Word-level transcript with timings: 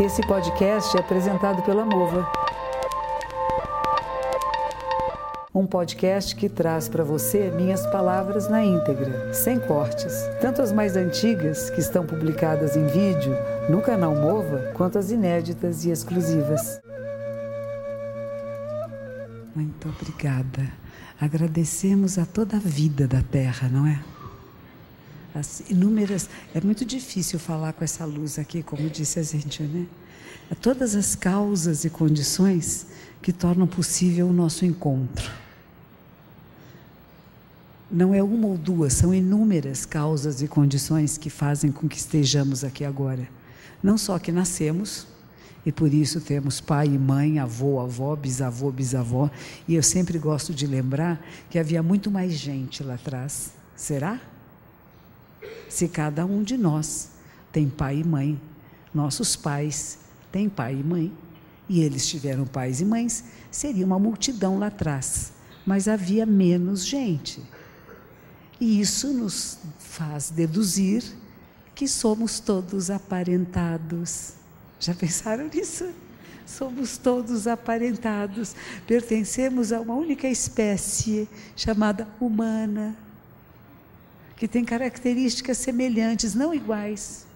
Esse 0.00 0.22
podcast 0.22 0.96
é 0.96 1.00
apresentado 1.00 1.60
pela 1.64 1.84
Mova. 1.84 2.30
Um 5.52 5.66
podcast 5.66 6.36
que 6.36 6.48
traz 6.48 6.88
para 6.88 7.02
você 7.02 7.50
minhas 7.50 7.84
palavras 7.86 8.48
na 8.48 8.64
íntegra, 8.64 9.34
sem 9.34 9.58
cortes, 9.58 10.14
tanto 10.40 10.62
as 10.62 10.70
mais 10.70 10.94
antigas, 10.94 11.68
que 11.70 11.80
estão 11.80 12.06
publicadas 12.06 12.76
em 12.76 12.86
vídeo 12.86 13.34
no 13.68 13.82
canal 13.82 14.14
Mova, 14.14 14.70
quanto 14.74 14.98
as 14.98 15.10
inéditas 15.10 15.84
e 15.84 15.90
exclusivas. 15.90 16.80
Muito 19.52 19.88
obrigada. 19.88 20.62
Agradecemos 21.20 22.18
a 22.18 22.24
toda 22.24 22.56
a 22.56 22.60
vida 22.60 23.08
da 23.08 23.20
Terra, 23.20 23.68
não 23.68 23.84
é? 23.84 23.98
As 25.38 25.60
inúmeras. 25.70 26.28
É 26.54 26.60
muito 26.60 26.84
difícil 26.84 27.38
falar 27.38 27.72
com 27.72 27.84
essa 27.84 28.04
luz 28.04 28.38
aqui, 28.38 28.62
como 28.62 28.90
disse 28.90 29.20
a 29.20 29.22
gente, 29.22 29.62
né? 29.62 29.86
Todas 30.60 30.96
as 30.96 31.14
causas 31.14 31.84
e 31.84 31.90
condições 31.90 32.86
que 33.22 33.32
tornam 33.32 33.66
possível 33.66 34.28
o 34.28 34.32
nosso 34.32 34.64
encontro. 34.64 35.30
Não 37.90 38.14
é 38.14 38.22
uma 38.22 38.48
ou 38.48 38.58
duas, 38.58 38.94
são 38.94 39.14
inúmeras 39.14 39.86
causas 39.86 40.42
e 40.42 40.48
condições 40.48 41.16
que 41.16 41.30
fazem 41.30 41.70
com 41.70 41.88
que 41.88 41.96
estejamos 41.96 42.64
aqui 42.64 42.84
agora. 42.84 43.28
Não 43.82 43.96
só 43.96 44.18
que 44.18 44.32
nascemos, 44.32 45.06
e 45.64 45.72
por 45.72 45.92
isso 45.92 46.20
temos 46.20 46.60
pai 46.60 46.86
e 46.86 46.98
mãe, 46.98 47.38
avô, 47.38 47.80
avó, 47.80 48.16
bisavô, 48.16 48.70
bisavó, 48.70 49.30
e 49.66 49.74
eu 49.74 49.82
sempre 49.82 50.18
gosto 50.18 50.52
de 50.52 50.66
lembrar 50.66 51.24
que 51.48 51.58
havia 51.58 51.82
muito 51.82 52.10
mais 52.10 52.32
gente 52.32 52.82
lá 52.82 52.94
atrás. 52.94 53.52
Será? 53.76 54.20
Se 55.68 55.88
cada 55.88 56.24
um 56.24 56.42
de 56.42 56.56
nós 56.56 57.10
tem 57.52 57.68
pai 57.68 57.98
e 57.98 58.04
mãe, 58.04 58.40
nossos 58.92 59.36
pais 59.36 59.98
têm 60.32 60.48
pai 60.48 60.74
e 60.74 60.82
mãe, 60.82 61.12
e 61.68 61.82
eles 61.82 62.06
tiveram 62.06 62.46
pais 62.46 62.80
e 62.80 62.84
mães, 62.84 63.24
seria 63.50 63.84
uma 63.84 63.98
multidão 63.98 64.58
lá 64.58 64.68
atrás, 64.68 65.32
mas 65.66 65.86
havia 65.86 66.24
menos 66.24 66.84
gente. 66.86 67.42
E 68.60 68.80
isso 68.80 69.12
nos 69.12 69.58
faz 69.78 70.30
deduzir 70.30 71.04
que 71.74 71.86
somos 71.86 72.40
todos 72.40 72.90
aparentados. 72.90 74.32
Já 74.80 74.94
pensaram 74.94 75.48
nisso? 75.52 75.88
Somos 76.46 76.96
todos 76.96 77.46
aparentados, 77.46 78.56
pertencemos 78.86 79.70
a 79.70 79.80
uma 79.80 79.94
única 79.94 80.26
espécie 80.26 81.28
chamada 81.54 82.08
humana 82.18 82.96
que 84.38 84.46
tem 84.46 84.64
características 84.64 85.58
semelhantes, 85.58 86.32
não 86.32 86.54
iguais. 86.54 87.26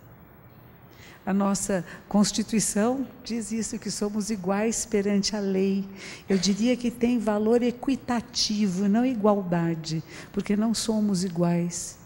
A 1.27 1.33
nossa 1.33 1.84
Constituição 2.09 3.06
diz 3.25 3.50
isso, 3.50 3.78
que 3.78 3.91
somos 3.91 4.31
iguais 4.31 4.86
perante 4.86 5.34
a 5.34 5.41
lei. 5.41 5.84
Eu 6.28 6.39
diria 6.39 6.77
que 6.77 6.92
tem 6.92 7.19
valor 7.19 7.61
equitativo, 7.61 8.89
não 8.89 9.05
igualdade, 9.05 10.03
porque 10.33 10.56
não 10.56 10.72
somos 10.72 11.25
iguais. 11.25 11.98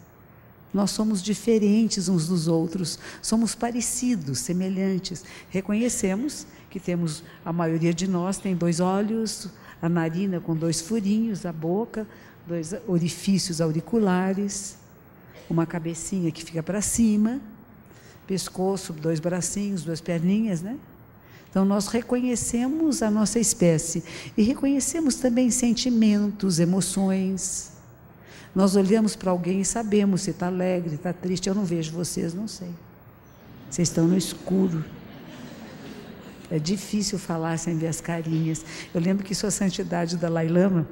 Nós 0.72 0.90
somos 0.90 1.22
diferentes 1.22 2.08
uns 2.08 2.26
dos 2.26 2.48
outros, 2.48 2.98
somos 3.20 3.54
parecidos, 3.54 4.40
semelhantes. 4.40 5.24
Reconhecemos 5.50 6.46
que 6.70 6.80
temos, 6.80 7.22
a 7.44 7.52
maioria 7.52 7.92
de 7.92 8.08
nós 8.08 8.38
tem 8.38 8.56
dois 8.56 8.80
olhos, 8.80 9.48
a 9.80 9.88
narina 9.90 10.40
com 10.40 10.54
dois 10.54 10.80
furinhos, 10.80 11.44
a 11.44 11.52
boca, 11.52 12.06
dois 12.46 12.74
orifícios 12.86 13.60
auriculares 13.60 14.76
uma 15.48 15.66
cabecinha 15.66 16.30
que 16.30 16.44
fica 16.44 16.62
para 16.62 16.80
cima, 16.80 17.40
pescoço, 18.26 18.92
dois 18.92 19.20
bracinhos, 19.20 19.84
duas 19.84 20.00
perninhas, 20.00 20.60
né? 20.62 20.76
Então 21.48 21.64
nós 21.64 21.86
reconhecemos 21.86 23.02
a 23.02 23.10
nossa 23.10 23.38
espécie 23.38 24.04
e 24.36 24.42
reconhecemos 24.42 25.14
também 25.14 25.50
sentimentos, 25.50 26.58
emoções. 26.58 27.72
Nós 28.54 28.76
olhamos 28.76 29.16
para 29.16 29.30
alguém 29.30 29.60
e 29.60 29.64
sabemos 29.64 30.22
se 30.22 30.30
está 30.30 30.48
alegre, 30.48 30.96
está 30.96 31.12
triste. 31.12 31.48
Eu 31.48 31.54
não 31.54 31.64
vejo 31.64 31.92
vocês, 31.92 32.34
não 32.34 32.48
sei. 32.48 32.70
Vocês 33.70 33.88
estão 33.88 34.06
no 34.06 34.16
escuro. 34.16 34.84
É 36.50 36.58
difícil 36.58 37.18
falar 37.18 37.58
sem 37.58 37.76
ver 37.76 37.88
as 37.88 38.00
carinhas. 38.00 38.64
Eu 38.94 39.00
lembro 39.00 39.24
que 39.24 39.34
Sua 39.34 39.50
Santidade 39.50 40.16
da 40.16 40.28
Lailama 40.28 40.86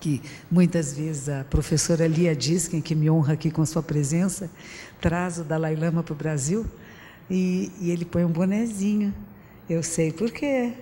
que 0.00 0.22
muitas 0.50 0.94
vezes 0.94 1.28
a 1.28 1.44
professora 1.44 2.06
Lia 2.06 2.34
Diskin, 2.34 2.80
que 2.80 2.94
me 2.94 3.10
honra 3.10 3.34
aqui 3.34 3.50
com 3.50 3.64
sua 3.66 3.82
presença, 3.82 4.50
traz 5.00 5.38
o 5.38 5.44
Dalai 5.44 5.76
Lama 5.76 6.02
para 6.02 6.14
o 6.14 6.16
Brasil 6.16 6.66
e, 7.30 7.70
e 7.80 7.90
ele 7.90 8.04
põe 8.04 8.24
um 8.24 8.32
bonezinho. 8.32 9.14
Eu 9.68 9.82
sei 9.82 10.10
por 10.10 10.30
quê. 10.30 10.72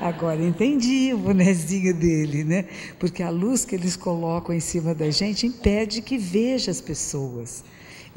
Agora 0.00 0.42
entendi 0.42 1.12
o 1.12 1.18
bonezinho 1.18 1.92
dele, 1.92 2.42
né? 2.42 2.64
Porque 2.98 3.22
a 3.22 3.28
luz 3.28 3.66
que 3.66 3.74
eles 3.74 3.96
colocam 3.96 4.54
em 4.54 4.60
cima 4.60 4.94
da 4.94 5.10
gente 5.10 5.46
impede 5.46 6.00
que 6.00 6.16
veja 6.16 6.70
as 6.70 6.80
pessoas. 6.80 7.62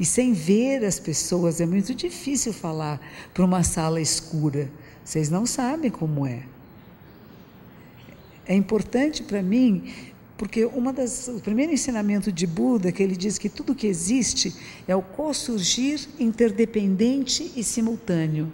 E 0.00 0.04
sem 0.06 0.32
ver 0.32 0.82
as 0.84 0.98
pessoas 0.98 1.60
é 1.60 1.66
muito 1.66 1.94
difícil 1.94 2.54
falar 2.54 2.98
para 3.34 3.44
uma 3.44 3.62
sala 3.62 4.00
escura. 4.00 4.70
Vocês 5.04 5.28
não 5.28 5.44
sabem 5.44 5.90
como 5.90 6.26
é. 6.26 6.44
É 8.46 8.54
importante 8.54 9.22
para 9.22 9.42
mim 9.42 9.92
porque 10.36 10.64
uma 10.64 10.92
das, 10.92 11.28
o 11.28 11.40
primeiro 11.40 11.72
ensinamento 11.72 12.32
de 12.32 12.46
Buda, 12.46 12.90
que 12.90 13.02
ele 13.02 13.16
diz 13.16 13.38
que 13.38 13.48
tudo 13.48 13.74
que 13.74 13.86
existe 13.86 14.54
é 14.86 14.94
o 14.94 15.00
co-surgir 15.00 16.08
interdependente 16.18 17.52
e 17.54 17.62
simultâneo. 17.62 18.52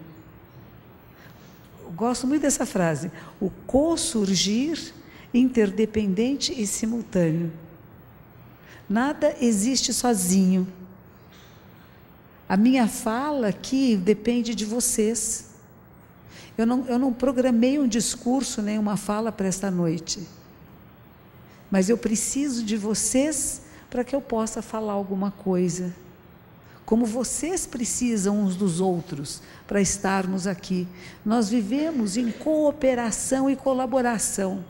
Eu 1.83 1.91
gosto 1.93 2.27
muito 2.27 2.43
dessa 2.43 2.67
frase, 2.67 3.11
o 3.41 3.51
co-surgir 3.67 4.93
interdependente 5.33 6.53
e 6.61 6.67
simultâneo. 6.67 7.51
Nada 8.89 9.35
existe 9.41 9.95
sozinho. 9.95 10.69
A 12.49 12.57
minha 12.57 12.89
fala 12.89 13.49
aqui 13.49 13.97
depende 13.97 14.55
de 14.55 14.65
vocês. 14.65 15.50
Eu 16.57 16.67
não, 16.67 16.87
eu 16.87 16.99
não 16.99 17.13
programei 17.13 17.79
um 17.79 17.89
discurso 17.89 18.61
nem 18.61 18.79
uma 18.79 18.97
fala 18.97 19.31
para 19.33 19.47
esta 19.47 19.71
noite. 19.71 20.27
Mas 21.71 21.89
eu 21.89 21.97
preciso 21.97 22.65
de 22.65 22.77
vocês 22.77 23.63
para 23.89 24.05
que 24.05 24.15
eu 24.15 24.21
possa 24.21 24.61
falar 24.61 24.93
alguma 24.93 25.31
coisa. 25.31 25.95
Como 26.85 27.07
vocês 27.07 27.67
precisam 27.67 28.41
uns 28.41 28.57
dos 28.57 28.81
outros 28.81 29.43
para 29.71 29.81
estarmos 29.81 30.49
aqui. 30.49 30.89
Nós 31.25 31.49
vivemos 31.49 32.17
em 32.17 32.33
cooperação 32.33 33.49
e 33.49 33.55
colaboração. 33.55 34.65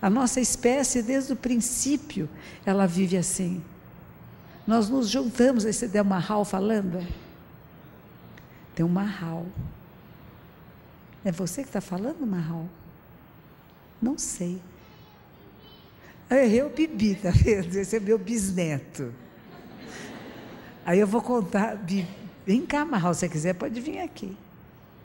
A 0.00 0.08
nossa 0.08 0.40
espécie, 0.40 1.02
desde 1.02 1.34
o 1.34 1.36
princípio, 1.36 2.26
ela 2.64 2.86
vive 2.86 3.18
assim. 3.18 3.62
Nós 4.66 4.88
nos 4.88 5.10
juntamos, 5.10 5.64
você 5.64 5.86
der 5.86 6.00
uma 6.00 6.14
Marral 6.14 6.46
falando? 6.46 7.06
Tem 8.74 8.86
um 8.86 8.88
Marral. 8.88 9.44
É 11.24 11.30
você 11.30 11.62
que 11.62 11.68
está 11.68 11.80
falando, 11.80 12.26
Marral? 12.26 12.66
Não 14.00 14.18
sei. 14.18 14.60
Eu 16.30 16.70
bebi, 16.70 17.14
tá 17.16 17.30
vendo? 17.30 17.74
Esse 17.76 17.96
é 17.96 18.00
meu 18.00 18.18
bisneto. 18.18 19.12
Aí 20.84 20.98
eu 20.98 21.06
vou 21.06 21.20
contar. 21.20 21.78
Vem 22.46 22.64
cá, 22.64 22.84
Marral, 22.84 23.14
se 23.14 23.28
quiser, 23.28 23.54
pode 23.54 23.80
vir 23.80 23.98
aqui. 23.98 24.36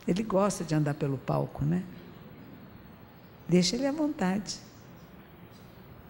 Ele 0.07 0.23
gosta 0.23 0.63
de 0.63 0.73
andar 0.75 0.93
pelo 0.93 1.17
palco, 1.17 1.65
né? 1.65 1.83
Deixa 3.49 3.75
ele 3.75 3.87
à 3.87 3.91
vontade. 3.91 4.57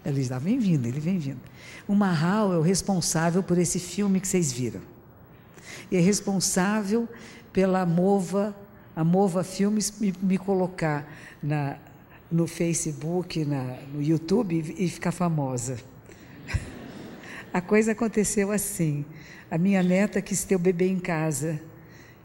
Ele 0.05 0.21
está 0.21 0.37
vem 0.37 0.59
vindo, 0.59 0.85
ele 0.85 0.99
vem 0.99 1.17
vindo. 1.17 1.41
O 1.87 1.95
Marral 1.95 2.53
é 2.53 2.57
o 2.57 2.61
responsável 2.61 3.41
por 3.41 3.57
esse 3.57 3.79
filme 3.79 4.19
que 4.19 4.27
vocês 4.27 4.51
viram. 4.51 4.81
E 5.89 5.97
é 5.97 5.99
responsável 5.99 7.09
pela 7.51 7.85
mova 7.85 8.55
a 8.95 9.03
Mova 9.03 9.43
Filmes 9.43 9.99
me, 9.99 10.13
me 10.21 10.37
colocar 10.37 11.05
na, 11.43 11.77
no 12.31 12.47
Facebook, 12.47 13.43
na, 13.43 13.77
no 13.93 14.01
YouTube 14.01 14.55
e, 14.55 14.85
e 14.85 14.89
ficar 14.89 15.11
famosa. 15.11 15.77
A 17.53 17.61
coisa 17.61 17.91
aconteceu 17.91 18.51
assim. 18.51 19.05
A 19.51 19.57
minha 19.57 19.83
neta 19.83 20.21
quis 20.21 20.43
ter 20.43 20.55
o 20.55 20.59
bebê 20.59 20.87
em 20.87 20.99
casa. 20.99 21.59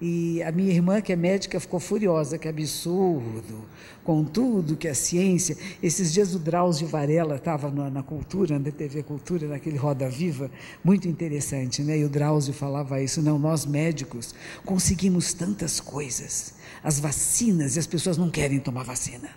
E 0.00 0.42
a 0.42 0.50
minha 0.50 0.72
irmã, 0.72 1.02
que 1.02 1.12
é 1.12 1.16
médica, 1.16 1.60
ficou 1.60 1.78
furiosa, 1.78 2.38
que 2.38 2.48
absurdo, 2.48 3.66
com 4.02 4.24
tudo 4.24 4.74
que 4.74 4.88
a 4.88 4.94
ciência. 4.94 5.54
Esses 5.82 6.10
dias 6.10 6.34
o 6.34 6.38
Drauzio 6.38 6.88
Varela 6.88 7.36
estava 7.36 7.70
na, 7.70 8.02
Cultura, 8.02 8.58
na 8.58 8.70
TV 8.70 9.02
Cultura, 9.02 9.46
naquele 9.46 9.76
Roda 9.76 10.08
Viva, 10.08 10.50
muito 10.82 11.06
interessante, 11.06 11.82
né? 11.82 11.98
E 11.98 12.04
o 12.04 12.08
Drauzio 12.08 12.54
falava 12.54 13.02
isso, 13.02 13.20
não, 13.20 13.38
nós 13.38 13.66
médicos 13.66 14.34
conseguimos 14.64 15.34
tantas 15.34 15.80
coisas, 15.80 16.54
as 16.82 16.98
vacinas, 16.98 17.76
e 17.76 17.78
as 17.78 17.86
pessoas 17.86 18.16
não 18.16 18.30
querem 18.30 18.58
tomar 18.58 18.84
vacina. 18.84 19.28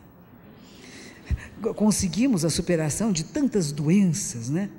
Conseguimos 1.75 2.45
a 2.45 2.49
superação 2.49 3.11
de 3.11 3.25
tantas 3.25 3.73
doenças, 3.73 4.49
né? 4.49 4.69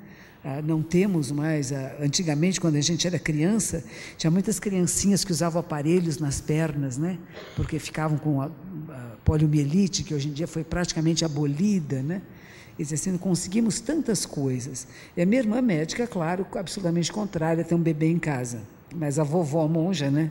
Ah, 0.47 0.61
não 0.61 0.83
temos 0.83 1.31
mais. 1.31 1.73
Ah, 1.73 1.95
antigamente, 1.99 2.61
quando 2.61 2.75
a 2.75 2.81
gente 2.81 3.07
era 3.07 3.17
criança, 3.17 3.83
tinha 4.15 4.29
muitas 4.29 4.59
criancinhas 4.59 5.25
que 5.25 5.31
usavam 5.31 5.59
aparelhos 5.59 6.19
nas 6.19 6.39
pernas, 6.39 6.99
né? 6.99 7.17
Porque 7.55 7.79
ficavam 7.79 8.19
com 8.19 8.39
a, 8.39 8.51
poliomielite, 9.25 10.03
que 10.03 10.13
hoje 10.13 10.29
em 10.29 10.31
dia 10.31 10.45
foi 10.45 10.63
praticamente 10.63 11.25
abolida, 11.25 12.03
né? 12.03 12.21
E 12.77 12.83
assim, 12.83 13.17
conseguimos 13.17 13.79
tantas 13.79 14.23
coisas. 14.23 14.87
E 15.17 15.21
a 15.23 15.25
minha 15.25 15.41
irmã 15.41 15.63
médica, 15.63 16.05
claro, 16.05 16.45
absolutamente 16.53 17.11
contrária, 17.11 17.63
tem 17.63 17.75
um 17.75 17.81
bebê 17.81 18.05
em 18.05 18.19
casa. 18.19 18.61
Mas 18.93 19.17
a 19.17 19.23
vovó 19.23 19.67
monja, 19.67 20.11
né? 20.11 20.29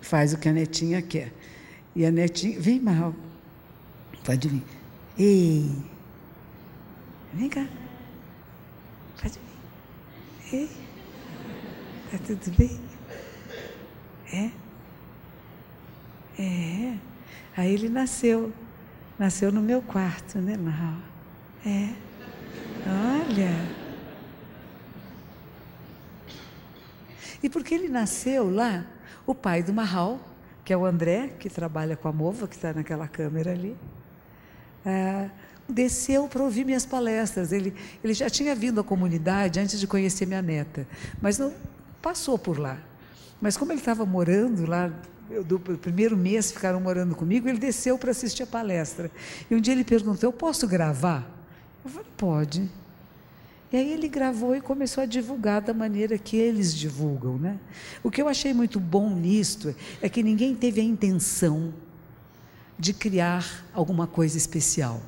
Faz 0.00 0.32
o 0.32 0.38
que 0.38 0.48
a 0.48 0.52
netinha 0.54 1.02
quer. 1.02 1.30
E 1.94 2.06
a 2.06 2.10
netinha, 2.10 2.58
vem 2.58 2.80
mal. 2.80 3.14
Pode 4.24 4.48
vir. 4.48 4.62
Ei, 5.18 5.70
vem 7.34 7.50
cá. 7.50 7.68
Ei, 10.52 10.68
tá 12.10 12.18
tudo 12.26 12.54
bem? 12.58 12.78
É? 14.30 14.50
É. 16.38 16.98
Aí 17.56 17.72
ele 17.72 17.88
nasceu. 17.88 18.52
Nasceu 19.18 19.50
no 19.50 19.62
meu 19.62 19.80
quarto, 19.80 20.38
né, 20.38 20.58
Marral? 20.58 20.98
É. 21.64 21.94
Olha. 22.86 23.82
E 27.42 27.48
porque 27.48 27.74
ele 27.74 27.88
nasceu 27.88 28.54
lá, 28.54 28.84
o 29.26 29.34
pai 29.34 29.62
do 29.62 29.72
Marral, 29.72 30.20
que 30.64 30.72
é 30.72 30.76
o 30.76 30.84
André, 30.84 31.28
que 31.38 31.48
trabalha 31.48 31.96
com 31.96 32.08
a 32.08 32.12
Mova, 32.12 32.46
que 32.46 32.54
está 32.54 32.74
naquela 32.74 33.08
câmera 33.08 33.52
ali, 33.52 33.74
é, 34.84 35.30
desceu 35.68 36.28
para 36.28 36.42
ouvir 36.42 36.64
minhas 36.64 36.84
palestras. 36.84 37.52
Ele, 37.52 37.74
ele 38.02 38.14
já 38.14 38.28
tinha 38.28 38.54
vindo 38.54 38.80
à 38.80 38.84
comunidade 38.84 39.60
antes 39.60 39.78
de 39.78 39.86
conhecer 39.86 40.26
minha 40.26 40.42
neta, 40.42 40.86
mas 41.20 41.38
não 41.38 41.52
passou 42.00 42.38
por 42.38 42.58
lá. 42.58 42.78
Mas 43.40 43.56
como 43.56 43.72
ele 43.72 43.80
estava 43.80 44.04
morando 44.04 44.66
lá, 44.66 44.92
do 45.46 45.58
primeiro 45.58 46.16
mês 46.16 46.52
ficaram 46.52 46.80
morando 46.80 47.14
comigo, 47.14 47.48
ele 47.48 47.58
desceu 47.58 47.96
para 47.96 48.10
assistir 48.10 48.42
a 48.42 48.46
palestra. 48.46 49.10
E 49.50 49.54
um 49.54 49.60
dia 49.60 49.72
ele 49.72 49.84
perguntou: 49.84 50.28
Eu 50.28 50.32
posso 50.32 50.66
gravar? 50.66 51.28
Eu 51.84 51.90
falei: 51.90 52.06
Pode. 52.16 52.70
E 53.72 53.76
aí 53.76 53.90
ele 53.90 54.06
gravou 54.06 54.54
e 54.54 54.60
começou 54.60 55.02
a 55.02 55.06
divulgar 55.06 55.62
da 55.62 55.72
maneira 55.72 56.18
que 56.18 56.36
eles 56.36 56.74
divulgam, 56.74 57.38
né? 57.38 57.58
O 58.02 58.10
que 58.10 58.20
eu 58.20 58.28
achei 58.28 58.52
muito 58.52 58.78
bom 58.78 59.08
nisto 59.08 59.74
é 60.02 60.10
que 60.10 60.22
ninguém 60.22 60.54
teve 60.54 60.78
a 60.78 60.84
intenção 60.84 61.72
de 62.78 62.92
criar 62.92 63.64
alguma 63.72 64.06
coisa 64.06 64.36
especial. 64.36 65.00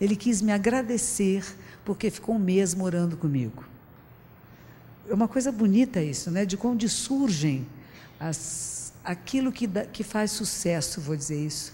Ele 0.00 0.16
quis 0.16 0.42
me 0.42 0.52
agradecer 0.52 1.44
porque 1.84 2.10
ficou 2.10 2.34
um 2.34 2.38
mês 2.38 2.74
morando 2.74 3.16
comigo. 3.16 3.64
É 5.08 5.14
uma 5.14 5.28
coisa 5.28 5.52
bonita 5.52 6.02
isso, 6.02 6.30
né? 6.30 6.44
De 6.44 6.58
onde 6.62 6.88
surgem 6.88 7.66
as, 8.18 8.92
aquilo 9.04 9.52
que, 9.52 9.68
que 9.92 10.02
faz 10.02 10.30
sucesso, 10.30 11.00
vou 11.00 11.14
dizer 11.14 11.38
isso. 11.38 11.72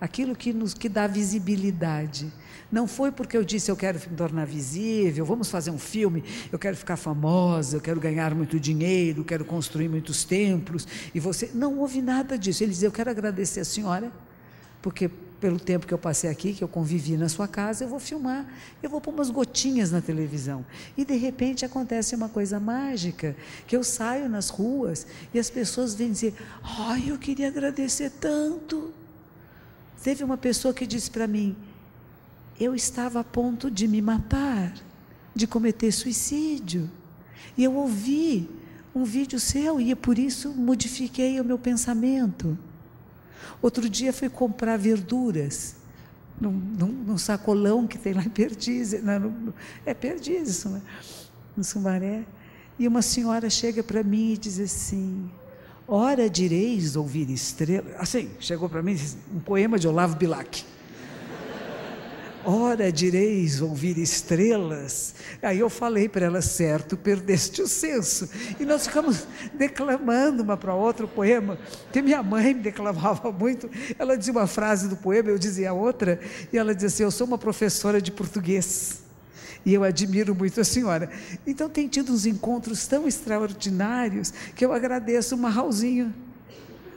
Aquilo 0.00 0.36
que 0.36 0.52
nos 0.52 0.74
que 0.74 0.88
dá 0.88 1.06
visibilidade. 1.06 2.32
Não 2.70 2.86
foi 2.86 3.12
porque 3.12 3.36
eu 3.36 3.44
disse 3.44 3.70
eu 3.70 3.76
quero 3.76 3.98
me 4.10 4.16
tornar 4.16 4.44
visível, 4.46 5.24
vamos 5.24 5.48
fazer 5.48 5.70
um 5.70 5.78
filme, 5.78 6.24
eu 6.50 6.58
quero 6.58 6.76
ficar 6.76 6.96
famosa, 6.96 7.76
eu 7.76 7.80
quero 7.80 8.00
ganhar 8.00 8.34
muito 8.34 8.58
dinheiro, 8.58 9.24
quero 9.24 9.44
construir 9.44 9.88
muitos 9.88 10.24
templos. 10.24 10.86
E 11.14 11.20
você. 11.20 11.50
Não 11.54 11.78
houve 11.78 12.02
nada 12.02 12.36
disso. 12.38 12.62
Ele 12.62 12.72
dizia: 12.72 12.88
Eu 12.88 12.92
quero 12.92 13.10
agradecer 13.10 13.60
a 13.60 13.64
senhora, 13.64 14.12
porque 14.82 15.10
pelo 15.40 15.58
tempo 15.58 15.86
que 15.86 15.92
eu 15.92 15.98
passei 15.98 16.30
aqui, 16.30 16.52
que 16.52 16.64
eu 16.64 16.68
convivi 16.68 17.16
na 17.16 17.28
sua 17.28 17.46
casa, 17.46 17.84
eu 17.84 17.88
vou 17.88 17.98
filmar, 17.98 18.46
eu 18.82 18.88
vou 18.88 19.00
pôr 19.00 19.12
umas 19.12 19.30
gotinhas 19.30 19.90
na 19.90 20.00
televisão. 20.00 20.64
E 20.96 21.04
de 21.04 21.16
repente 21.16 21.64
acontece 21.64 22.14
uma 22.14 22.28
coisa 22.28 22.58
mágica, 22.58 23.36
que 23.66 23.76
eu 23.76 23.84
saio 23.84 24.28
nas 24.28 24.48
ruas 24.48 25.06
e 25.32 25.38
as 25.38 25.50
pessoas 25.50 25.94
vêm 25.94 26.12
dizer: 26.12 26.34
"Ai, 26.62 27.04
eu 27.08 27.18
queria 27.18 27.48
agradecer 27.48 28.10
tanto". 28.10 28.92
Teve 30.02 30.24
uma 30.24 30.36
pessoa 30.36 30.72
que 30.72 30.86
disse 30.86 31.10
para 31.10 31.26
mim: 31.26 31.56
"Eu 32.58 32.74
estava 32.74 33.20
a 33.20 33.24
ponto 33.24 33.70
de 33.70 33.86
me 33.86 34.00
matar, 34.00 34.74
de 35.34 35.46
cometer 35.46 35.92
suicídio". 35.92 36.90
E 37.56 37.64
eu 37.64 37.74
ouvi 37.74 38.48
um 38.94 39.04
vídeo 39.04 39.40
seu 39.40 39.80
e 39.80 39.94
por 39.94 40.18
isso 40.18 40.50
modifiquei 40.50 41.40
o 41.40 41.44
meu 41.44 41.58
pensamento. 41.58 42.56
Outro 43.60 43.88
dia 43.88 44.12
fui 44.12 44.28
comprar 44.28 44.76
verduras 44.76 45.76
num, 46.40 46.52
num, 46.52 46.88
num 46.88 47.18
sacolão 47.18 47.86
que 47.86 47.98
tem 47.98 48.12
lá 48.12 48.22
em 48.22 48.28
Perdizes, 48.28 49.02
não, 49.02 49.20
no, 49.20 49.54
é 49.86 49.94
Perdizes, 49.94 50.64
né? 50.64 50.82
no 51.56 51.62
Sumaré. 51.62 52.24
E 52.78 52.88
uma 52.88 53.02
senhora 53.02 53.48
chega 53.48 53.82
para 53.82 54.02
mim 54.02 54.32
e 54.32 54.36
diz 54.36 54.58
assim: 54.58 55.30
Ora 55.86 56.28
direis 56.28 56.96
ouvir 56.96 57.30
estrelas. 57.30 57.94
Assim, 57.98 58.30
chegou 58.40 58.68
para 58.68 58.82
mim 58.82 58.98
um 59.34 59.40
poema 59.40 59.78
de 59.78 59.86
Olavo 59.86 60.16
Bilac. 60.16 60.64
Ora 62.44 62.92
direis 62.92 63.62
ouvir 63.62 63.96
estrelas. 63.96 65.14
Aí 65.42 65.60
eu 65.60 65.70
falei 65.70 66.08
para 66.08 66.26
ela, 66.26 66.42
certo, 66.42 66.96
perdeste 66.96 67.62
o 67.62 67.66
senso. 67.66 68.28
E 68.60 68.64
nós 68.66 68.86
ficamos 68.86 69.26
declamando 69.54 70.42
uma 70.42 70.56
para 70.56 70.74
outra 70.74 71.06
o 71.06 71.08
poema, 71.08 71.58
que 71.90 72.02
minha 72.02 72.22
mãe 72.22 72.52
me 72.52 72.60
declamava 72.60 73.32
muito. 73.32 73.70
Ela 73.98 74.16
dizia 74.16 74.32
uma 74.32 74.46
frase 74.46 74.88
do 74.88 74.96
poema, 74.96 75.30
eu 75.30 75.38
dizia 75.38 75.72
outra, 75.72 76.20
e 76.52 76.58
ela 76.58 76.74
dizia 76.74 76.88
assim: 76.88 77.02
Eu 77.02 77.10
sou 77.10 77.26
uma 77.26 77.38
professora 77.38 78.00
de 78.00 78.12
português. 78.12 79.02
E 79.64 79.72
eu 79.72 79.82
admiro 79.82 80.34
muito 80.34 80.60
a 80.60 80.64
senhora. 80.64 81.08
Então 81.46 81.70
tem 81.70 81.88
tido 81.88 82.12
uns 82.12 82.26
encontros 82.26 82.86
tão 82.86 83.08
extraordinários 83.08 84.30
que 84.54 84.64
eu 84.64 84.74
agradeço 84.74 85.34
o 85.34 85.38
Marralzinho 85.38 86.12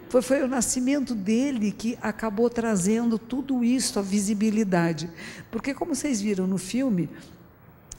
foi, 0.09 0.21
foi 0.21 0.43
o 0.43 0.47
nascimento 0.47 1.13
dele 1.13 1.71
que 1.71 1.97
acabou 2.01 2.49
trazendo 2.49 3.17
tudo 3.17 3.63
isso, 3.63 3.99
a 3.99 4.01
visibilidade. 4.01 5.09
Porque, 5.51 5.73
como 5.73 5.95
vocês 5.95 6.21
viram 6.21 6.47
no 6.47 6.57
filme, 6.57 7.09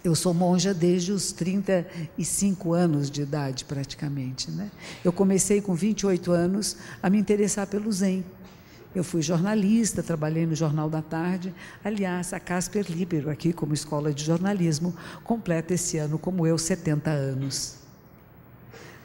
eu 0.03 0.15
sou 0.15 0.33
monja 0.33 0.73
desde 0.73 1.13
os 1.13 1.33
35 1.33 2.73
anos 2.73 3.11
de 3.11 3.23
idade, 3.23 3.65
praticamente. 3.65 4.51
Né? 4.51 4.71
Eu 5.05 5.13
comecei 5.13 5.61
com 5.61 5.75
28 5.75 6.33
anos 6.33 6.77
a 7.03 7.11
me 7.11 7.19
interessar 7.19 7.67
pelo 7.67 7.91
Zen. 7.93 8.25
Eu 8.95 9.05
fui 9.05 9.21
jornalista, 9.21 10.03
trabalhei 10.03 10.47
no 10.47 10.55
Jornal 10.55 10.89
da 10.89 11.03
Tarde. 11.03 11.55
Aliás, 11.85 12.33
a 12.33 12.41
Casper 12.41 12.87
Libero, 12.91 13.29
aqui 13.29 13.53
como 13.53 13.75
escola 13.75 14.13
de 14.13 14.25
jornalismo, 14.25 14.95
completa 15.25 15.75
esse 15.75 15.99
ano, 15.99 16.19
como 16.19 16.47
eu, 16.47 16.57
70 16.57 17.11
anos. 17.11 17.78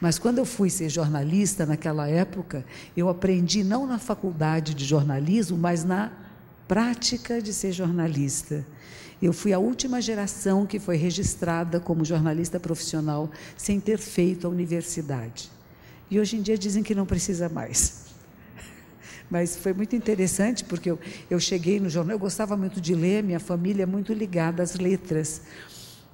Mas 0.04 0.18
quando 0.18 0.36
eu 0.36 0.44
fui 0.44 0.68
ser 0.68 0.90
jornalista 0.90 1.64
naquela 1.64 2.06
época, 2.06 2.62
eu 2.94 3.08
aprendi 3.08 3.64
não 3.64 3.86
na 3.86 3.98
faculdade 3.98 4.74
de 4.74 4.84
jornalismo, 4.84 5.56
mas 5.56 5.82
na 5.82 6.12
prática 6.68 7.40
de 7.40 7.54
ser 7.54 7.72
jornalista. 7.72 8.66
Eu 9.22 9.32
fui 9.32 9.54
a 9.54 9.58
última 9.58 10.02
geração 10.02 10.66
que 10.66 10.78
foi 10.78 10.98
registrada 10.98 11.80
como 11.80 12.04
jornalista 12.04 12.60
profissional 12.60 13.30
sem 13.56 13.80
ter 13.80 13.96
feito 13.96 14.46
a 14.46 14.50
universidade. 14.50 15.50
E 16.10 16.20
hoje 16.20 16.36
em 16.36 16.42
dia 16.42 16.58
dizem 16.58 16.82
que 16.82 16.94
não 16.94 17.06
precisa 17.06 17.48
mais. 17.48 18.04
Mas 19.30 19.56
foi 19.56 19.72
muito 19.72 19.96
interessante 19.96 20.66
porque 20.66 20.90
eu, 20.90 20.98
eu 21.30 21.40
cheguei 21.40 21.80
no 21.80 21.88
jornal, 21.88 22.16
eu 22.16 22.20
gostava 22.20 22.58
muito 22.58 22.78
de 22.78 22.94
ler, 22.94 23.22
minha 23.22 23.40
família 23.40 23.84
é 23.84 23.86
muito 23.86 24.12
ligada 24.12 24.62
às 24.62 24.74
letras. 24.74 25.40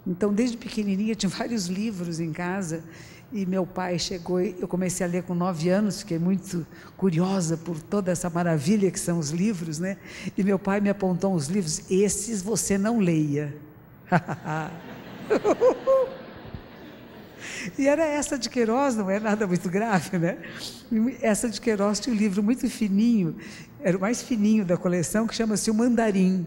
Então, 0.07 0.33
desde 0.33 0.57
pequenininha, 0.57 1.17
tinha 1.17 1.29
vários 1.37 1.67
livros 1.67 2.21
em 2.21 2.33
casa 2.33 2.85
e 3.33 3.47
meu 3.47 3.65
pai 3.65 3.99
chegou, 3.99 4.41
eu 4.41 4.67
comecei 4.67 5.07
a 5.07 5.09
ler 5.09 5.23
com 5.23 5.35
nove 5.35 5.69
anos, 5.69 6.01
fiquei 6.01 6.19
muito 6.19 6.67
curiosa 6.97 7.57
por 7.57 7.81
toda 7.81 8.11
essa 8.11 8.29
maravilha 8.29 8.91
que 8.91 8.99
são 8.99 9.19
os 9.19 9.31
livros, 9.31 9.79
né? 9.79 9.97
E 10.37 10.43
meu 10.43 10.59
pai 10.59 10.81
me 10.81 10.91
apontou 10.91 11.33
os 11.33 11.47
livros, 11.47 11.89
esses 11.91 12.43
você 12.43 12.77
não 12.77 12.99
leia. 12.99 13.55
e 17.79 17.87
era 17.87 18.05
essa 18.05 18.37
de 18.37 18.51
Queiroz, 18.51 18.97
não 18.97 19.09
é 19.09 19.21
nada 19.21 19.47
muito 19.47 19.71
grave, 19.71 20.19
né? 20.19 20.39
Essa 21.23 21.49
de 21.49 21.61
Queiroz 21.61 22.01
tinha 22.01 22.15
um 22.15 22.19
livro 22.19 22.43
muito 22.43 22.69
fininho, 22.69 23.37
era 23.81 23.97
o 23.97 24.01
mais 24.01 24.23
fininho 24.23 24.65
da 24.65 24.77
coleção, 24.77 25.27
que 25.27 25.35
chama-se 25.35 25.71
O 25.71 25.75
Mandarim. 25.75 26.47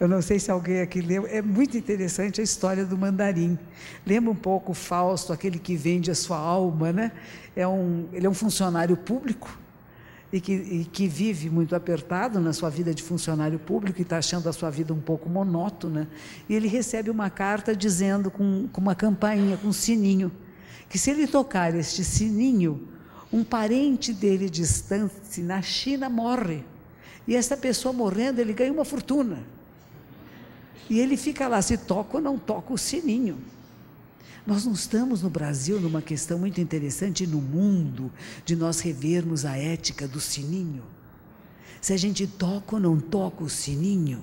Eu 0.00 0.06
não 0.06 0.22
sei 0.22 0.38
se 0.38 0.48
alguém 0.48 0.80
aqui 0.80 1.00
leu, 1.00 1.26
é 1.26 1.42
muito 1.42 1.76
interessante 1.76 2.40
a 2.40 2.44
história 2.44 2.84
do 2.84 2.96
mandarim. 2.96 3.58
Lembra 4.06 4.30
um 4.30 4.36
pouco 4.36 4.72
Fausto, 4.72 5.32
aquele 5.32 5.58
que 5.58 5.74
vende 5.74 6.08
a 6.08 6.14
sua 6.14 6.38
alma, 6.38 6.92
né? 6.92 7.10
É 7.56 7.66
um, 7.66 8.06
ele 8.12 8.24
é 8.24 8.30
um 8.30 8.34
funcionário 8.34 8.96
público 8.96 9.58
e 10.32 10.40
que, 10.40 10.52
e 10.52 10.84
que 10.84 11.08
vive 11.08 11.50
muito 11.50 11.74
apertado 11.74 12.38
na 12.38 12.52
sua 12.52 12.70
vida 12.70 12.94
de 12.94 13.02
funcionário 13.02 13.58
público 13.58 13.98
e 13.98 14.02
está 14.02 14.18
achando 14.18 14.48
a 14.48 14.52
sua 14.52 14.70
vida 14.70 14.94
um 14.94 15.00
pouco 15.00 15.28
monótona. 15.28 16.08
E 16.48 16.54
ele 16.54 16.68
recebe 16.68 17.10
uma 17.10 17.28
carta 17.28 17.74
dizendo, 17.74 18.30
com, 18.30 18.68
com 18.72 18.80
uma 18.80 18.94
campainha, 18.94 19.56
com 19.56 19.66
um 19.66 19.72
sininho, 19.72 20.30
que 20.88 20.96
se 20.96 21.10
ele 21.10 21.26
tocar 21.26 21.74
este 21.74 22.04
sininho, 22.04 22.86
um 23.32 23.42
parente 23.42 24.12
dele 24.12 24.48
distante 24.48 25.40
na 25.40 25.60
China 25.60 26.08
morre. 26.08 26.62
E 27.26 27.34
essa 27.34 27.56
pessoa 27.56 27.92
morrendo, 27.92 28.40
ele 28.40 28.52
ganha 28.52 28.72
uma 28.72 28.84
fortuna. 28.84 29.57
E 30.88 30.98
ele 30.98 31.16
fica 31.16 31.48
lá, 31.48 31.60
se 31.60 31.76
toca 31.76 32.16
ou 32.16 32.22
não 32.22 32.38
toca 32.38 32.72
o 32.72 32.78
sininho. 32.78 33.38
Nós 34.46 34.64
não 34.64 34.72
estamos 34.72 35.22
no 35.22 35.28
Brasil 35.28 35.78
numa 35.78 36.00
questão 36.00 36.38
muito 36.38 36.60
interessante 36.60 37.26
no 37.26 37.40
mundo 37.40 38.10
de 38.44 38.56
nós 38.56 38.80
revermos 38.80 39.44
a 39.44 39.56
ética 39.56 40.08
do 40.08 40.20
sininho. 40.20 40.82
Se 41.80 41.92
a 41.92 41.96
gente 41.96 42.26
toca 42.26 42.76
ou 42.76 42.80
não 42.80 42.98
toca 42.98 43.44
o 43.44 43.48
sininho, 43.50 44.22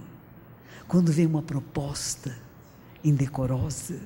quando 0.88 1.12
vem 1.12 1.26
uma 1.26 1.42
proposta 1.42 2.36
indecorosa. 3.04 4.00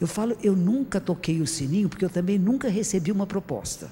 Eu 0.00 0.06
falo, 0.06 0.36
eu 0.42 0.56
nunca 0.56 1.00
toquei 1.00 1.40
o 1.40 1.46
sininho 1.46 1.88
porque 1.88 2.04
eu 2.04 2.10
também 2.10 2.38
nunca 2.38 2.68
recebi 2.68 3.12
uma 3.12 3.26
proposta. 3.26 3.90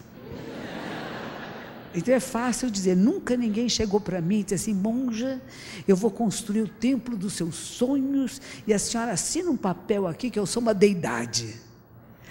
Então 1.98 2.14
é 2.14 2.20
fácil 2.20 2.70
dizer, 2.70 2.96
nunca 2.96 3.36
ninguém 3.36 3.68
chegou 3.68 4.00
para 4.00 4.20
mim 4.20 4.40
e 4.40 4.42
disse 4.44 4.54
assim, 4.54 4.74
monja, 4.74 5.40
eu 5.86 5.96
vou 5.96 6.10
construir 6.10 6.62
o 6.62 6.68
templo 6.68 7.16
dos 7.16 7.34
seus 7.34 7.54
sonhos 7.54 8.40
e 8.66 8.72
a 8.72 8.78
senhora 8.78 9.12
assina 9.12 9.50
um 9.50 9.56
papel 9.56 10.06
aqui 10.06 10.30
que 10.30 10.38
eu 10.38 10.46
sou 10.46 10.62
uma 10.62 10.72
deidade. 10.72 11.56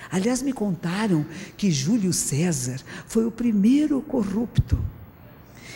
Aliás, 0.09 0.41
me 0.41 0.53
contaram 0.53 1.25
que 1.57 1.69
Júlio 1.69 2.13
César 2.13 2.79
foi 3.07 3.25
o 3.25 3.31
primeiro 3.31 4.01
corrupto. 4.01 4.79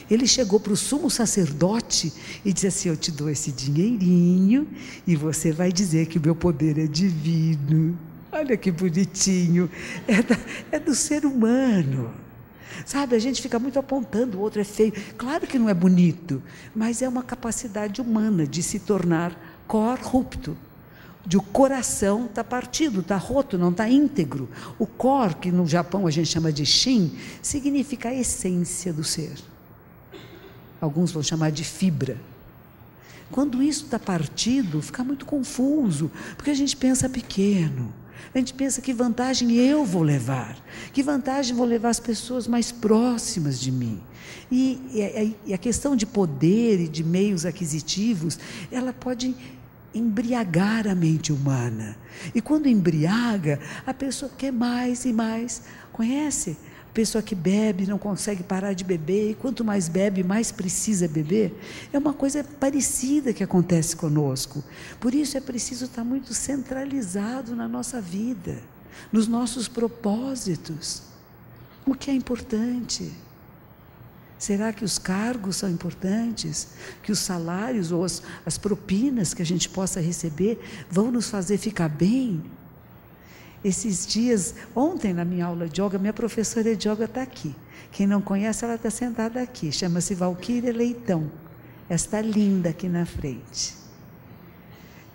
Ele 0.10 0.27
chegou 0.27 0.60
para 0.60 0.74
o 0.74 0.77
sumo 0.77 1.10
sacerdote 1.10 2.12
e 2.43 2.51
disse 2.51 2.67
assim: 2.67 2.89
Eu 2.89 2.98
te 2.98 3.12
dou 3.12 3.29
esse 3.29 3.51
dinheirinho 3.51 4.67
e 5.05 5.15
você 5.15 5.51
vai 5.51 5.71
dizer 5.71 6.07
que 6.07 6.17
o 6.17 6.21
meu 6.21 6.36
poder 6.36 6.77
é 6.77 6.88
divino. 6.88 7.98
Olha 8.31 8.55
que 8.55 8.71
bonitinho. 8.71 9.69
É, 10.07 10.21
da, 10.21 10.38
é 10.71 10.79
do 10.79 10.95
ser 10.95 11.25
humano. 11.25 12.13
Sabe, 12.86 13.16
a 13.16 13.20
gente 13.20 13.42
fica 13.42 13.60
muito 13.60 13.78
apontando, 13.80 14.38
o 14.38 14.42
outro 14.42 14.62
é 14.62 14.63
feio. 14.63 14.94
Claro 15.18 15.48
que 15.48 15.60
não 15.60 15.70
é 15.70 15.74
bonito, 15.74 16.42
mas 16.75 17.01
é 17.01 17.08
uma 17.08 17.24
capacidade 17.24 18.01
humana 18.01 18.46
de 18.46 18.62
se 18.63 18.80
tornar 18.80 19.36
corrupto. 19.68 20.58
De 21.25 21.38
o 21.38 21.42
coração 21.42 22.25
está 22.25 22.44
partido, 22.44 23.01
está 23.01 23.16
roto, 23.16 23.58
não 23.58 23.70
está 23.70 23.88
íntegro. 23.88 24.50
O 24.80 24.88
cor, 24.88 25.36
que 25.36 25.51
no 25.51 25.68
Japão 25.68 26.08
a 26.08 26.12
gente 26.12 26.30
chama 26.30 26.51
de 26.51 26.66
shin, 26.66 27.16
significa 27.42 28.10
a 28.10 28.16
essência 28.16 28.92
do 28.92 29.04
ser. 29.04 29.34
Alguns 30.80 31.12
vão 31.12 31.22
chamar 31.22 31.51
de 31.51 31.63
fibra. 31.63 32.18
Quando 33.30 33.62
isso 33.62 33.86
está 33.86 34.00
partido, 34.00 34.82
fica 34.82 35.04
muito 35.04 35.25
confuso, 35.25 36.12
porque 36.36 36.50
a 36.50 36.56
gente 36.56 36.75
pensa 36.75 37.08
pequeno. 37.08 37.94
A 38.34 38.38
gente 38.38 38.54
pensa 38.54 38.82
que 38.82 38.94
vantagem 38.94 39.51
eu 39.56 39.86
vou 39.86 40.04
levar, 40.04 40.58
que 40.94 41.04
vantagem 41.04 41.56
vou 41.56 41.66
levar 41.66 41.90
as 41.90 42.00
pessoas 42.00 42.48
mais 42.48 42.72
próximas 42.72 43.60
de 43.60 43.72
mim. 43.72 44.01
E, 44.51 44.80
e, 44.94 45.36
e 45.48 45.54
a 45.54 45.58
questão 45.58 45.96
de 45.96 46.06
poder 46.06 46.80
e 46.80 46.88
de 46.88 47.04
meios 47.04 47.46
aquisitivos, 47.46 48.40
ela 48.72 48.94
pode 48.94 49.36
embriagar 49.94 50.88
a 50.88 50.96
mente 50.96 51.34
humana. 51.34 51.98
E 52.34 52.42
quando 52.42 52.68
embriaga, 52.68 53.60
a 53.86 53.94
pessoa 53.94 54.32
quer 54.38 54.51
mais 54.51 55.06
e 55.06 55.13
mais. 55.13 55.63
Conhece? 55.92 56.58
Pessoa 56.93 57.21
que 57.21 57.36
bebe 57.36 57.86
não 57.86 57.98
consegue 57.98 58.43
parar 58.43 58.74
de 58.74 58.83
beber, 58.83 59.31
e 59.31 59.36
quanto 59.36 59.63
mais 59.63 59.88
bebe, 59.88 60.24
mais 60.24 60.51
precisa 60.51 61.07
beber. 61.07 61.53
É 61.91 61.98
uma 61.98 62.13
coisa 62.13 62.43
parecida 62.43 63.33
que 63.33 63.43
acontece 63.43 63.95
conosco. 63.95 64.63
Por 65.00 65.13
isso 65.13 65.38
é 65.38 65.41
preciso 65.41 65.86
estar 65.86 66.03
muito 66.03 66.33
centralizado 66.33 67.55
na 67.55 67.67
nossa 67.67 68.01
vida, 68.01 68.62
nos 69.12 69.27
nossos 69.27 69.67
propósitos. 69.67 71.03
O 71.86 71.95
que 71.95 72.12
é 72.12 72.13
importante? 72.13 73.12
Será 74.38 74.74
que 74.74 74.83
os 74.83 74.98
cargos 74.98 75.57
são 75.57 75.69
importantes? 75.69 76.69
Que 77.03 77.12
os 77.12 77.19
salários 77.19 77.91
ou 77.91 78.03
as, 78.03 78.24
as 78.45 78.57
propinas 78.57 79.33
que 79.33 79.41
a 79.41 79.45
gente 79.45 79.69
possa 79.69 80.01
receber 80.01 80.60
vão 80.89 81.12
nos 81.12 81.29
fazer 81.29 81.57
ficar 81.57 81.88
bem? 81.88 82.41
Esses 83.63 84.08
dias, 84.08 84.56
ontem 84.75 85.13
na 85.13 85.24
minha 85.24 85.46
aula 85.46 85.68
de 85.68 85.82
yoga, 85.82 86.00
minha 86.00 86.13
professora 86.13 86.75
de 86.75 86.89
yoga 86.89 87.06
está 87.06 87.22
aqui. 87.22 87.56
Quem 87.91 88.08
não 88.08 88.22
conhece, 88.22 88.65
ela 88.65 88.75
está 88.75 88.89
sentada 88.89 89.41
aqui. 89.41 89.72
Chama-se 89.72 90.15
Valquíria 90.15 90.74
Leitão. 90.74 91.32
Esta 91.89 92.22
linda 92.22 92.70
aqui 92.70 92.88
na 92.88 93.06
frente. 93.06 93.75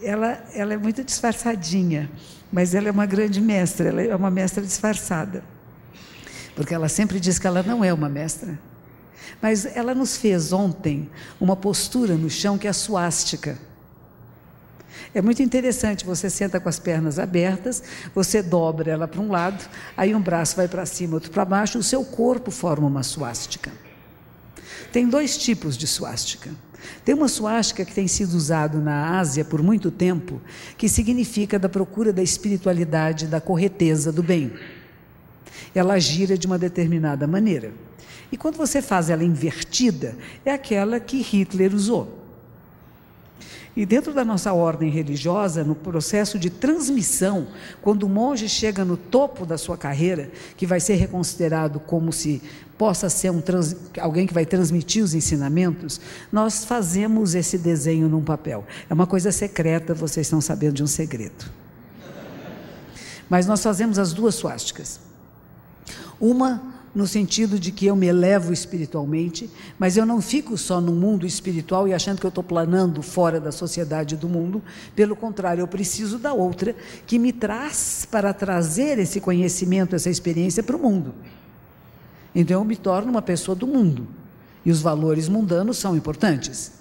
Ela, 0.00 0.44
ela 0.52 0.74
é 0.74 0.76
muito 0.76 1.02
disfarçadinha, 1.02 2.10
mas 2.52 2.74
ela 2.74 2.88
é 2.88 2.90
uma 2.90 3.06
grande 3.06 3.40
mestra, 3.40 3.88
ela 3.88 4.02
é 4.02 4.14
uma 4.14 4.30
mestra 4.30 4.62
disfarçada. 4.62 5.42
Porque 6.54 6.74
ela 6.74 6.88
sempre 6.88 7.18
diz 7.18 7.38
que 7.38 7.46
ela 7.46 7.62
não 7.62 7.82
é 7.82 7.92
uma 7.92 8.08
mestra. 8.08 8.58
Mas 9.40 9.66
ela 9.76 9.94
nos 9.94 10.16
fez 10.16 10.52
ontem 10.52 11.10
uma 11.40 11.56
postura 11.56 12.14
no 12.14 12.30
chão 12.30 12.56
que 12.58 12.66
é 12.66 12.70
a 12.70 12.74
suástica. 12.74 13.58
É 15.14 15.22
muito 15.22 15.42
interessante, 15.42 16.04
você 16.04 16.28
senta 16.28 16.60
com 16.60 16.68
as 16.68 16.78
pernas 16.78 17.18
abertas, 17.18 17.82
você 18.14 18.42
dobra 18.42 18.90
ela 18.90 19.08
para 19.08 19.20
um 19.20 19.30
lado, 19.30 19.68
aí 19.96 20.14
um 20.14 20.20
braço 20.20 20.56
vai 20.56 20.68
para 20.68 20.84
cima, 20.84 21.14
outro 21.14 21.30
para 21.30 21.44
baixo, 21.44 21.78
o 21.78 21.82
seu 21.82 22.04
corpo 22.04 22.50
forma 22.50 22.86
uma 22.86 23.02
suástica. 23.02 23.72
Tem 24.92 25.08
dois 25.08 25.36
tipos 25.36 25.76
de 25.76 25.86
suástica. 25.86 26.50
Tem 27.04 27.14
uma 27.14 27.28
suástica 27.28 27.84
que 27.84 27.94
tem 27.94 28.06
sido 28.06 28.34
usado 28.34 28.80
na 28.80 29.18
Ásia 29.18 29.44
por 29.44 29.62
muito 29.62 29.90
tempo, 29.90 30.40
que 30.76 30.88
significa 30.88 31.58
da 31.58 31.68
procura 31.68 32.12
da 32.12 32.22
espiritualidade, 32.22 33.26
da 33.26 33.40
correteza, 33.40 34.12
do 34.12 34.22
bem. 34.22 34.52
Ela 35.74 35.98
gira 35.98 36.38
de 36.38 36.46
uma 36.46 36.58
determinada 36.58 37.26
maneira. 37.26 37.72
E 38.30 38.36
quando 38.36 38.56
você 38.56 38.82
faz 38.82 39.10
ela 39.10 39.24
invertida, 39.24 40.16
é 40.44 40.52
aquela 40.52 40.98
que 40.98 41.20
Hitler 41.20 41.74
usou. 41.74 42.25
E 43.76 43.84
dentro 43.84 44.14
da 44.14 44.24
nossa 44.24 44.54
ordem 44.54 44.88
religiosa, 44.88 45.62
no 45.62 45.74
processo 45.74 46.38
de 46.38 46.48
transmissão, 46.48 47.48
quando 47.82 48.04
o 48.04 48.08
monge 48.08 48.48
chega 48.48 48.86
no 48.86 48.96
topo 48.96 49.44
da 49.44 49.58
sua 49.58 49.76
carreira, 49.76 50.30
que 50.56 50.66
vai 50.66 50.80
ser 50.80 50.94
reconsiderado 50.94 51.78
como 51.78 52.10
se 52.10 52.42
possa 52.78 53.10
ser 53.10 53.30
um 53.30 53.40
trans, 53.40 53.76
alguém 54.00 54.26
que 54.26 54.32
vai 54.32 54.46
transmitir 54.46 55.04
os 55.04 55.12
ensinamentos, 55.12 56.00
nós 56.32 56.64
fazemos 56.64 57.34
esse 57.34 57.58
desenho 57.58 58.08
num 58.08 58.24
papel. 58.24 58.64
É 58.88 58.94
uma 58.94 59.06
coisa 59.06 59.30
secreta, 59.30 59.92
vocês 59.92 60.26
estão 60.26 60.40
sabendo 60.40 60.76
de 60.76 60.82
um 60.82 60.86
segredo. 60.86 61.44
Mas 63.28 63.46
nós 63.46 63.62
fazemos 63.62 63.98
as 63.98 64.14
duas 64.14 64.36
suásticas. 64.36 65.00
Uma 66.18 66.75
no 66.96 67.06
sentido 67.06 67.58
de 67.58 67.70
que 67.70 67.84
eu 67.84 67.94
me 67.94 68.06
elevo 68.06 68.54
espiritualmente, 68.54 69.50
mas 69.78 69.98
eu 69.98 70.06
não 70.06 70.22
fico 70.22 70.56
só 70.56 70.80
no 70.80 70.92
mundo 70.92 71.26
espiritual 71.26 71.86
e 71.86 71.92
achando 71.92 72.18
que 72.18 72.24
eu 72.24 72.30
estou 72.30 72.42
planando 72.42 73.02
fora 73.02 73.38
da 73.38 73.52
sociedade 73.52 74.16
do 74.16 74.26
mundo. 74.26 74.62
Pelo 74.94 75.14
contrário, 75.14 75.60
eu 75.60 75.68
preciso 75.68 76.18
da 76.18 76.32
outra 76.32 76.74
que 77.06 77.18
me 77.18 77.34
traz 77.34 78.08
para 78.10 78.32
trazer 78.32 78.98
esse 78.98 79.20
conhecimento, 79.20 79.94
essa 79.94 80.08
experiência 80.08 80.62
para 80.62 80.74
o 80.74 80.78
mundo. 80.78 81.14
Então 82.34 82.62
eu 82.62 82.64
me 82.64 82.76
torno 82.76 83.10
uma 83.10 83.20
pessoa 83.20 83.54
do 83.54 83.66
mundo. 83.66 84.06
E 84.64 84.70
os 84.70 84.80
valores 84.80 85.28
mundanos 85.28 85.76
são 85.76 85.94
importantes. 85.94 86.72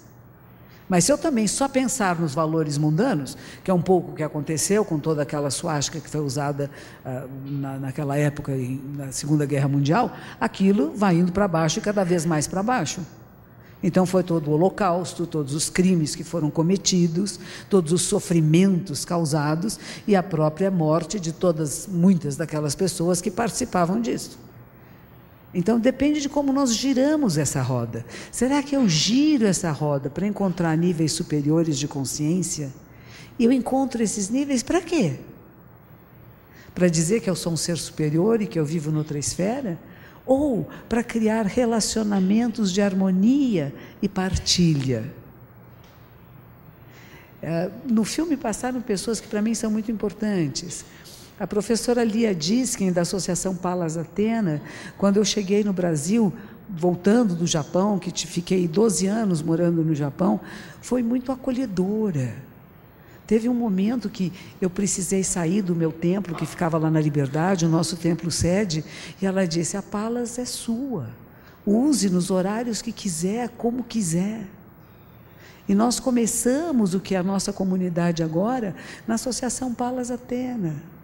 Mas 0.88 1.04
se 1.04 1.12
eu 1.12 1.18
também 1.18 1.46
só 1.46 1.68
pensar 1.68 2.18
nos 2.18 2.34
valores 2.34 2.78
mundanos, 2.78 3.36
que 3.64 3.70
é 3.70 3.74
um 3.74 3.82
pouco 3.82 4.12
o 4.12 4.14
que 4.14 4.22
aconteceu 4.22 4.84
com 4.84 4.98
toda 4.98 5.22
aquela 5.22 5.50
suástica 5.50 6.00
que 6.00 6.08
foi 6.08 6.20
usada 6.20 6.70
uh, 7.04 7.28
na, 7.44 7.78
naquela 7.78 8.16
época, 8.16 8.52
na 8.96 9.10
Segunda 9.10 9.44
Guerra 9.44 9.68
Mundial, 9.68 10.16
aquilo 10.40 10.92
vai 10.94 11.16
indo 11.16 11.32
para 11.32 11.48
baixo 11.48 11.80
e 11.80 11.82
cada 11.82 12.04
vez 12.04 12.24
mais 12.24 12.46
para 12.46 12.62
baixo. 12.62 13.00
Então 13.82 14.06
foi 14.06 14.22
todo 14.22 14.48
o 14.48 14.54
holocausto, 14.54 15.26
todos 15.26 15.54
os 15.54 15.68
crimes 15.68 16.14
que 16.14 16.24
foram 16.24 16.50
cometidos, 16.50 17.38
todos 17.68 17.92
os 17.92 18.02
sofrimentos 18.02 19.04
causados 19.04 19.78
e 20.06 20.16
a 20.16 20.22
própria 20.22 20.70
morte 20.70 21.20
de 21.20 21.32
todas, 21.32 21.86
muitas 21.86 22.36
daquelas 22.36 22.74
pessoas 22.74 23.20
que 23.20 23.30
participavam 23.30 24.00
disso. 24.00 24.45
Então 25.58 25.80
depende 25.80 26.20
de 26.20 26.28
como 26.28 26.52
nós 26.52 26.74
giramos 26.74 27.38
essa 27.38 27.62
roda. 27.62 28.04
Será 28.30 28.62
que 28.62 28.76
eu 28.76 28.86
giro 28.86 29.46
essa 29.46 29.70
roda 29.72 30.10
para 30.10 30.26
encontrar 30.26 30.76
níveis 30.76 31.12
superiores 31.12 31.78
de 31.78 31.88
consciência? 31.88 32.70
E 33.38 33.44
eu 33.46 33.50
encontro 33.50 34.02
esses 34.02 34.28
níveis 34.28 34.62
para 34.62 34.82
quê? 34.82 35.14
Para 36.74 36.88
dizer 36.88 37.22
que 37.22 37.30
eu 37.30 37.34
sou 37.34 37.54
um 37.54 37.56
ser 37.56 37.78
superior 37.78 38.42
e 38.42 38.46
que 38.46 38.58
eu 38.58 38.66
vivo 38.66 38.90
noutra 38.90 39.18
esfera? 39.18 39.78
Ou 40.26 40.68
para 40.90 41.02
criar 41.02 41.46
relacionamentos 41.46 42.70
de 42.70 42.82
harmonia 42.82 43.74
e 44.02 44.10
partilha? 44.10 45.10
É, 47.40 47.70
no 47.88 48.04
filme 48.04 48.36
passaram 48.36 48.82
pessoas 48.82 49.20
que 49.20 49.26
para 49.26 49.40
mim 49.40 49.54
são 49.54 49.70
muito 49.70 49.90
importantes. 49.90 50.84
A 51.38 51.46
professora 51.46 52.02
Lia 52.02 52.34
Diskin, 52.34 52.90
da 52.90 53.02
Associação 53.02 53.54
Palas 53.54 53.98
Atena, 53.98 54.62
quando 54.96 55.18
eu 55.18 55.24
cheguei 55.24 55.62
no 55.62 55.72
Brasil, 55.72 56.32
voltando 56.68 57.34
do 57.34 57.46
Japão, 57.46 57.98
que 57.98 58.10
fiquei 58.26 58.66
12 58.66 59.06
anos 59.06 59.42
morando 59.42 59.84
no 59.84 59.94
Japão, 59.94 60.40
foi 60.80 61.02
muito 61.02 61.30
acolhedora. 61.30 62.34
Teve 63.26 63.48
um 63.48 63.54
momento 63.54 64.08
que 64.08 64.32
eu 64.60 64.70
precisei 64.70 65.22
sair 65.22 65.60
do 65.60 65.74
meu 65.74 65.92
templo, 65.92 66.34
que 66.34 66.46
ficava 66.46 66.78
lá 66.78 66.90
na 66.90 67.00
Liberdade, 67.00 67.66
o 67.66 67.68
nosso 67.68 67.96
templo 67.96 68.30
sede, 68.30 68.84
e 69.20 69.26
ela 69.26 69.46
disse: 69.46 69.76
A 69.76 69.82
Palas 69.82 70.38
é 70.38 70.44
sua. 70.44 71.08
Use 71.66 72.08
nos 72.08 72.30
horários 72.30 72.80
que 72.80 72.92
quiser, 72.92 73.50
como 73.50 73.82
quiser. 73.82 74.46
E 75.68 75.74
nós 75.74 75.98
começamos 75.98 76.94
o 76.94 77.00
que 77.00 77.14
é 77.14 77.18
a 77.18 77.24
nossa 77.24 77.52
comunidade 77.52 78.22
agora 78.22 78.74
na 79.06 79.16
Associação 79.16 79.74
Palas 79.74 80.12
Atena. 80.12 80.95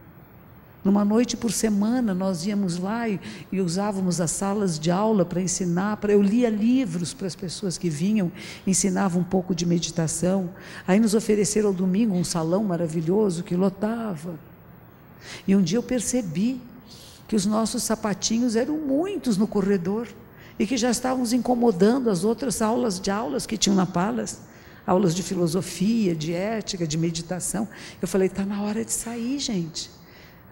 Numa 0.84 1.04
noite 1.04 1.36
por 1.36 1.52
semana, 1.52 2.12
nós 2.12 2.44
íamos 2.44 2.76
lá 2.76 3.08
e, 3.08 3.20
e 3.52 3.60
usávamos 3.60 4.20
as 4.20 4.32
salas 4.32 4.80
de 4.80 4.90
aula 4.90 5.24
para 5.24 5.40
ensinar. 5.40 5.96
Pra, 5.98 6.12
eu 6.12 6.20
lia 6.20 6.50
livros 6.50 7.14
para 7.14 7.28
as 7.28 7.36
pessoas 7.36 7.78
que 7.78 7.88
vinham, 7.88 8.32
ensinava 8.66 9.16
um 9.16 9.22
pouco 9.22 9.54
de 9.54 9.64
meditação. 9.64 10.50
Aí 10.86 10.98
nos 10.98 11.14
ofereceram 11.14 11.68
ao 11.68 11.74
domingo 11.74 12.16
um 12.16 12.24
salão 12.24 12.64
maravilhoso 12.64 13.44
que 13.44 13.54
lotava. 13.54 14.34
E 15.46 15.54
um 15.54 15.62
dia 15.62 15.78
eu 15.78 15.82
percebi 15.84 16.60
que 17.28 17.36
os 17.36 17.46
nossos 17.46 17.84
sapatinhos 17.84 18.56
eram 18.56 18.76
muitos 18.76 19.36
no 19.36 19.46
corredor 19.46 20.08
e 20.58 20.66
que 20.66 20.76
já 20.76 20.90
estávamos 20.90 21.32
incomodando 21.32 22.10
as 22.10 22.24
outras 22.24 22.60
aulas 22.60 23.00
de 23.00 23.10
aulas 23.10 23.46
que 23.46 23.56
tinham 23.56 23.76
na 23.76 23.86
Palas, 23.86 24.40
aulas 24.84 25.14
de 25.14 25.22
filosofia, 25.22 26.12
de 26.12 26.32
ética, 26.32 26.84
de 26.88 26.98
meditação. 26.98 27.68
Eu 28.00 28.08
falei, 28.08 28.26
está 28.26 28.44
na 28.44 28.62
hora 28.62 28.84
de 28.84 28.92
sair, 28.92 29.38
gente. 29.38 30.01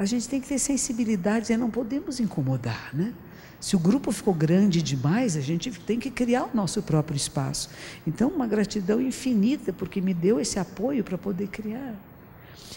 A 0.01 0.07
gente 0.07 0.27
tem 0.27 0.41
que 0.41 0.49
ter 0.49 0.59
sensibilidade 0.59 1.53
e 1.53 1.57
não 1.59 1.69
podemos 1.69 2.21
incomodar, 2.21 2.89
né? 2.95 3.13
Se 3.61 3.77
o 3.77 3.79
grupo 3.79 4.11
ficou 4.11 4.33
grande 4.33 4.81
demais, 4.81 5.37
a 5.37 5.43
gente 5.43 5.71
tem 5.73 6.01
que 6.01 6.11
criar 6.11 6.45
o 6.45 6.57
nosso 6.57 6.83
próprio 6.83 7.19
espaço. 7.19 7.69
Então, 8.07 8.31
uma 8.31 8.47
gratidão 8.47 8.99
infinita, 8.99 9.75
porque 9.75 10.01
me 10.01 10.15
deu 10.15 10.41
esse 10.41 10.59
apoio 10.59 11.05
para 11.05 11.19
poder 11.19 11.49
criar. 11.49 11.95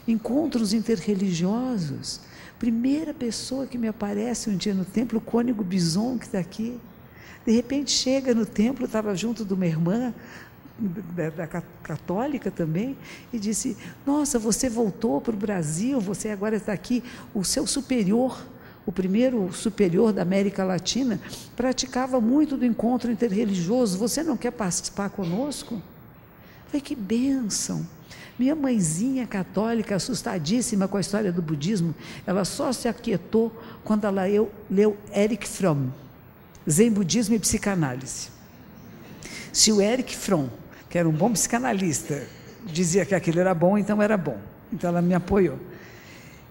Encontros 0.05 0.73
interreligiosos. 0.73 2.19
Primeira 2.59 3.13
pessoa 3.13 3.65
que 3.65 3.77
me 3.77 3.87
aparece 3.87 4.49
um 4.49 4.57
dia 4.57 4.73
no 4.73 4.83
templo, 4.83 5.19
o 5.19 5.21
Cônigo 5.21 5.63
Bison, 5.63 6.17
que 6.17 6.25
está 6.25 6.39
aqui. 6.39 6.77
De 7.45 7.53
repente 7.53 7.91
chega 7.91 8.35
no 8.35 8.45
templo, 8.45 8.85
estava 8.85 9.15
junto 9.15 9.45
de 9.45 9.53
uma 9.53 9.65
irmã, 9.65 10.13
da, 10.77 11.47
católica 11.83 12.49
também, 12.49 12.97
e 13.31 13.39
disse: 13.39 13.77
Nossa, 14.05 14.39
você 14.39 14.69
voltou 14.69 15.21
para 15.21 15.33
o 15.33 15.37
Brasil, 15.37 15.99
você 15.99 16.29
agora 16.29 16.55
está 16.55 16.73
aqui, 16.73 17.03
o 17.33 17.43
seu 17.43 17.67
superior, 17.67 18.43
o 18.85 18.91
primeiro 18.91 19.51
superior 19.53 20.11
da 20.11 20.23
América 20.23 20.63
Latina, 20.63 21.19
praticava 21.55 22.19
muito 22.19 22.57
do 22.57 22.65
encontro 22.65 23.11
interreligioso, 23.11 23.97
você 23.97 24.23
não 24.23 24.35
quer 24.35 24.51
participar 24.51 25.09
conosco? 25.09 25.81
Falei: 26.67 26.81
Que 26.81 26.95
bênção! 26.95 27.85
Minha 28.37 28.55
mãezinha 28.55 29.27
católica, 29.27 29.95
assustadíssima 29.95 30.87
com 30.87 30.97
a 30.97 31.01
história 31.01 31.31
do 31.31 31.39
budismo, 31.39 31.93
ela 32.25 32.43
só 32.43 32.73
se 32.73 32.87
aquietou 32.87 33.55
quando 33.83 34.05
ela 34.05 34.23
leu, 34.23 34.51
leu 34.71 34.97
Eric 35.15 35.47
Fromm, 35.47 35.89
Zen 36.67 36.89
Budismo 36.89 37.35
e 37.35 37.39
Psicanálise. 37.39 38.29
Se 39.51 39.71
o 39.71 39.79
Eric 39.79 40.17
Fromm 40.17 40.47
que 40.93 40.99
era 40.99 41.09
um 41.09 41.11
bom 41.11 41.33
psicanalista, 41.33 42.21
dizia 42.63 43.03
que 43.03 43.15
aquilo 43.15 43.39
era 43.39 43.51
bom, 43.51 43.79
então 43.79 43.99
era 43.99 44.15
bom. 44.15 44.37
Então 44.71 44.87
ela 44.91 45.01
me 45.01 45.15
apoiou. 45.15 45.57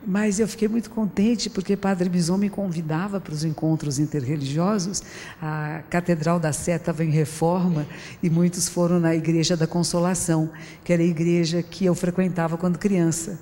Mas 0.05 0.41
eu 0.41 0.49
fiquei 0.49 0.67
muito 0.67 0.91
contente 0.91 1.49
porque 1.49 1.77
Padre 1.77 2.09
Bison 2.09 2.37
me 2.37 2.51
convidava 2.51 3.21
para 3.21 3.33
os 3.33 3.45
encontros 3.45 4.01
interreligiosos. 4.01 5.01
A 5.41 5.83
Catedral 5.89 6.41
da 6.41 6.53
Sé 6.53 6.75
estava 6.75 7.05
em 7.05 7.11
reforma 7.11 7.87
e 8.21 8.29
muitos 8.29 8.69
foram 8.69 8.99
na 8.99 9.15
Igreja 9.15 9.57
da 9.57 9.69
Consolação, 9.69 10.51
que 10.83 10.93
era 10.93 11.03
a 11.03 11.07
igreja 11.07 11.63
que 11.63 11.85
eu 11.85 11.95
frequentava 11.95 12.59
quando 12.59 12.81
criança. 12.81 13.39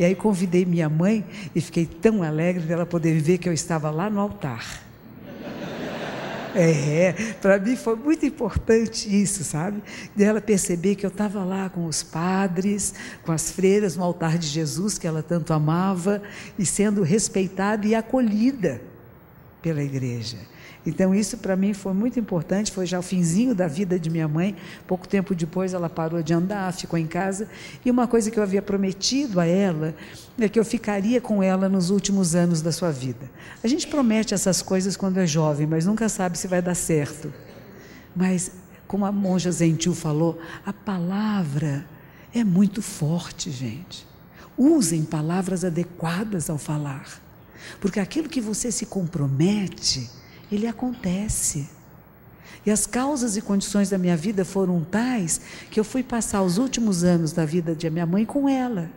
E 0.00 0.04
aí 0.04 0.16
convidei 0.16 0.64
minha 0.64 0.88
mãe 0.88 1.24
e 1.54 1.60
fiquei 1.60 1.86
tão 1.86 2.24
alegre 2.24 2.64
dela 2.64 2.84
poder 2.84 3.20
ver 3.20 3.38
que 3.38 3.48
eu 3.48 3.52
estava 3.52 3.88
lá 3.88 4.10
no 4.10 4.18
altar. 4.18 4.89
É, 6.54 7.34
para 7.40 7.58
mim 7.58 7.76
foi 7.76 7.94
muito 7.94 8.26
importante 8.26 9.08
isso, 9.08 9.44
sabe? 9.44 9.82
De 10.14 10.24
ela 10.24 10.40
perceber 10.40 10.96
que 10.96 11.06
eu 11.06 11.10
estava 11.10 11.44
lá 11.44 11.68
com 11.68 11.86
os 11.86 12.02
padres, 12.02 12.94
com 13.22 13.32
as 13.32 13.50
freiras 13.50 13.96
no 13.96 14.02
altar 14.02 14.38
de 14.38 14.46
Jesus, 14.46 14.98
que 14.98 15.06
ela 15.06 15.22
tanto 15.22 15.52
amava, 15.52 16.22
e 16.58 16.66
sendo 16.66 17.02
respeitada 17.02 17.86
e 17.86 17.94
acolhida 17.94 18.80
pela 19.62 19.82
igreja. 19.82 20.38
Então, 20.86 21.14
isso 21.14 21.36
para 21.38 21.54
mim 21.56 21.74
foi 21.74 21.92
muito 21.92 22.18
importante. 22.18 22.72
Foi 22.72 22.86
já 22.86 22.98
o 22.98 23.02
finzinho 23.02 23.54
da 23.54 23.66
vida 23.66 23.98
de 23.98 24.08
minha 24.08 24.26
mãe. 24.26 24.56
Pouco 24.86 25.06
tempo 25.06 25.34
depois, 25.34 25.74
ela 25.74 25.88
parou 25.90 26.22
de 26.22 26.32
andar, 26.32 26.72
ficou 26.72 26.98
em 26.98 27.06
casa. 27.06 27.48
E 27.84 27.90
uma 27.90 28.06
coisa 28.06 28.30
que 28.30 28.38
eu 28.38 28.42
havia 28.42 28.62
prometido 28.62 29.40
a 29.40 29.46
ela 29.46 29.94
é 30.38 30.48
que 30.48 30.58
eu 30.58 30.64
ficaria 30.64 31.20
com 31.20 31.42
ela 31.42 31.68
nos 31.68 31.90
últimos 31.90 32.34
anos 32.34 32.62
da 32.62 32.72
sua 32.72 32.90
vida. 32.90 33.30
A 33.62 33.68
gente 33.68 33.86
promete 33.86 34.32
essas 34.32 34.62
coisas 34.62 34.96
quando 34.96 35.18
é 35.18 35.26
jovem, 35.26 35.66
mas 35.66 35.84
nunca 35.84 36.08
sabe 36.08 36.38
se 36.38 36.48
vai 36.48 36.62
dar 36.62 36.74
certo. 36.74 37.32
Mas, 38.16 38.52
como 38.86 39.04
a 39.04 39.12
monja 39.12 39.52
Zentil 39.52 39.94
falou, 39.94 40.40
a 40.64 40.72
palavra 40.72 41.84
é 42.34 42.42
muito 42.42 42.80
forte, 42.80 43.50
gente. 43.50 44.06
Usem 44.56 45.04
palavras 45.04 45.64
adequadas 45.64 46.48
ao 46.48 46.58
falar. 46.58 47.20
Porque 47.80 48.00
aquilo 48.00 48.28
que 48.28 48.40
você 48.40 48.72
se 48.72 48.86
compromete, 48.86 50.10
ele 50.50 50.66
acontece. 50.66 51.68
E 52.64 52.70
as 52.70 52.86
causas 52.86 53.36
e 53.36 53.42
condições 53.42 53.90
da 53.90 53.96
minha 53.96 54.16
vida 54.16 54.44
foram 54.44 54.84
tais 54.84 55.40
que 55.70 55.80
eu 55.80 55.84
fui 55.84 56.02
passar 56.02 56.42
os 56.42 56.58
últimos 56.58 57.04
anos 57.04 57.32
da 57.32 57.44
vida 57.44 57.74
de 57.74 57.88
minha 57.88 58.06
mãe 58.06 58.24
com 58.24 58.48
ela. 58.48 58.90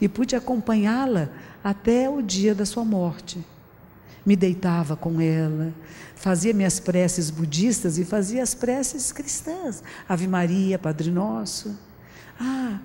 E 0.00 0.08
pude 0.08 0.36
acompanhá-la 0.36 1.30
até 1.62 2.08
o 2.08 2.20
dia 2.20 2.54
da 2.54 2.66
sua 2.66 2.84
morte. 2.84 3.42
Me 4.24 4.36
deitava 4.36 4.94
com 4.94 5.20
ela, 5.20 5.72
fazia 6.14 6.52
minhas 6.52 6.78
preces 6.78 7.30
budistas 7.30 7.96
e 7.96 8.04
fazia 8.04 8.42
as 8.42 8.54
preces 8.54 9.10
cristãs. 9.12 9.82
Ave 10.06 10.26
Maria, 10.26 10.78
Padre 10.78 11.10
Nosso. 11.10 11.74
Ah, 12.38 12.78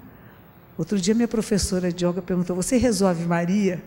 outro 0.78 0.98
dia 0.98 1.14
minha 1.14 1.28
professora 1.28 1.92
de 1.92 2.06
yoga 2.06 2.22
perguntou: 2.22 2.56
Você 2.56 2.78
rezou 2.78 3.08
Ave 3.08 3.26
Maria? 3.26 3.84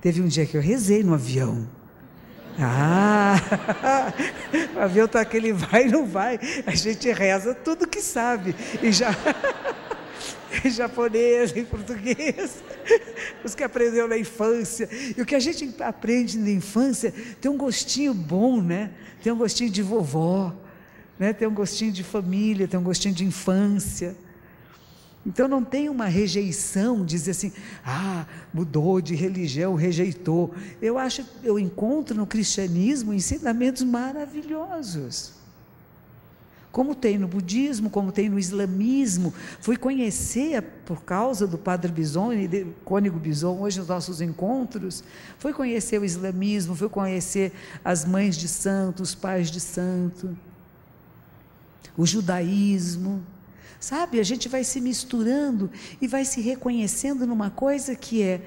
Teve 0.00 0.20
um 0.22 0.28
dia 0.28 0.46
que 0.46 0.56
eu 0.56 0.60
rezei 0.60 1.02
no 1.02 1.14
avião. 1.14 1.66
Ah, 2.58 3.36
o 4.76 4.80
avião 4.80 5.06
está 5.06 5.20
aquele 5.20 5.52
vai 5.52 5.86
e 5.86 5.90
não 5.90 6.06
vai. 6.06 6.38
A 6.66 6.74
gente 6.74 7.10
reza 7.10 7.54
tudo 7.54 7.88
que 7.88 8.00
sabe. 8.00 8.54
E 8.82 8.92
já. 8.92 9.10
em 10.64 10.70
japonês, 10.70 11.56
em 11.56 11.64
português, 11.64 12.62
os 13.44 13.54
que 13.54 13.62
aprendeu 13.62 14.06
na 14.06 14.18
infância. 14.18 14.88
E 15.16 15.20
o 15.20 15.26
que 15.26 15.34
a 15.34 15.40
gente 15.40 15.74
aprende 15.82 16.38
na 16.38 16.50
infância 16.50 17.12
tem 17.40 17.50
um 17.50 17.56
gostinho 17.56 18.12
bom, 18.12 18.60
né? 18.60 18.90
Tem 19.22 19.32
um 19.32 19.36
gostinho 19.36 19.70
de 19.70 19.82
vovó, 19.82 20.54
né? 21.18 21.32
tem 21.32 21.46
um 21.46 21.54
gostinho 21.54 21.92
de 21.92 22.02
família, 22.02 22.66
tem 22.66 22.78
um 22.78 22.82
gostinho 22.82 23.14
de 23.14 23.24
infância. 23.24 24.16
Então 25.24 25.46
não 25.46 25.62
tem 25.62 25.88
uma 25.88 26.06
rejeição, 26.06 27.04
dizer 27.04 27.30
assim, 27.30 27.52
ah, 27.84 28.26
mudou 28.52 29.00
de 29.00 29.14
religião, 29.14 29.74
rejeitou. 29.74 30.52
Eu 30.80 30.98
acho, 30.98 31.24
eu 31.44 31.58
encontro 31.58 32.16
no 32.16 32.26
cristianismo 32.26 33.12
ensinamentos 33.12 33.82
maravilhosos. 33.82 35.34
Como 36.72 36.94
tem 36.94 37.18
no 37.18 37.28
budismo, 37.28 37.90
como 37.90 38.10
tem 38.10 38.30
no 38.30 38.38
islamismo. 38.38 39.32
Fui 39.60 39.76
conhecer, 39.76 40.62
por 40.86 41.02
causa 41.02 41.46
do 41.46 41.58
Padre 41.58 41.92
Bison 41.92 42.32
e 42.32 42.48
do 42.48 42.74
Cônigo 42.82 43.18
Bison, 43.18 43.60
hoje 43.60 43.78
nos 43.78 43.88
nossos 43.88 44.20
encontros, 44.22 45.04
fui 45.38 45.52
conhecer 45.52 46.00
o 46.00 46.04
islamismo, 46.04 46.74
fui 46.74 46.88
conhecer 46.88 47.52
as 47.84 48.04
mães 48.06 48.36
de 48.36 48.48
santo, 48.48 49.02
os 49.02 49.14
pais 49.14 49.50
de 49.50 49.60
santo, 49.60 50.36
o 51.96 52.06
judaísmo. 52.06 53.22
Sabe, 53.82 54.20
a 54.20 54.22
gente 54.22 54.48
vai 54.48 54.62
se 54.62 54.80
misturando 54.80 55.68
e 56.00 56.06
vai 56.06 56.24
se 56.24 56.40
reconhecendo 56.40 57.26
numa 57.26 57.50
coisa 57.50 57.96
que 57.96 58.22
é: 58.22 58.40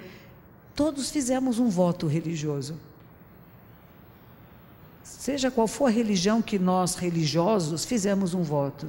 todos 0.73 1.11
fizemos 1.11 1.59
um 1.59 1.67
voto 1.67 2.07
religioso. 2.07 2.77
Seja 5.03 5.51
qual 5.51 5.67
for 5.67 5.87
a 5.87 5.89
religião 5.89 6.41
que 6.41 6.57
nós, 6.57 6.95
religiosos, 6.95 7.83
fizemos 7.83 8.33
um 8.33 8.43
voto. 8.43 8.87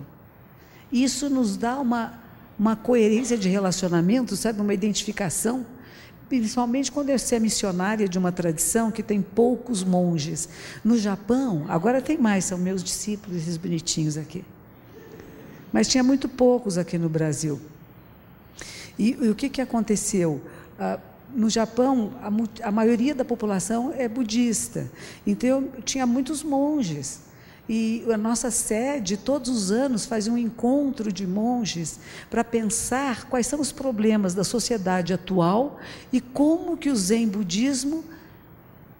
Isso 0.93 1.29
nos 1.29 1.57
dá 1.57 1.81
uma, 1.81 2.15
uma 2.57 2.77
coerência 2.77 3.37
de 3.37 3.49
relacionamento, 3.49 4.37
sabe, 4.37 4.61
uma 4.61 4.73
identificação 4.73 5.67
principalmente 6.29 6.91
quando 6.91 7.17
você 7.17 7.37
é 7.37 7.41
missionária 7.41 8.09
de 8.09 8.19
uma 8.19 8.33
tradição 8.33 8.91
que 8.91 9.01
tem 9.01 9.23
poucos 9.23 9.85
monges. 9.85 10.49
No 10.85 10.99
Japão, 10.99 11.65
agora 11.69 12.03
tem 12.03 12.19
mais, 12.19 12.45
são 12.45 12.59
meus 12.59 12.83
discípulos, 12.83 13.37
esses 13.37 13.57
bonitinhos 13.57 14.17
aqui 14.17 14.45
mas 15.77 15.87
tinha 15.89 16.03
muito 16.03 16.27
poucos 16.27 16.79
aqui 16.79 16.97
no 16.97 17.07
Brasil. 17.07 17.61
E, 18.99 19.11
e 19.11 19.29
o 19.29 19.35
que, 19.35 19.51
que 19.51 19.61
aconteceu? 19.61 20.41
Ah, 20.81 20.99
no 21.35 21.51
Japão, 21.51 22.15
a, 22.23 22.69
a, 22.69 22.73
maioria 22.73 23.15
da 23.15 23.27
população 23.27 23.93
é 23.95 24.09
budista, 24.09 24.91
então 25.27 25.69
tinha 25.85 26.07
muitos 26.07 26.43
monges. 26.43 27.21
E 27.69 28.03
a 28.11 28.17
nossa 28.17 28.51
sede, 28.51 29.19
todos 29.19 29.51
os 29.51 29.71
anos, 29.71 30.07
fazia 30.07 30.33
um 30.33 30.39
encontro 30.39 31.13
de 31.13 31.27
monges 31.27 32.01
para 32.31 32.43
pensar 32.43 33.27
quais 33.29 33.47
são 33.47 33.61
os 33.61 33.71
problemas 33.71 34.33
da 34.33 34.45
sociedade 34.45 35.13
atual 35.13 35.79
e 36.11 36.23
como 36.23 36.79
que 36.79 36.89
o 36.89 36.97
Zen 36.97 37.29
budismo 37.29 38.03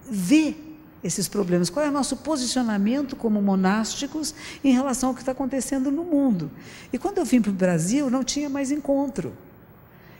vê 0.07 0.53
esses 1.03 1.27
problemas? 1.27 1.69
Qual 1.69 1.85
é 1.85 1.89
o 1.89 1.91
nosso 1.91 2.17
posicionamento 2.17 3.15
como 3.15 3.41
monásticos 3.41 4.33
em 4.63 4.73
relação 4.73 5.09
ao 5.09 5.15
que 5.15 5.21
está 5.21 5.31
acontecendo 5.31 5.91
no 5.91 6.03
mundo? 6.03 6.51
E 6.91 6.97
quando 6.97 7.19
eu 7.19 7.25
vim 7.25 7.41
para 7.41 7.51
o 7.51 7.53
Brasil, 7.53 8.09
não 8.09 8.23
tinha 8.23 8.49
mais 8.49 8.71
encontro. 8.71 9.33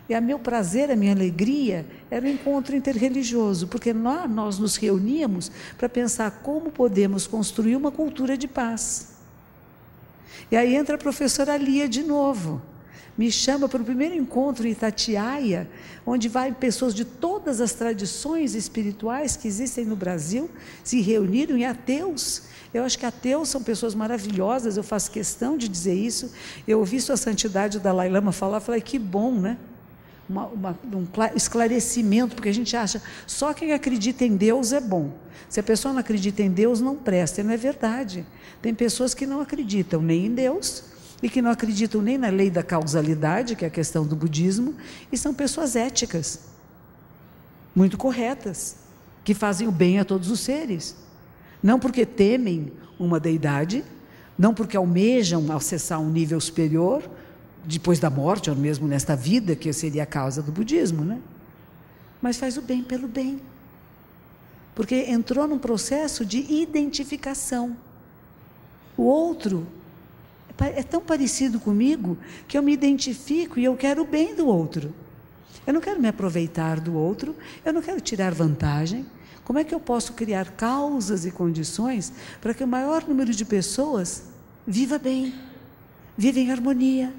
E 0.10 0.14
a 0.14 0.22
meu 0.22 0.40
prazer, 0.40 0.90
a 0.90 0.96
minha 0.96 1.12
alegria 1.12 1.86
era 2.10 2.26
o 2.26 2.30
encontro 2.30 2.76
interreligioso, 2.76 3.68
porque 3.68 3.94
nós, 3.94 4.30
nós 4.30 4.58
nos 4.58 4.78
reuníamos 4.78 5.52
para 5.78 5.90
pensar 5.90 6.32
como 6.44 6.72
podemos 6.72 7.28
construir 7.28 7.76
uma 7.76 7.92
cultura 7.92 8.38
de 8.38 8.48
paz. 8.48 9.18
E 10.50 10.56
aí 10.56 10.76
entra 10.76 10.96
a 10.96 11.00
professora 11.00 11.58
Lia 11.58 11.90
de 11.90 12.04
novo. 12.04 12.62
Me 13.18 13.32
chama 13.32 13.68
para 13.68 13.82
o 13.82 13.86
primeiro 13.86 14.14
encontro 14.14 14.68
em 14.68 14.72
Itatiaia, 14.72 15.68
onde 16.06 16.30
vai 16.30 16.52
pessoas 16.52 16.94
de 16.94 17.04
todas 17.04 17.60
as 17.60 17.74
tradições 17.74 18.54
espirituais 18.54 19.36
que 19.36 19.48
existem 19.48 19.86
no 19.86 19.96
Brasil, 19.96 20.50
se 20.84 21.02
reuniram 21.02 21.58
e 21.58 21.66
ateus. 21.66 22.44
Eu 22.74 22.84
acho 22.84 23.00
que 23.00 23.06
ateus 23.06 23.50
são 23.50 23.64
pessoas 23.64 23.96
maravilhosas, 23.96 24.78
eu 24.78 24.84
faço 24.84 25.10
questão 25.10 25.58
de 25.58 25.68
dizer 25.68 25.96
isso. 25.96 26.32
Eu 26.68 26.80
ouvi 26.80 27.02
Sua 27.02 27.18
Santidade, 27.18 27.78
o 27.78 27.80
Dalai 27.80 28.10
Lama, 28.10 28.32
falar, 28.32 28.60
falei, 28.60 28.82
que 28.82 29.00
bom, 29.00 29.32
né? 29.32 29.58
uma, 30.30 30.46
uma, 30.48 30.80
um 30.94 31.08
esclarecimento, 31.36 32.36
porque 32.36 32.50
a 32.50 32.54
gente 32.54 32.76
acha 32.76 33.02
só 33.26 33.54
quem 33.54 33.72
acredita 33.72 34.26
em 34.26 34.36
Deus 34.36 34.74
é 34.74 34.82
bom. 34.82 35.12
Se 35.50 35.60
a 35.60 35.64
pessoa 35.64 35.94
não 35.94 36.02
acredita 36.02 36.44
em 36.44 36.52
Deus, 36.52 36.82
não 36.82 36.96
presta. 36.96 37.40
E 37.40 37.44
não 37.44 37.52
é 37.52 37.58
verdade. 37.58 38.26
Tem 38.62 38.74
pessoas 38.74 39.14
que 39.14 39.26
não 39.26 39.40
acreditam 39.40 40.02
nem 40.02 40.26
em 40.26 40.34
Deus 40.34 40.84
e 41.22 41.30
que 41.30 41.42
não 41.42 41.52
acreditam 41.52 42.02
nem 42.02 42.18
na 42.18 42.30
lei 42.30 42.50
da 42.50 42.62
causalidade, 42.62 43.56
que 43.56 43.66
é 43.66 43.68
a 43.68 43.72
questão 43.72 44.06
do 44.06 44.16
budismo, 44.16 44.76
e 45.12 45.18
são 45.18 45.34
pessoas 45.34 45.76
éticas, 45.76 46.42
muito 47.76 47.98
corretas, 47.98 48.78
que 49.24 49.34
fazem 49.34 49.68
o 49.68 49.72
bem 49.72 50.00
a 50.00 50.06
todos 50.06 50.30
os 50.30 50.40
seres. 50.40 50.96
Não 51.62 51.80
porque 51.80 52.06
temem 52.06 52.72
uma 53.00 53.20
deidade, 53.20 53.84
não 54.38 54.54
porque 54.54 54.78
almejam 54.78 55.52
acessar 55.56 56.00
um 56.00 56.10
nível 56.10 56.40
superior, 56.40 57.04
depois 57.66 58.00
da 58.00 58.10
morte, 58.10 58.50
ou 58.50 58.56
mesmo 58.56 58.88
nesta 58.88 59.16
vida, 59.16 59.56
que 59.56 59.74
seria 59.74 60.04
a 60.04 60.06
causa 60.06 60.42
do 60.42 60.52
budismo, 60.52 61.04
né? 61.04 61.20
Mas 62.22 62.38
faz 62.38 62.58
o 62.58 62.62
bem 62.62 62.84
pelo 62.84 63.08
bem. 63.08 63.42
Porque 64.74 64.96
entrou 65.10 65.48
num 65.48 65.58
processo 65.60 66.24
de 66.26 66.40
identificação. 66.54 67.76
O 68.96 69.04
outro 69.04 69.68
é 70.60 70.84
tão 70.84 71.02
parecido 71.02 71.60
comigo 71.60 72.18
que 72.48 72.58
eu 72.58 72.64
me 72.64 72.74
identifico 72.74 73.60
e 73.60 73.64
eu 73.66 73.76
quero 73.76 74.02
o 74.02 74.06
bem 74.06 74.36
do 74.36 74.48
outro. 74.48 74.94
Eu 75.66 75.74
não 75.74 75.82
quero 75.82 76.00
me 76.00 76.08
aproveitar 76.08 76.80
do 76.80 76.96
outro, 76.96 77.36
eu 77.66 77.74
não 77.74 77.82
quero 77.82 78.00
tirar 78.00 78.34
vantagem. 78.34 79.06
Como 79.44 79.60
é 79.60 79.64
que 79.64 79.74
eu 79.74 79.80
posso 79.80 80.14
criar 80.14 80.52
causas 80.52 81.26
e 81.26 81.32
condições 81.32 82.12
para 82.42 82.54
que 82.54 82.64
o 82.64 82.68
maior 82.68 83.08
número 83.08 83.34
de 83.34 83.46
pessoas 83.46 84.24
viva 84.66 84.98
bem, 84.98 85.34
viva 86.18 86.40
em 86.40 86.52
harmonia? 86.52 87.14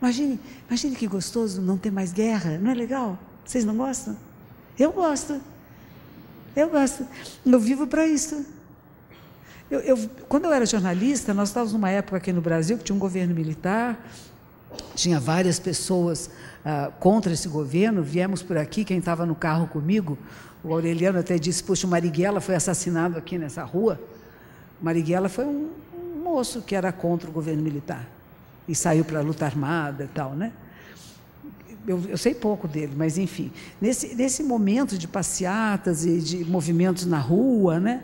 Imagine, 0.00 0.38
imagine 0.68 0.96
que 0.96 1.06
gostoso 1.06 1.60
não 1.60 1.76
ter 1.76 1.90
mais 1.90 2.12
guerra, 2.12 2.58
não 2.58 2.70
é 2.70 2.74
legal? 2.74 3.18
Vocês 3.44 3.64
não 3.64 3.76
gostam? 3.76 4.16
Eu 4.78 4.92
gosto. 4.92 5.40
Eu 6.54 6.68
gosto. 6.68 7.06
Eu 7.44 7.58
vivo 7.58 7.86
para 7.86 8.06
isso. 8.06 8.44
Eu, 9.70 9.80
eu, 9.80 10.10
quando 10.28 10.46
eu 10.46 10.52
era 10.52 10.64
jornalista, 10.64 11.34
nós 11.34 11.50
estávamos 11.50 11.74
numa 11.74 11.90
época 11.90 12.16
aqui 12.16 12.32
no 12.32 12.40
Brasil 12.40 12.78
que 12.78 12.84
tinha 12.84 12.96
um 12.96 12.98
governo 12.98 13.34
militar, 13.34 14.02
tinha 14.94 15.20
várias 15.20 15.58
pessoas 15.58 16.30
ah, 16.64 16.90
contra 16.98 17.32
esse 17.32 17.48
governo. 17.48 18.02
Viemos 18.02 18.42
por 18.42 18.56
aqui, 18.56 18.82
quem 18.82 18.98
estava 18.98 19.26
no 19.26 19.34
carro 19.34 19.66
comigo, 19.66 20.16
o 20.64 20.72
Aureliano 20.72 21.18
até 21.18 21.36
disse: 21.38 21.62
Puxa, 21.62 21.86
o 21.86 21.90
Marighella 21.90 22.40
foi 22.40 22.54
assassinado 22.54 23.18
aqui 23.18 23.36
nessa 23.36 23.62
rua. 23.62 24.00
O 24.80 24.84
Marighella 24.84 25.28
foi 25.28 25.44
um, 25.44 25.68
um 25.94 26.22
moço 26.22 26.62
que 26.62 26.74
era 26.74 26.90
contra 26.90 27.28
o 27.28 27.32
governo 27.32 27.62
militar 27.62 28.06
e 28.66 28.74
saiu 28.74 29.04
para 29.04 29.18
a 29.18 29.22
luta 29.22 29.44
armada 29.44 30.04
e 30.04 30.08
tal, 30.08 30.34
né? 30.34 30.52
Eu, 31.86 32.02
eu, 32.08 32.18
sei 32.18 32.34
pouco 32.34 32.68
dele, 32.68 32.92
mas 32.96 33.16
enfim, 33.16 33.50
nesse, 33.80 34.14
nesse 34.14 34.42
momento 34.42 34.98
de 34.98 35.08
passeatas 35.08 36.04
e 36.04 36.20
de 36.20 36.44
movimentos 36.44 37.06
na 37.06 37.18
rua, 37.18 37.80
né? 37.80 38.02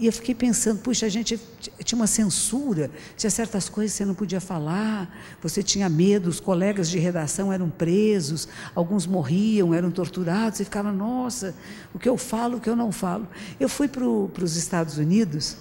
E 0.00 0.06
eu 0.06 0.12
fiquei 0.14 0.34
pensando, 0.34 0.80
puxa, 0.80 1.04
a 1.04 1.08
gente 1.10 1.38
tinha 1.84 1.98
uma 1.98 2.06
censura, 2.06 2.90
tinha 3.18 3.28
certas 3.28 3.68
coisas 3.68 3.92
que 3.92 3.98
você 3.98 4.06
não 4.06 4.14
podia 4.14 4.40
falar, 4.40 5.14
você 5.42 5.62
tinha 5.62 5.90
medo, 5.90 6.30
os 6.30 6.40
colegas 6.40 6.88
de 6.88 6.98
redação 6.98 7.52
eram 7.52 7.68
presos, 7.68 8.48
alguns 8.74 9.06
morriam, 9.06 9.74
eram 9.74 9.90
torturados, 9.90 10.56
você 10.56 10.64
ficava, 10.64 10.90
nossa, 10.90 11.54
o 11.92 11.98
que 11.98 12.08
eu 12.08 12.16
falo, 12.16 12.56
o 12.56 12.60
que 12.62 12.70
eu 12.70 12.74
não 12.74 12.90
falo. 12.90 13.28
Eu 13.60 13.68
fui 13.68 13.88
para 13.88 14.02
os 14.06 14.56
Estados 14.56 14.96
Unidos 14.96 15.58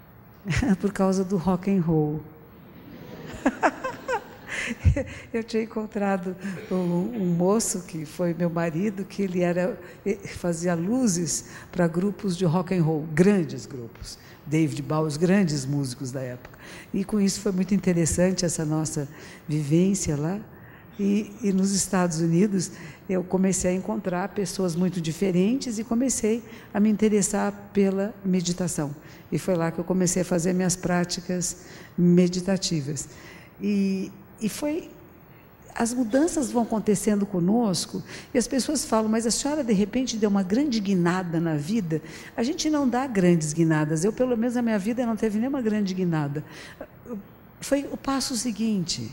por 0.80 0.90
causa 0.90 1.22
do 1.22 1.36
rock 1.36 1.70
and 1.70 1.82
roll. 1.82 2.22
eu 5.32 5.44
tinha 5.44 5.62
encontrado 5.62 6.36
um, 6.70 7.34
moço 7.36 7.82
que 7.82 8.04
foi 8.04 8.34
meu 8.34 8.50
marido, 8.50 9.04
que 9.04 9.22
ele 9.22 9.40
era 9.40 9.78
fazia 10.36 10.74
luzes 10.74 11.46
para 11.70 11.86
grupos 11.86 12.36
de 12.36 12.44
rock 12.44 12.74
and 12.74 12.82
roll, 12.82 13.06
grandes 13.12 13.66
grupos. 13.66 14.18
David 14.46 14.80
Bowie, 14.82 15.08
os 15.08 15.16
grandes 15.16 15.66
músicos 15.66 16.12
da 16.12 16.20
época. 16.20 16.56
E 16.94 17.04
com 17.04 17.20
isso 17.20 17.40
foi 17.40 17.50
muito 17.50 17.74
interessante 17.74 18.44
essa 18.44 18.64
nossa 18.64 19.08
vivência 19.48 20.16
lá. 20.16 20.38
E, 20.98 21.32
e 21.42 21.52
nos 21.52 21.72
Estados 21.72 22.20
Unidos 22.20 22.70
eu 23.08 23.22
comecei 23.22 23.72
a 23.72 23.74
encontrar 23.74 24.28
pessoas 24.30 24.74
muito 24.74 25.00
diferentes 25.00 25.78
e 25.78 25.84
comecei 25.84 26.42
a 26.72 26.80
me 26.80 26.88
interessar 26.88 27.52
pela 27.72 28.14
meditação. 28.24 28.94
E 29.30 29.38
foi 29.38 29.54
lá 29.56 29.70
que 29.70 29.78
eu 29.78 29.84
comecei 29.84 30.22
a 30.22 30.24
fazer 30.24 30.52
minhas 30.52 30.76
práticas 30.76 31.64
meditativas. 31.98 33.08
E, 33.60 34.10
e 34.40 34.48
foi. 34.48 34.90
As 35.78 35.92
mudanças 35.92 36.50
vão 36.50 36.62
acontecendo 36.62 37.26
conosco 37.26 38.02
e 38.32 38.38
as 38.38 38.48
pessoas 38.48 38.86
falam, 38.86 39.10
mas 39.10 39.26
a 39.26 39.30
senhora 39.30 39.62
de 39.62 39.74
repente 39.74 40.16
deu 40.16 40.30
uma 40.30 40.42
grande 40.42 40.80
guinada 40.80 41.38
na 41.38 41.54
vida. 41.54 42.00
A 42.34 42.42
gente 42.42 42.70
não 42.70 42.88
dá 42.88 43.06
grandes 43.06 43.52
guinadas. 43.52 44.02
Eu, 44.02 44.10
pelo 44.10 44.38
menos, 44.38 44.54
na 44.54 44.62
minha 44.62 44.78
vida 44.78 45.04
não 45.04 45.16
teve 45.16 45.38
nenhuma 45.38 45.60
grande 45.60 45.92
guinada. 45.92 46.42
Foi 47.60 47.86
o 47.92 47.96
passo 47.96 48.34
seguinte. 48.38 49.12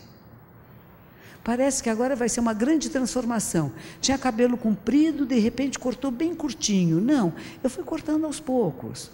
Parece 1.44 1.84
que 1.84 1.90
agora 1.90 2.16
vai 2.16 2.30
ser 2.30 2.40
uma 2.40 2.54
grande 2.54 2.90
transformação. 2.90 3.70
Tinha 4.00 4.18
cabelo 4.18 4.58
comprido, 4.58 5.26
de 5.26 5.38
repente 5.40 5.78
cortou 5.78 6.10
bem 6.10 6.34
curtinho. 6.34 7.02
Não, 7.02 7.34
eu 7.62 7.70
fui 7.70 7.84
cortando 7.84 8.26
aos 8.26 8.40
poucos. 8.40 9.12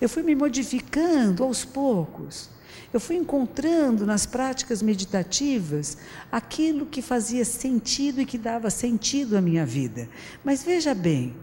Eu 0.00 0.08
fui 0.08 0.22
me 0.22 0.34
modificando 0.34 1.44
aos 1.44 1.64
poucos. 1.64 2.48
Eu 2.92 2.98
fui 2.98 3.16
encontrando 3.16 4.06
nas 4.06 4.24
práticas 4.24 4.80
meditativas 4.80 5.98
aquilo 6.32 6.86
que 6.86 7.02
fazia 7.02 7.44
sentido 7.44 8.20
e 8.20 8.26
que 8.26 8.38
dava 8.38 8.70
sentido 8.70 9.36
à 9.36 9.40
minha 9.40 9.66
vida. 9.66 10.08
Mas 10.42 10.62
veja 10.62 10.94
bem, 10.94 11.34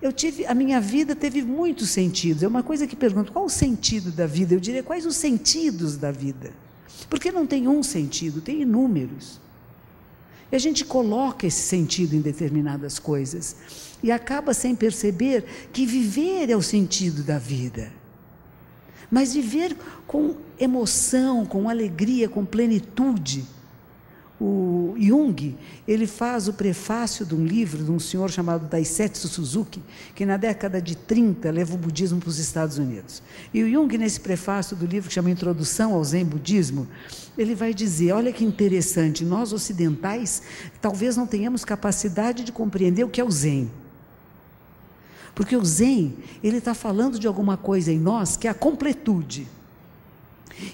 eu 0.00 0.12
tive, 0.12 0.46
a 0.46 0.54
minha 0.54 0.80
vida 0.80 1.14
teve 1.14 1.42
muitos 1.42 1.90
sentidos. 1.90 2.42
É 2.42 2.48
uma 2.48 2.62
coisa 2.62 2.86
que 2.86 2.96
pergunto, 2.96 3.32
qual 3.32 3.44
o 3.44 3.50
sentido 3.50 4.10
da 4.10 4.26
vida? 4.26 4.54
Eu 4.54 4.60
diria, 4.60 4.82
quais 4.82 5.04
os 5.04 5.16
sentidos 5.16 5.96
da 5.96 6.10
vida? 6.10 6.52
Porque 7.10 7.30
não 7.30 7.46
tem 7.46 7.68
um 7.68 7.82
sentido, 7.82 8.40
tem 8.40 8.62
inúmeros. 8.62 9.40
E 10.50 10.56
a 10.56 10.58
gente 10.58 10.84
coloca 10.84 11.46
esse 11.46 11.62
sentido 11.62 12.14
em 12.14 12.20
determinadas 12.20 12.98
coisas 12.98 13.56
e 14.02 14.10
acaba 14.10 14.54
sem 14.54 14.74
perceber 14.74 15.44
que 15.72 15.84
viver 15.84 16.48
é 16.48 16.56
o 16.56 16.62
sentido 16.62 17.22
da 17.22 17.38
vida. 17.38 17.92
Mas 19.14 19.32
viver 19.32 19.76
com 20.08 20.34
emoção, 20.58 21.46
com 21.46 21.68
alegria, 21.68 22.28
com 22.28 22.44
plenitude. 22.44 23.44
O 24.40 24.96
Jung, 24.98 25.56
ele 25.86 26.04
faz 26.04 26.48
o 26.48 26.52
prefácio 26.52 27.24
de 27.24 27.32
um 27.32 27.46
livro 27.46 27.84
de 27.84 27.92
um 27.92 28.00
senhor 28.00 28.28
chamado 28.28 28.66
Daisetsu 28.66 29.28
Suzuki, 29.28 29.80
que 30.16 30.26
na 30.26 30.36
década 30.36 30.82
de 30.82 30.96
30 30.96 31.48
leva 31.52 31.74
o 31.76 31.78
budismo 31.78 32.18
para 32.18 32.28
os 32.28 32.40
Estados 32.40 32.76
Unidos. 32.76 33.22
E 33.54 33.62
o 33.62 33.70
Jung, 33.70 33.96
nesse 33.96 34.18
prefácio 34.18 34.76
do 34.76 34.84
livro 34.84 35.08
que 35.08 35.14
chama 35.14 35.30
Introdução 35.30 35.94
ao 35.94 36.02
Zen 36.02 36.24
Budismo, 36.24 36.88
ele 37.38 37.54
vai 37.54 37.72
dizer: 37.72 38.10
olha 38.10 38.32
que 38.32 38.44
interessante, 38.44 39.24
nós 39.24 39.52
ocidentais 39.52 40.42
talvez 40.80 41.16
não 41.16 41.24
tenhamos 41.24 41.64
capacidade 41.64 42.42
de 42.42 42.50
compreender 42.50 43.04
o 43.04 43.08
que 43.08 43.20
é 43.20 43.24
o 43.24 43.30
Zen. 43.30 43.70
Porque 45.34 45.56
o 45.56 45.64
Zen, 45.64 46.14
ele 46.42 46.58
está 46.58 46.74
falando 46.74 47.18
de 47.18 47.26
alguma 47.26 47.56
coisa 47.56 47.90
em 47.90 47.98
nós 47.98 48.36
que 48.36 48.46
é 48.46 48.50
a 48.50 48.54
completude. 48.54 49.48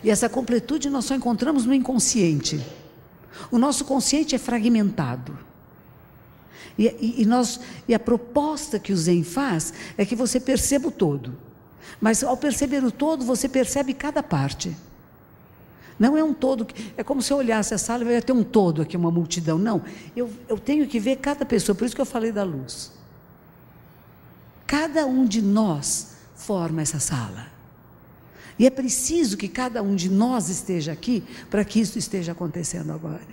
E 0.04 0.10
essa 0.10 0.28
completude 0.28 0.90
nós 0.90 1.06
só 1.06 1.14
encontramos 1.14 1.64
no 1.64 1.72
inconsciente. 1.72 2.60
O 3.50 3.58
nosso 3.58 3.84
consciente 3.84 4.34
é 4.34 4.38
fragmentado. 4.38 5.38
E, 6.78 7.22
e, 7.22 7.26
nós, 7.26 7.60
e 7.88 7.94
a 7.94 7.98
proposta 7.98 8.78
que 8.78 8.92
o 8.92 8.96
Zen 8.96 9.24
faz 9.24 9.72
é 9.96 10.04
que 10.04 10.14
você 10.14 10.38
perceba 10.38 10.88
o 10.88 10.90
todo. 10.90 11.36
Mas 12.00 12.22
ao 12.22 12.36
perceber 12.36 12.84
o 12.84 12.90
todo, 12.90 13.24
você 13.24 13.48
percebe 13.48 13.94
cada 13.94 14.22
parte. 14.22 14.76
Não 15.98 16.16
é 16.16 16.24
um 16.24 16.32
todo, 16.32 16.66
é 16.96 17.04
como 17.04 17.20
se 17.20 17.30
eu 17.30 17.36
olhasse 17.36 17.74
a 17.74 17.78
sala 17.78 18.04
e 18.04 18.08
ia 18.08 18.22
ter 18.22 18.32
um 18.32 18.42
todo 18.42 18.80
aqui, 18.80 18.96
uma 18.96 19.10
multidão. 19.10 19.58
Não, 19.58 19.82
eu, 20.16 20.30
eu 20.48 20.58
tenho 20.58 20.86
que 20.86 20.98
ver 20.98 21.16
cada 21.16 21.44
pessoa, 21.44 21.76
por 21.76 21.84
isso 21.84 21.94
que 21.94 22.00
eu 22.00 22.06
falei 22.06 22.32
da 22.32 22.42
luz. 22.42 22.90
Cada 24.70 25.04
um 25.04 25.26
de 25.26 25.42
nós 25.42 26.12
forma 26.36 26.80
essa 26.80 27.00
sala. 27.00 27.48
E 28.56 28.64
é 28.64 28.70
preciso 28.70 29.36
que 29.36 29.48
cada 29.48 29.82
um 29.82 29.96
de 29.96 30.08
nós 30.08 30.48
esteja 30.48 30.92
aqui 30.92 31.24
para 31.50 31.64
que 31.64 31.80
isso 31.80 31.98
esteja 31.98 32.30
acontecendo 32.30 32.92
agora. 32.92 33.26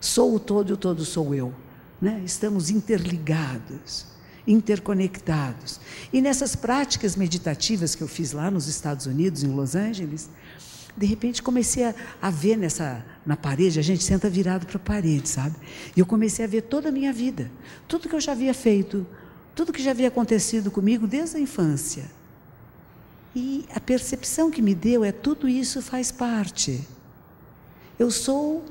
Sou 0.00 0.36
o 0.36 0.38
todo 0.38 0.70
e 0.70 0.72
o 0.72 0.76
todo 0.76 1.04
sou 1.04 1.34
eu. 1.34 1.52
Né? 2.00 2.22
Estamos 2.24 2.70
interligados, 2.70 4.06
interconectados. 4.46 5.80
E 6.12 6.22
nessas 6.22 6.54
práticas 6.54 7.16
meditativas 7.16 7.96
que 7.96 8.02
eu 8.02 8.08
fiz 8.08 8.30
lá 8.30 8.52
nos 8.52 8.68
Estados 8.68 9.06
Unidos, 9.06 9.42
em 9.42 9.48
Los 9.48 9.74
Angeles, 9.74 10.30
de 10.96 11.06
repente 11.06 11.42
comecei 11.42 11.86
a, 11.86 11.94
a 12.22 12.30
ver 12.30 12.56
nessa 12.56 13.04
na 13.26 13.36
parede, 13.36 13.80
a 13.80 13.82
gente 13.82 14.04
senta 14.04 14.30
virado 14.30 14.64
para 14.64 14.76
a 14.76 14.80
parede, 14.80 15.28
sabe? 15.28 15.56
E 15.96 15.98
eu 15.98 16.06
comecei 16.06 16.44
a 16.44 16.48
ver 16.48 16.62
toda 16.62 16.90
a 16.90 16.92
minha 16.92 17.12
vida, 17.12 17.50
tudo 17.88 18.08
que 18.08 18.14
eu 18.14 18.20
já 18.20 18.30
havia 18.30 18.54
feito, 18.54 19.04
tudo 19.54 19.72
que 19.72 19.82
já 19.82 19.90
havia 19.90 20.08
acontecido 20.08 20.70
comigo 20.70 21.06
desde 21.06 21.36
a 21.36 21.40
infância. 21.40 22.04
E 23.34 23.66
a 23.74 23.80
percepção 23.80 24.50
que 24.50 24.62
me 24.62 24.74
deu 24.74 25.04
é 25.04 25.12
tudo 25.12 25.48
isso 25.48 25.80
faz 25.80 26.10
parte. 26.10 26.86
Eu 27.98 28.10
sou 28.10 28.64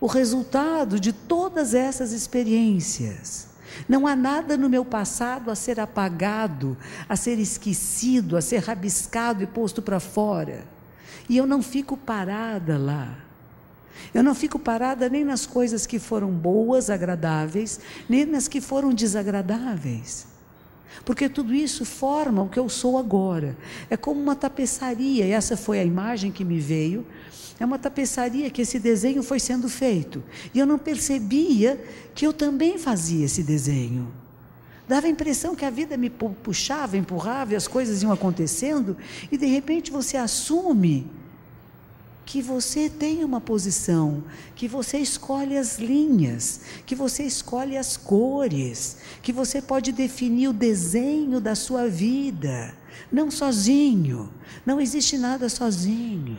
o 0.00 0.06
resultado 0.06 0.98
de 0.98 1.12
todas 1.12 1.74
essas 1.74 2.12
experiências. 2.12 3.48
Não 3.88 4.06
há 4.06 4.16
nada 4.16 4.56
no 4.56 4.68
meu 4.68 4.84
passado 4.84 5.50
a 5.50 5.54
ser 5.54 5.78
apagado, 5.78 6.76
a 7.08 7.16
ser 7.16 7.38
esquecido, 7.38 8.36
a 8.36 8.40
ser 8.40 8.58
rabiscado 8.58 9.42
e 9.42 9.46
posto 9.46 9.82
para 9.82 10.00
fora. 10.00 10.64
E 11.28 11.36
eu 11.36 11.46
não 11.46 11.62
fico 11.62 11.96
parada 11.96 12.78
lá. 12.78 13.27
Eu 14.12 14.22
não 14.22 14.34
fico 14.34 14.58
parada 14.58 15.08
nem 15.08 15.24
nas 15.24 15.46
coisas 15.46 15.86
que 15.86 15.98
foram 15.98 16.30
boas, 16.30 16.90
agradáveis, 16.90 17.80
nem 18.08 18.24
nas 18.24 18.48
que 18.48 18.60
foram 18.60 18.92
desagradáveis. 18.92 20.26
Porque 21.04 21.28
tudo 21.28 21.54
isso 21.54 21.84
forma 21.84 22.42
o 22.42 22.48
que 22.48 22.58
eu 22.58 22.68
sou 22.68 22.98
agora. 22.98 23.56
É 23.88 23.96
como 23.96 24.20
uma 24.20 24.36
tapeçaria, 24.36 25.26
e 25.26 25.30
essa 25.30 25.56
foi 25.56 25.78
a 25.78 25.84
imagem 25.84 26.30
que 26.30 26.44
me 26.44 26.58
veio. 26.58 27.06
É 27.60 27.64
uma 27.64 27.78
tapeçaria 27.78 28.50
que 28.50 28.62
esse 28.62 28.78
desenho 28.78 29.22
foi 29.22 29.40
sendo 29.40 29.68
feito. 29.68 30.22
E 30.54 30.58
eu 30.58 30.66
não 30.66 30.78
percebia 30.78 31.80
que 32.14 32.26
eu 32.26 32.32
também 32.32 32.78
fazia 32.78 33.24
esse 33.24 33.42
desenho. 33.42 34.08
Dava 34.88 35.06
a 35.06 35.10
impressão 35.10 35.54
que 35.54 35.66
a 35.66 35.70
vida 35.70 35.96
me 35.98 36.08
puxava, 36.08 36.96
empurrava 36.96 37.52
e 37.52 37.56
as 37.56 37.68
coisas 37.68 38.02
iam 38.02 38.10
acontecendo, 38.10 38.96
e 39.30 39.36
de 39.36 39.44
repente 39.46 39.90
você 39.90 40.16
assume 40.16 41.06
que 42.28 42.42
você 42.42 42.90
tem 42.90 43.24
uma 43.24 43.40
posição, 43.40 44.22
que 44.54 44.68
você 44.68 44.98
escolhe 44.98 45.56
as 45.56 45.78
linhas, 45.78 46.60
que 46.84 46.94
você 46.94 47.22
escolhe 47.22 47.74
as 47.74 47.96
cores, 47.96 48.98
que 49.22 49.32
você 49.32 49.62
pode 49.62 49.92
definir 49.92 50.48
o 50.48 50.52
desenho 50.52 51.40
da 51.40 51.54
sua 51.54 51.88
vida, 51.88 52.74
não 53.10 53.30
sozinho. 53.30 54.28
Não 54.66 54.78
existe 54.78 55.16
nada 55.16 55.48
sozinho. 55.48 56.36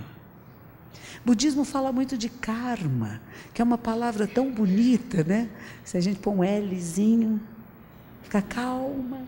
Budismo 1.25 1.65
fala 1.65 1.91
muito 1.91 2.15
de 2.15 2.29
karma, 2.29 3.19
que 3.51 3.59
é 3.59 3.65
uma 3.65 3.77
palavra 3.77 4.27
tão 4.27 4.51
bonita, 4.51 5.23
né? 5.23 5.49
Se 5.83 5.97
a 5.97 6.01
gente 6.01 6.19
põe 6.19 6.35
um 6.35 6.71
Lzinho, 6.71 7.41
fica 8.21 8.43
calma, 8.43 9.23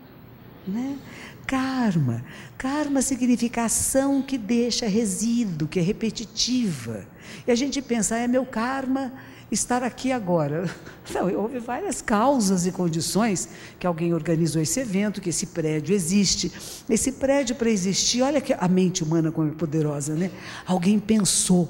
né? 0.66 0.98
Karma. 1.46 2.24
Karma 2.56 3.02
significa 3.02 3.64
ação 3.64 4.22
que 4.22 4.38
deixa 4.38 4.86
resíduo, 4.86 5.68
que 5.68 5.78
é 5.78 5.82
repetitiva. 5.82 7.04
E 7.46 7.50
a 7.50 7.54
gente 7.54 7.82
pensa, 7.82 8.14
ah, 8.14 8.18
é 8.18 8.28
meu 8.28 8.46
karma 8.46 9.12
estar 9.50 9.82
aqui 9.82 10.10
agora. 10.10 10.68
Não, 11.12 11.32
houve 11.34 11.58
várias 11.58 12.00
causas 12.00 12.66
e 12.66 12.72
condições 12.72 13.48
que 13.78 13.86
alguém 13.86 14.14
organizou 14.14 14.62
esse 14.62 14.80
evento, 14.80 15.20
que 15.20 15.28
esse 15.28 15.46
prédio 15.46 15.94
existe. 15.94 16.50
Esse 16.88 17.12
prédio 17.12 17.56
para 17.56 17.68
existir, 17.68 18.22
olha 18.22 18.40
que 18.40 18.52
a 18.52 18.68
mente 18.68 19.02
humana 19.02 19.30
como 19.30 19.48
é 19.48 19.52
poderosa, 19.52 20.14
né? 20.14 20.30
Alguém 20.66 20.98
pensou. 20.98 21.68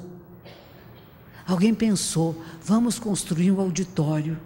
Alguém 1.45 1.73
pensou, 1.73 2.41
vamos 2.63 2.97
construir 2.97 3.51
um 3.51 3.59
auditório. 3.59 4.37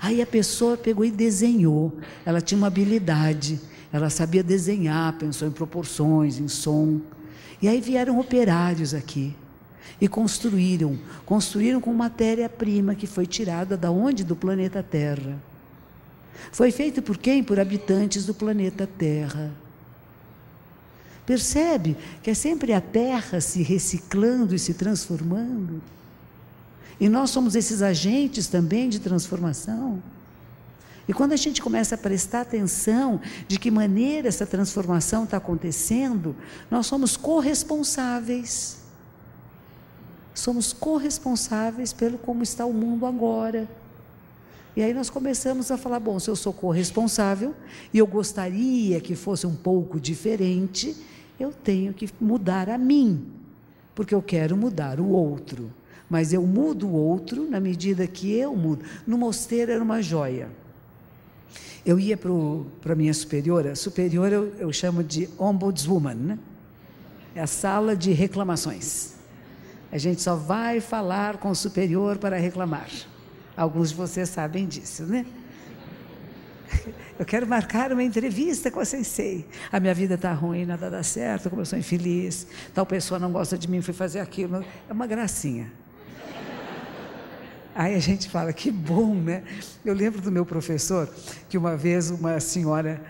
Aí 0.00 0.20
a 0.20 0.26
pessoa 0.26 0.76
pegou 0.76 1.04
e 1.04 1.10
desenhou. 1.12 1.96
Ela 2.26 2.40
tinha 2.40 2.58
uma 2.58 2.66
habilidade. 2.66 3.60
Ela 3.92 4.08
sabia 4.08 4.42
desenhar, 4.42 5.12
pensou 5.18 5.46
em 5.46 5.50
proporções, 5.50 6.38
em 6.38 6.48
som. 6.48 7.00
E 7.60 7.68
aí 7.68 7.80
vieram 7.80 8.18
operários 8.18 8.94
aqui 8.94 9.36
e 10.00 10.08
construíram, 10.08 10.98
construíram 11.26 11.80
com 11.80 11.92
matéria-prima 11.92 12.94
que 12.94 13.06
foi 13.06 13.26
tirada 13.26 13.76
da 13.76 13.90
onde? 13.90 14.24
Do 14.24 14.34
planeta 14.34 14.82
Terra. 14.82 15.38
Foi 16.50 16.70
feito 16.72 17.02
por 17.02 17.18
quem? 17.18 17.44
Por 17.44 17.60
habitantes 17.60 18.24
do 18.24 18.34
planeta 18.34 18.86
Terra. 18.86 19.52
Percebe 21.24 21.96
que 22.22 22.30
é 22.30 22.34
sempre 22.34 22.72
a 22.72 22.80
Terra 22.80 23.40
se 23.40 23.62
reciclando 23.62 24.54
e 24.54 24.58
se 24.58 24.74
transformando? 24.74 25.80
E 26.98 27.08
nós 27.08 27.30
somos 27.30 27.54
esses 27.54 27.82
agentes 27.82 28.48
também 28.48 28.88
de 28.88 28.98
transformação. 28.98 30.02
E 31.12 31.14
quando 31.14 31.32
a 31.32 31.36
gente 31.36 31.60
começa 31.60 31.94
a 31.94 31.98
prestar 31.98 32.40
atenção 32.40 33.20
de 33.46 33.58
que 33.58 33.70
maneira 33.70 34.28
essa 34.28 34.46
transformação 34.46 35.24
está 35.24 35.36
acontecendo, 35.36 36.34
nós 36.70 36.86
somos 36.86 37.18
corresponsáveis. 37.18 38.78
Somos 40.34 40.72
corresponsáveis 40.72 41.92
pelo 41.92 42.16
como 42.16 42.42
está 42.42 42.64
o 42.64 42.72
mundo 42.72 43.04
agora. 43.04 43.68
E 44.74 44.82
aí 44.82 44.94
nós 44.94 45.10
começamos 45.10 45.70
a 45.70 45.76
falar: 45.76 46.00
bom, 46.00 46.18
se 46.18 46.30
eu 46.30 46.34
sou 46.34 46.50
corresponsável 46.50 47.54
e 47.92 47.98
eu 47.98 48.06
gostaria 48.06 48.98
que 48.98 49.14
fosse 49.14 49.46
um 49.46 49.54
pouco 49.54 50.00
diferente, 50.00 50.96
eu 51.38 51.52
tenho 51.52 51.92
que 51.92 52.08
mudar 52.18 52.70
a 52.70 52.78
mim, 52.78 53.26
porque 53.94 54.14
eu 54.14 54.22
quero 54.22 54.56
mudar 54.56 54.98
o 54.98 55.10
outro. 55.10 55.70
Mas 56.08 56.32
eu 56.32 56.46
mudo 56.46 56.88
o 56.88 56.94
outro 56.94 57.46
na 57.50 57.60
medida 57.60 58.06
que 58.06 58.32
eu 58.32 58.56
mudo. 58.56 58.82
No 59.06 59.18
mosteiro 59.18 59.72
era 59.72 59.84
uma 59.84 60.00
joia. 60.00 60.61
Eu 61.84 61.98
ia 61.98 62.16
para 62.16 62.92
a 62.92 62.96
minha 62.96 63.12
superiora, 63.12 63.74
superiora 63.74 64.34
eu, 64.34 64.54
eu, 64.58 64.72
chamo 64.72 65.02
de 65.02 65.28
ombudswoman, 65.38 66.14
né? 66.14 66.38
é 67.34 67.40
a 67.40 67.46
sala 67.46 67.96
de 67.96 68.12
reclamações. 68.12 69.14
A 69.90 69.98
gente 69.98 70.22
só 70.22 70.36
vai 70.36 70.80
falar 70.80 71.38
com 71.38 71.50
o 71.50 71.54
superior 71.54 72.18
para 72.18 72.36
reclamar. 72.36 72.88
Alguns 73.56 73.90
de 73.90 73.96
vocês 73.96 74.28
sabem 74.28 74.66
disso, 74.66 75.02
né? 75.04 75.26
Eu 77.18 77.26
quero 77.26 77.46
marcar 77.46 77.92
uma 77.92 78.02
entrevista 78.02 78.70
com 78.70 78.80
a 78.80 78.84
sensei. 78.84 79.46
A 79.70 79.78
minha 79.78 79.94
vida 79.94 80.14
está 80.14 80.32
ruim, 80.32 80.64
nada 80.64 80.90
dá 80.90 81.02
certo, 81.02 81.50
como 81.50 81.62
eu 81.62 81.66
sou 81.66 81.78
infeliz, 81.78 82.46
tal 82.74 82.84
pessoa 82.84 83.20
não 83.20 83.30
gosta 83.30 83.56
de 83.56 83.68
mim, 83.70 83.80
fui 83.80 83.94
fazer 83.94 84.18
aquilo. 84.18 84.64
É 84.88 84.92
uma 84.92 85.06
gracinha. 85.06 85.70
Aí 87.74 87.94
a 87.94 87.98
gente 87.98 88.28
fala, 88.28 88.52
que 88.52 88.70
bom, 88.70 89.14
né? 89.14 89.42
Eu 89.84 89.94
lembro 89.94 90.20
do 90.20 90.30
meu 90.30 90.44
professor, 90.44 91.08
que 91.48 91.56
uma 91.56 91.76
vez 91.76 92.10
uma 92.10 92.38
senhora, 92.38 93.00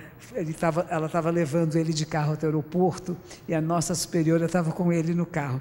tava, 0.58 0.86
ela 0.88 1.06
estava 1.06 1.30
levando 1.30 1.76
ele 1.76 1.92
de 1.92 2.06
carro 2.06 2.34
até 2.34 2.46
o 2.46 2.50
aeroporto, 2.50 3.16
e 3.48 3.54
a 3.54 3.60
nossa 3.60 3.94
superiora 3.94 4.46
estava 4.46 4.70
com 4.70 4.92
ele 4.92 5.14
no 5.14 5.26
carro. 5.26 5.60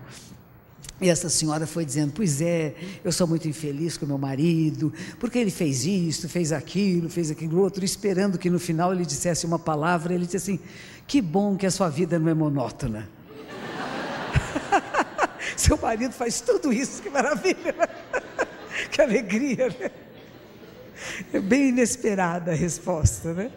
E 1.02 1.10
essa 1.10 1.30
senhora 1.30 1.66
foi 1.66 1.84
dizendo: 1.84 2.14
Pois 2.16 2.42
é, 2.42 2.76
eu 3.04 3.12
sou 3.12 3.26
muito 3.26 3.48
infeliz 3.48 3.98
com 3.98 4.06
meu 4.06 4.20
marido, 4.20 4.94
porque 5.20 5.40
ele 5.40 5.50
fez 5.50 5.84
isso, 5.84 6.30
fez 6.30 6.52
aquilo, 6.52 7.10
fez 7.10 7.32
aquilo 7.32 7.60
outro, 7.60 7.84
esperando 7.84 8.38
que 8.38 8.52
no 8.52 8.60
final 8.60 8.94
ele 8.94 9.04
dissesse 9.04 9.48
uma 9.48 9.58
palavra. 9.58 10.14
Ele 10.14 10.26
disse 10.26 10.38
assim: 10.38 10.60
Que 11.08 11.20
bom 11.20 11.58
que 11.58 11.66
a 11.66 11.72
sua 11.72 11.90
vida 11.90 12.20
não 12.20 12.30
é 12.30 12.36
monótona. 12.36 13.10
Seu 15.58 15.76
marido 15.76 16.14
faz 16.14 16.40
tudo 16.40 16.72
isso, 16.72 17.02
que 17.02 17.10
maravilha. 17.10 17.76
que 18.92 19.02
alegria, 19.02 19.68
né? 19.68 19.92
É 21.34 21.40
bem 21.40 21.70
inesperada 21.70 22.52
a 22.52 22.56
resposta, 22.56 23.34
né? 23.34 23.52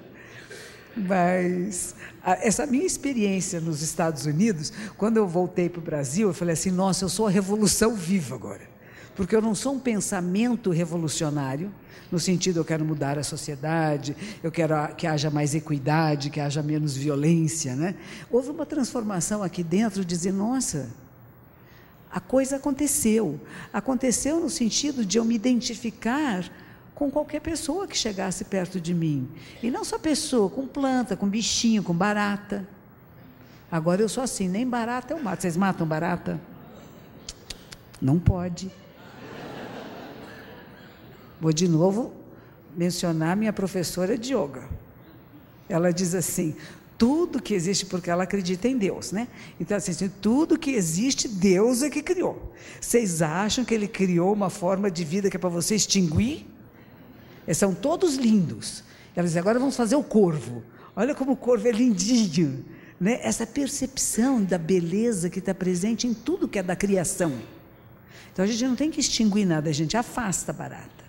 Mas 0.96 1.94
essa 2.22 2.66
minha 2.66 2.86
experiência 2.86 3.60
nos 3.60 3.82
Estados 3.82 4.26
Unidos, 4.26 4.72
quando 4.96 5.16
eu 5.16 5.26
voltei 5.26 5.68
para 5.68 5.80
o 5.80 5.82
Brasil, 5.82 6.28
eu 6.28 6.34
falei 6.34 6.54
assim: 6.54 6.70
nossa, 6.70 7.04
eu 7.04 7.08
sou 7.08 7.26
a 7.26 7.30
revolução 7.30 7.94
viva 7.94 8.34
agora. 8.34 8.74
Porque 9.16 9.34
eu 9.34 9.42
não 9.42 9.54
sou 9.54 9.74
um 9.74 9.78
pensamento 9.78 10.70
revolucionário, 10.70 11.72
no 12.10 12.18
sentido 12.18 12.58
eu 12.58 12.64
quero 12.64 12.84
mudar 12.84 13.16
a 13.16 13.22
sociedade, 13.22 14.16
eu 14.42 14.50
quero 14.50 14.74
que 14.96 15.06
haja 15.06 15.30
mais 15.30 15.54
equidade, 15.54 16.30
que 16.30 16.40
haja 16.40 16.62
menos 16.62 16.96
violência, 16.96 17.76
né? 17.76 17.94
Houve 18.30 18.50
uma 18.50 18.66
transformação 18.66 19.42
aqui 19.42 19.62
dentro 19.62 20.00
de 20.00 20.06
dizer: 20.06 20.32
nossa, 20.32 20.90
a 22.14 22.20
coisa 22.20 22.56
aconteceu. 22.56 23.40
Aconteceu 23.72 24.38
no 24.38 24.48
sentido 24.48 25.04
de 25.04 25.18
eu 25.18 25.24
me 25.24 25.34
identificar 25.34 26.48
com 26.94 27.10
qualquer 27.10 27.40
pessoa 27.40 27.88
que 27.88 27.98
chegasse 27.98 28.44
perto 28.44 28.80
de 28.80 28.94
mim. 28.94 29.28
E 29.60 29.68
não 29.68 29.82
só 29.82 29.98
pessoa, 29.98 30.48
com 30.48 30.64
planta, 30.64 31.16
com 31.16 31.28
bichinho, 31.28 31.82
com 31.82 31.92
barata. 31.92 32.64
Agora 33.68 34.00
eu 34.00 34.08
sou 34.08 34.22
assim, 34.22 34.48
nem 34.48 34.64
barata 34.64 35.12
eu 35.12 35.20
mato. 35.20 35.42
Vocês 35.42 35.56
matam 35.56 35.84
barata? 35.84 36.40
Não 38.00 38.20
pode. 38.20 38.70
Vou 41.40 41.52
de 41.52 41.66
novo 41.66 42.12
mencionar 42.76 43.36
minha 43.36 43.52
professora 43.52 44.16
de 44.16 44.34
yoga. 44.34 44.68
Ela 45.68 45.92
diz 45.92 46.14
assim: 46.14 46.54
tudo 46.96 47.42
que 47.42 47.54
existe, 47.54 47.86
porque 47.86 48.10
ela 48.10 48.24
acredita 48.24 48.68
em 48.68 48.76
Deus, 48.78 49.12
né? 49.12 49.28
Então, 49.58 49.76
assim, 49.76 50.08
tudo 50.20 50.58
que 50.58 50.70
existe, 50.70 51.26
Deus 51.28 51.82
é 51.82 51.90
que 51.90 52.02
criou. 52.02 52.52
Vocês 52.80 53.20
acham 53.20 53.64
que 53.64 53.74
Ele 53.74 53.88
criou 53.88 54.32
uma 54.32 54.50
forma 54.50 54.90
de 54.90 55.04
vida 55.04 55.28
que 55.28 55.36
é 55.36 55.40
para 55.40 55.48
você 55.48 55.74
extinguir? 55.74 56.46
Eles 57.46 57.58
são 57.58 57.74
todos 57.74 58.16
lindos. 58.16 58.84
Ela 59.14 59.26
diz: 59.26 59.36
agora 59.36 59.58
vamos 59.58 59.76
fazer 59.76 59.96
o 59.96 60.02
corvo. 60.02 60.62
Olha 60.96 61.14
como 61.14 61.32
o 61.32 61.36
corvo 61.36 61.66
é 61.68 61.72
lindinho. 61.72 62.64
Né? 63.00 63.18
Essa 63.22 63.46
percepção 63.46 64.42
da 64.42 64.56
beleza 64.56 65.28
que 65.28 65.40
está 65.40 65.52
presente 65.52 66.06
em 66.06 66.14
tudo 66.14 66.48
que 66.48 66.58
é 66.58 66.62
da 66.62 66.76
criação. 66.76 67.32
Então 68.32 68.44
a 68.44 68.48
gente 68.48 68.64
não 68.64 68.76
tem 68.76 68.90
que 68.90 69.00
extinguir 69.00 69.44
nada, 69.44 69.70
a 69.70 69.72
gente 69.72 69.96
afasta 69.96 70.52
a 70.52 70.54
barata. 70.54 71.04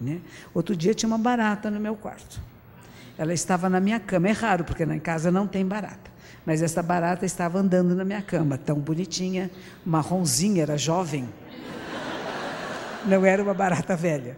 Né? 0.00 0.20
Outro 0.54 0.76
dia 0.76 0.94
tinha 0.94 1.08
uma 1.08 1.18
barata 1.18 1.70
no 1.70 1.80
meu 1.80 1.96
quarto. 1.96 2.40
Ela 3.18 3.34
estava 3.34 3.68
na 3.68 3.80
minha 3.80 3.98
cama. 3.98 4.28
É 4.28 4.32
raro, 4.32 4.64
porque 4.64 4.86
na 4.86 4.98
casa 5.00 5.30
não 5.30 5.46
tem 5.46 5.66
barata. 5.66 6.10
Mas 6.46 6.62
essa 6.62 6.82
barata 6.82 7.26
estava 7.26 7.58
andando 7.58 7.94
na 7.94 8.04
minha 8.04 8.22
cama, 8.22 8.56
tão 8.56 8.78
bonitinha, 8.78 9.50
marronzinha, 9.84 10.62
era 10.62 10.78
jovem. 10.78 11.28
Não 13.04 13.26
era 13.26 13.42
uma 13.42 13.52
barata 13.52 13.96
velha. 13.96 14.36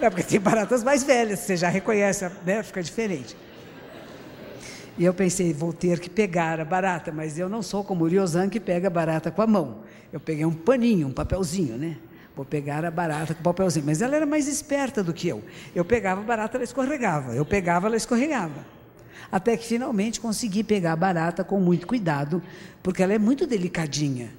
É 0.00 0.08
porque 0.08 0.22
tem 0.22 0.40
baratas 0.40 0.82
mais 0.82 1.02
velhas, 1.02 1.40
você 1.40 1.56
já 1.56 1.68
reconhece, 1.68 2.28
né? 2.44 2.62
fica 2.62 2.82
diferente. 2.82 3.36
E 4.96 5.04
eu 5.04 5.14
pensei, 5.14 5.52
vou 5.52 5.72
ter 5.72 6.00
que 6.00 6.10
pegar 6.10 6.60
a 6.60 6.64
barata, 6.64 7.12
mas 7.12 7.38
eu 7.38 7.48
não 7.48 7.62
sou 7.62 7.84
como 7.84 8.04
o 8.04 8.08
Ryozan 8.08 8.48
que 8.48 8.58
pega 8.58 8.88
a 8.88 8.90
barata 8.90 9.30
com 9.30 9.42
a 9.42 9.46
mão. 9.46 9.78
Eu 10.12 10.18
peguei 10.18 10.44
um 10.44 10.52
paninho, 10.52 11.06
um 11.06 11.12
papelzinho, 11.12 11.76
né? 11.76 11.96
Vou 12.38 12.44
pegar 12.44 12.84
a 12.84 12.90
barata 12.92 13.34
com 13.34 13.40
o 13.40 13.42
papelzinho. 13.42 13.84
Mas 13.84 14.00
ela 14.00 14.14
era 14.14 14.24
mais 14.24 14.46
esperta 14.46 15.02
do 15.02 15.12
que 15.12 15.26
eu. 15.26 15.42
Eu 15.74 15.84
pegava 15.84 16.20
a 16.20 16.24
barata, 16.24 16.56
ela 16.56 16.62
escorregava. 16.62 17.34
Eu 17.34 17.44
pegava, 17.44 17.88
ela 17.88 17.96
escorregava. 17.96 18.64
Até 19.30 19.56
que 19.56 19.66
finalmente 19.66 20.20
consegui 20.20 20.62
pegar 20.62 20.92
a 20.92 20.96
barata 20.96 21.42
com 21.42 21.58
muito 21.58 21.84
cuidado, 21.84 22.40
porque 22.80 23.02
ela 23.02 23.12
é 23.12 23.18
muito 23.18 23.44
delicadinha. 23.44 24.32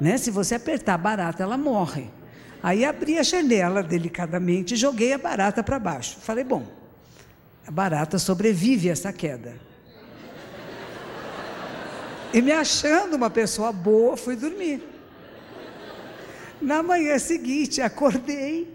Né? 0.00 0.16
Se 0.16 0.30
você 0.30 0.54
apertar 0.54 0.94
a 0.94 0.98
barata, 0.98 1.42
ela 1.42 1.58
morre. 1.58 2.06
Aí 2.62 2.86
abri 2.86 3.18
a 3.18 3.22
janela 3.22 3.82
delicadamente 3.82 4.72
e 4.72 4.76
joguei 4.78 5.12
a 5.12 5.18
barata 5.18 5.62
para 5.62 5.78
baixo. 5.78 6.20
Falei, 6.20 6.44
bom, 6.44 6.66
a 7.66 7.70
barata 7.70 8.18
sobrevive 8.18 8.88
a 8.88 8.92
essa 8.92 9.12
queda. 9.12 9.56
E 12.32 12.40
me 12.40 12.50
achando 12.50 13.14
uma 13.14 13.28
pessoa 13.28 13.70
boa, 13.72 14.16
fui 14.16 14.36
dormir. 14.36 14.91
Na 16.62 16.82
manhã 16.82 17.18
seguinte, 17.18 17.80
acordei 17.80 18.72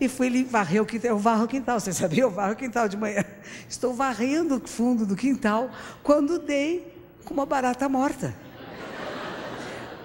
e 0.00 0.08
fui 0.08 0.44
varrer 0.44 0.82
o 0.82 0.86
quintal. 0.86 1.10
Eu 1.12 1.18
varro 1.18 1.44
o 1.44 1.48
quintal, 1.48 1.78
você 1.78 1.92
sabia? 1.92 2.22
Eu 2.22 2.30
varro 2.30 2.52
o 2.52 2.56
quintal 2.56 2.88
de 2.88 2.96
manhã. 2.96 3.24
Estou 3.68 3.94
varrendo 3.94 4.56
o 4.56 4.68
fundo 4.68 5.06
do 5.06 5.14
quintal 5.14 5.70
quando 6.02 6.38
dei 6.38 6.92
com 7.24 7.32
uma 7.32 7.46
barata 7.46 7.88
morta. 7.88 8.34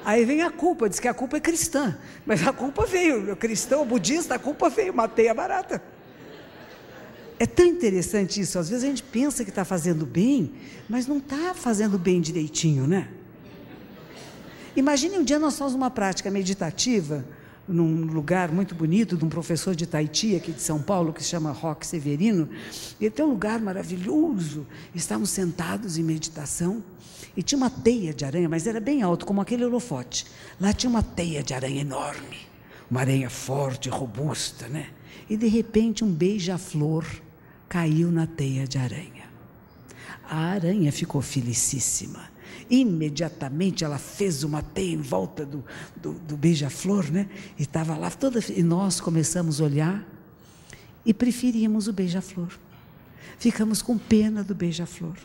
Aí 0.06 0.24
vem 0.24 0.41
a 0.41 0.50
culpa, 0.50 0.88
diz 0.88 1.00
que 1.00 1.08
a 1.08 1.13
culpa 1.13 1.38
é 1.38 1.39
cristã. 1.39 1.98
Mas 2.26 2.48
a 2.48 2.54
culpa 2.54 2.86
veio, 2.86 3.36
cristão, 3.36 3.86
budista, 3.86 4.36
a 4.36 4.39
culpa 4.39 4.69
veio, 4.69 4.93
matei 4.93 5.28
a 5.30 5.34
barata. 5.34 5.82
É 7.38 7.45
tão 7.45 7.65
interessante 7.65 8.39
isso. 8.39 8.60
Às 8.60 8.69
vezes 8.69 8.84
a 8.84 8.88
gente 8.88 9.04
pensa 9.04 9.43
que 9.43 9.50
está 9.50 9.65
fazendo 9.65 10.06
bem, 10.06 10.54
mas 10.88 11.08
não 11.08 11.17
está 11.17 11.54
fazendo 11.54 11.98
bem 11.98 12.22
direitinho, 12.22 12.86
né? 12.86 13.08
Imagine 14.75 15.17
um 15.17 15.23
dia 15.23 15.39
nós 15.39 15.58
fazemos 15.58 15.75
uma 15.75 15.89
prática 15.89 16.29
meditativa 16.29 17.25
num 17.67 18.05
lugar 18.05 18.51
muito 18.51 18.73
bonito 18.73 19.15
de 19.15 19.23
um 19.23 19.29
professor 19.29 19.75
de 19.75 19.86
Taiti, 19.86 20.36
aqui 20.36 20.51
de 20.51 20.62
São 20.62 20.82
Paulo, 20.82 21.13
que 21.13 21.23
se 21.23 21.29
chama 21.29 21.51
Roque 21.51 21.86
Severino. 21.86 22.49
Ele 22.99 23.10
tem 23.10 23.23
um 23.23 23.29
lugar 23.29 23.60
maravilhoso. 23.60 24.65
Estávamos 24.93 25.29
sentados 25.29 25.97
em 25.97 26.03
meditação 26.03 26.84
e 27.38 27.43
tinha 27.43 27.58
uma 27.58 27.69
teia 27.69 28.13
de 28.13 28.25
aranha, 28.25 28.49
mas 28.49 28.65
era 28.65 28.79
bem 28.79 29.03
alto, 29.03 29.25
como 29.25 29.41
aquele 29.41 29.65
holofote. 29.65 30.25
Lá 30.60 30.73
tinha 30.73 30.89
uma 30.89 31.03
teia 31.03 31.43
de 31.43 31.53
aranha 31.53 31.82
enorme, 31.82 32.38
uma 32.89 33.01
aranha 33.01 33.29
forte, 33.29 33.88
robusta, 33.88 34.67
né? 34.67 34.88
E 35.29 35.38
de 35.38 35.47
repente 35.47 36.03
um 36.03 36.12
beija-flor 36.12 37.05
caiu 37.67 38.12
na 38.12 38.25
teia 38.25 38.67
de 38.67 38.79
aranha. 38.79 39.29
A 40.27 40.38
aranha 40.38 40.91
ficou 40.91 41.21
felicíssima 41.21 42.38
Imediatamente 42.69 43.84
ela 43.84 43.97
fez 43.97 44.43
uma 44.43 44.62
teia 44.62 44.93
em 44.93 45.01
volta 45.01 45.45
do, 45.45 45.63
do, 45.95 46.13
do 46.13 46.38
beija-flor, 46.38 47.10
né? 47.12 47.27
E 47.58 47.63
estava 47.63 47.97
lá 47.97 48.12
toda. 48.12 48.39
E 48.55 48.62
nós 48.62 48.99
começamos 48.99 49.60
a 49.60 49.63
olhar 49.63 50.08
e 51.05 51.13
preferimos 51.13 51.88
o 51.88 51.93
beija-flor. 51.93 52.49
Ficamos 53.39 53.82
com 53.82 53.97
pena 53.97 54.43
do 54.43 54.53
beija-flor. 54.53 55.15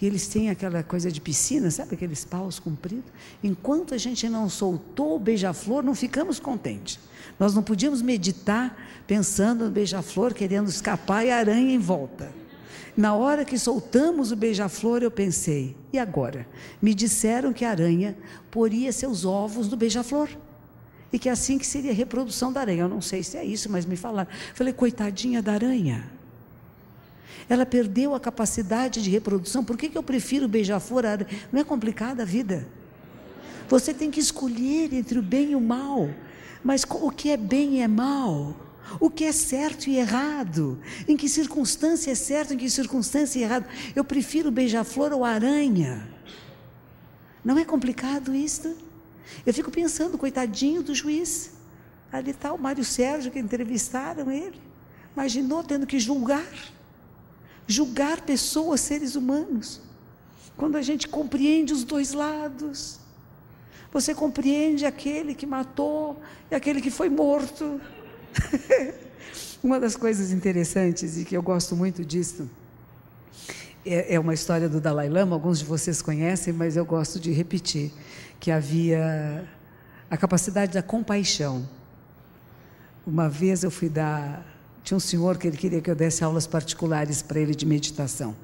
E 0.00 0.06
eles 0.06 0.26
têm 0.26 0.50
aquela 0.50 0.82
coisa 0.82 1.10
de 1.10 1.20
piscina, 1.20 1.70
sabe 1.70 1.94
aqueles 1.94 2.24
paus 2.24 2.58
compridos? 2.58 3.04
Enquanto 3.42 3.94
a 3.94 3.98
gente 3.98 4.28
não 4.28 4.48
soltou 4.48 5.16
o 5.16 5.18
beija-flor, 5.18 5.82
não 5.82 5.94
ficamos 5.94 6.40
contentes. 6.40 6.98
Nós 7.38 7.54
não 7.54 7.62
podíamos 7.62 8.02
meditar 8.02 8.76
pensando 9.06 9.64
no 9.64 9.70
beija-flor, 9.70 10.34
querendo 10.34 10.68
escapar 10.68 11.24
e 11.24 11.30
a 11.30 11.36
aranha 11.38 11.72
em 11.72 11.78
volta. 11.78 12.32
Na 12.96 13.14
hora 13.14 13.44
que 13.44 13.58
soltamos 13.58 14.32
o 14.32 14.36
beija-flor, 14.36 15.02
eu 15.02 15.10
pensei: 15.10 15.76
e 15.92 15.98
agora? 15.98 16.46
Me 16.80 16.94
disseram 16.94 17.52
que 17.52 17.64
a 17.64 17.70
aranha 17.70 18.16
poria 18.50 18.90
seus 18.90 19.24
ovos 19.24 19.68
no 19.68 19.76
beija-flor. 19.76 20.28
E 21.12 21.18
que 21.18 21.28
assim 21.28 21.58
que 21.58 21.66
seria 21.66 21.90
a 21.90 21.94
reprodução 21.94 22.52
da 22.52 22.60
aranha. 22.60 22.82
Eu 22.82 22.88
não 22.88 23.02
sei 23.02 23.22
se 23.22 23.36
é 23.36 23.44
isso, 23.44 23.70
mas 23.70 23.84
me 23.84 23.96
falaram. 23.96 24.28
Falei, 24.54 24.72
coitadinha 24.72 25.42
da 25.42 25.52
aranha. 25.52 26.10
Ela 27.48 27.64
perdeu 27.64 28.14
a 28.14 28.18
capacidade 28.18 29.02
de 29.02 29.10
reprodução. 29.10 29.64
Por 29.64 29.76
que, 29.76 29.88
que 29.88 29.96
eu 29.96 30.02
prefiro 30.02 30.48
beija-flor? 30.48 31.04
Não 31.52 31.60
é 31.60 31.64
complicada 31.64 32.22
a 32.22 32.26
vida. 32.26 32.66
Você 33.68 33.92
tem 33.92 34.10
que 34.10 34.20
escolher 34.20 34.92
entre 34.92 35.18
o 35.18 35.22
bem 35.22 35.52
e 35.52 35.56
o 35.56 35.60
mal. 35.60 36.08
Mas 36.64 36.84
o 36.88 37.10
que 37.10 37.30
é 37.30 37.36
bem 37.36 37.76
e 37.76 37.80
é 37.80 37.88
mal? 37.88 38.65
O 39.00 39.10
que 39.10 39.24
é 39.24 39.32
certo 39.32 39.88
e 39.88 39.96
errado? 39.96 40.78
Em 41.08 41.16
que 41.16 41.28
circunstância 41.28 42.10
é 42.10 42.14
certo, 42.14 42.54
em 42.54 42.56
que 42.56 42.70
circunstância 42.70 43.40
é 43.40 43.42
errado? 43.42 43.66
Eu 43.94 44.04
prefiro 44.04 44.50
beija-flor 44.50 45.12
ou 45.12 45.24
aranha. 45.24 46.08
Não 47.44 47.58
é 47.58 47.64
complicado 47.64 48.34
isso? 48.34 48.76
Eu 49.44 49.52
fico 49.52 49.70
pensando, 49.70 50.16
coitadinho 50.16 50.82
do 50.82 50.94
juiz. 50.94 51.52
Ali 52.12 52.30
está 52.30 52.52
o 52.52 52.58
Mário 52.58 52.84
Sérgio, 52.84 53.30
que 53.30 53.38
entrevistaram 53.38 54.30
ele. 54.30 54.60
Imaginou 55.14 55.62
tendo 55.62 55.86
que 55.86 55.98
julgar. 55.98 56.46
Julgar 57.66 58.20
pessoas, 58.20 58.80
seres 58.80 59.16
humanos. 59.16 59.80
Quando 60.56 60.76
a 60.76 60.82
gente 60.82 61.08
compreende 61.08 61.72
os 61.72 61.84
dois 61.84 62.12
lados. 62.12 63.00
Você 63.92 64.14
compreende 64.14 64.84
aquele 64.84 65.34
que 65.34 65.46
matou 65.46 66.20
e 66.50 66.54
aquele 66.54 66.80
que 66.80 66.90
foi 66.90 67.08
morto. 67.08 67.80
uma 69.62 69.80
das 69.80 69.96
coisas 69.96 70.30
interessantes 70.30 71.18
e 71.18 71.24
que 71.24 71.36
eu 71.36 71.42
gosto 71.42 71.74
muito 71.74 72.04
disso 72.04 72.48
é, 73.86 74.14
é 74.14 74.20
uma 74.20 74.34
história 74.34 74.68
do 74.68 74.80
Dalai 74.80 75.08
Lama, 75.08 75.36
alguns 75.36 75.60
de 75.60 75.64
vocês 75.64 76.02
conhecem, 76.02 76.52
mas 76.52 76.76
eu 76.76 76.84
gosto 76.84 77.20
de 77.20 77.30
repetir, 77.30 77.92
que 78.40 78.50
havia 78.50 79.48
a 80.10 80.16
capacidade 80.16 80.72
da 80.72 80.82
compaixão. 80.82 81.66
Uma 83.06 83.28
vez 83.28 83.62
eu 83.62 83.70
fui 83.70 83.88
dar. 83.88 84.44
Tinha 84.82 84.96
um 84.96 85.00
senhor 85.00 85.38
que 85.38 85.46
ele 85.46 85.56
queria 85.56 85.80
que 85.80 85.90
eu 85.90 85.94
desse 85.94 86.24
aulas 86.24 86.46
particulares 86.46 87.22
para 87.22 87.38
ele 87.38 87.54
de 87.54 87.64
meditação. 87.64 88.34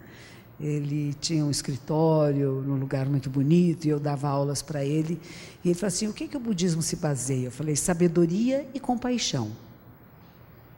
Ele 0.60 1.14
tinha 1.14 1.44
um 1.44 1.50
escritório 1.50 2.62
num 2.64 2.76
lugar 2.76 3.06
muito 3.06 3.28
bonito 3.28 3.84
e 3.84 3.88
eu 3.88 3.98
dava 3.98 4.28
aulas 4.28 4.62
para 4.62 4.84
ele. 4.84 5.20
E 5.64 5.68
ele 5.68 5.74
falou 5.74 5.88
assim: 5.88 6.06
o 6.06 6.12
que, 6.12 6.28
que 6.28 6.36
o 6.36 6.40
budismo 6.40 6.82
se 6.82 6.94
baseia? 6.94 7.46
Eu 7.46 7.50
falei: 7.50 7.74
sabedoria 7.74 8.66
e 8.72 8.78
compaixão. 8.78 9.50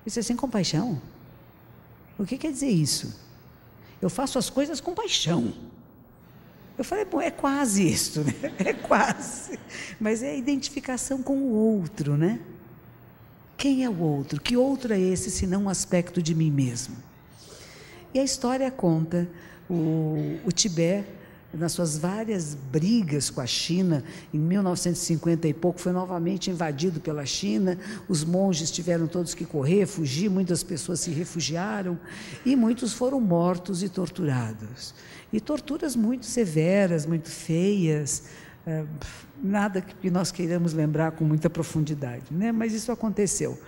Isso 0.07 0.19
é 0.19 0.23
sem 0.23 0.37
compaixão? 0.37 1.01
O 2.19 2.25
que 2.25 2.39
quer 2.39 2.53
dizer 2.53 2.69
isso? 2.69 3.15
Eu 4.01 4.11
faço 4.11 4.39
as 4.39 4.51
coisas 4.51 4.81
com 4.81 4.95
paixão. 4.95 5.53
Eu 6.77 6.85
falei, 6.85 7.05
bom, 7.05 7.21
é 7.21 7.31
quase 7.31 7.87
isso, 7.89 8.23
né? 8.23 8.35
É 8.59 8.73
quase. 8.73 9.59
Mas 10.01 10.23
é 10.23 10.31
a 10.31 10.35
identificação 10.35 11.23
com 11.23 11.37
o 11.37 11.53
outro, 11.53 12.17
né? 12.17 12.41
Quem 13.57 13.85
é 13.85 13.89
o 13.89 13.99
outro? 13.99 14.41
Que 14.41 14.57
outro 14.57 14.93
é 14.93 14.99
esse, 14.99 15.31
se 15.31 15.47
não 15.47 15.65
um 15.65 15.69
aspecto 15.69 16.21
de 16.21 16.35
mim 16.35 16.51
mesmo? 16.51 16.97
E 18.13 18.19
a 18.19 18.25
história 18.25 18.71
conta 18.71 19.29
o, 19.71 20.39
o 20.45 20.53
Tibete 20.53 21.09
nas 21.59 21.73
suas 21.73 21.97
várias 21.97 22.55
brigas 22.55 23.31
com 23.31 23.41
a 23.41 23.47
China, 23.47 24.03
em 24.33 24.39
1950 24.39 25.49
e 25.49 25.55
pouco, 25.55 25.81
foi 25.81 25.93
novamente 25.93 26.51
invadido 26.51 27.01
pela 27.01 27.25
China. 27.25 27.79
Os 28.09 28.25
monges 28.25 28.71
tiveram 28.71 29.07
todos 29.07 29.35
que 29.35 29.45
correr, 29.45 29.87
fugir, 29.87 30.29
muitas 30.29 30.63
pessoas 30.63 31.01
se 31.01 31.11
refugiaram 31.11 31.99
e 32.45 32.57
muitos 32.57 32.93
foram 32.93 33.21
mortos 33.21 33.83
e 33.83 33.89
torturados. 33.89 34.95
E 35.33 35.41
torturas 35.41 35.97
muito 35.97 36.27
severas, 36.27 37.07
muito 37.07 37.31
feias, 37.31 38.25
é, 38.67 38.85
nada 39.43 39.81
que 39.81 40.11
nós 40.11 40.31
queiramos 40.31 40.73
lembrar 40.73 41.13
com 41.13 41.25
muita 41.25 41.51
profundidade, 41.51 42.25
né? 42.31 42.51
mas 42.51 42.73
isso 42.73 42.91
aconteceu. 42.91 43.59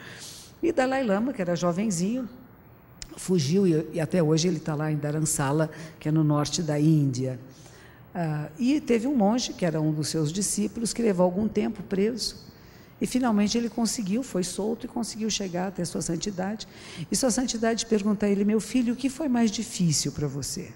E 0.62 0.72
Dalai 0.72 1.04
Lama, 1.04 1.32
que 1.32 1.42
era 1.42 1.54
jovenzinho, 1.54 2.28
fugiu 3.16 3.66
e, 3.66 3.86
e 3.94 4.00
até 4.00 4.22
hoje 4.22 4.48
ele 4.48 4.56
está 4.56 4.74
lá 4.74 4.90
em 4.90 4.96
Dharamsala, 4.96 5.70
que 5.98 6.08
é 6.08 6.12
no 6.12 6.24
norte 6.24 6.62
da 6.62 6.78
Índia. 6.78 7.38
Ah, 8.18 8.48
e 8.58 8.80
teve 8.80 9.06
um 9.06 9.14
monge, 9.14 9.52
que 9.52 9.66
era 9.66 9.78
um 9.78 9.92
dos 9.92 10.08
seus 10.08 10.32
discípulos, 10.32 10.94
que 10.94 11.02
levou 11.02 11.22
algum 11.22 11.46
tempo 11.46 11.82
preso. 11.82 12.46
E 12.98 13.06
finalmente 13.06 13.58
ele 13.58 13.68
conseguiu, 13.68 14.22
foi 14.22 14.42
solto 14.42 14.86
e 14.86 14.88
conseguiu 14.88 15.28
chegar 15.28 15.68
até 15.68 15.84
sua 15.84 16.00
santidade. 16.00 16.66
E 17.12 17.14
sua 17.14 17.30
santidade 17.30 17.84
pergunta 17.84 18.24
a 18.24 18.28
ele: 18.30 18.42
Meu 18.42 18.58
filho, 18.58 18.94
o 18.94 18.96
que 18.96 19.10
foi 19.10 19.28
mais 19.28 19.50
difícil 19.50 20.12
para 20.12 20.26
você? 20.26 20.70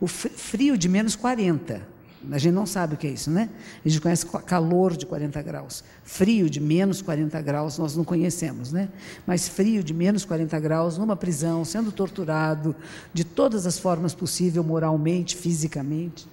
O 0.00 0.08
frio 0.08 0.76
de 0.76 0.88
menos 0.88 1.14
40. 1.14 1.86
A 2.32 2.38
gente 2.38 2.52
não 2.52 2.66
sabe 2.66 2.94
o 2.94 2.96
que 2.96 3.06
é 3.06 3.10
isso, 3.10 3.30
né? 3.30 3.48
A 3.84 3.88
gente 3.88 4.00
conhece 4.00 4.26
calor 4.26 4.96
de 4.96 5.06
40 5.06 5.40
graus. 5.40 5.84
Frio 6.02 6.50
de 6.50 6.60
menos 6.60 7.00
40 7.00 7.40
graus 7.42 7.78
nós 7.78 7.96
não 7.96 8.02
conhecemos, 8.02 8.72
né? 8.72 8.88
Mas 9.24 9.48
frio 9.48 9.84
de 9.84 9.94
menos 9.94 10.24
40 10.24 10.58
graus, 10.58 10.98
numa 10.98 11.14
prisão, 11.14 11.64
sendo 11.64 11.92
torturado 11.92 12.74
de 13.14 13.22
todas 13.22 13.66
as 13.66 13.78
formas 13.78 14.14
possíveis, 14.14 14.66
moralmente, 14.66 15.36
fisicamente. 15.36 16.26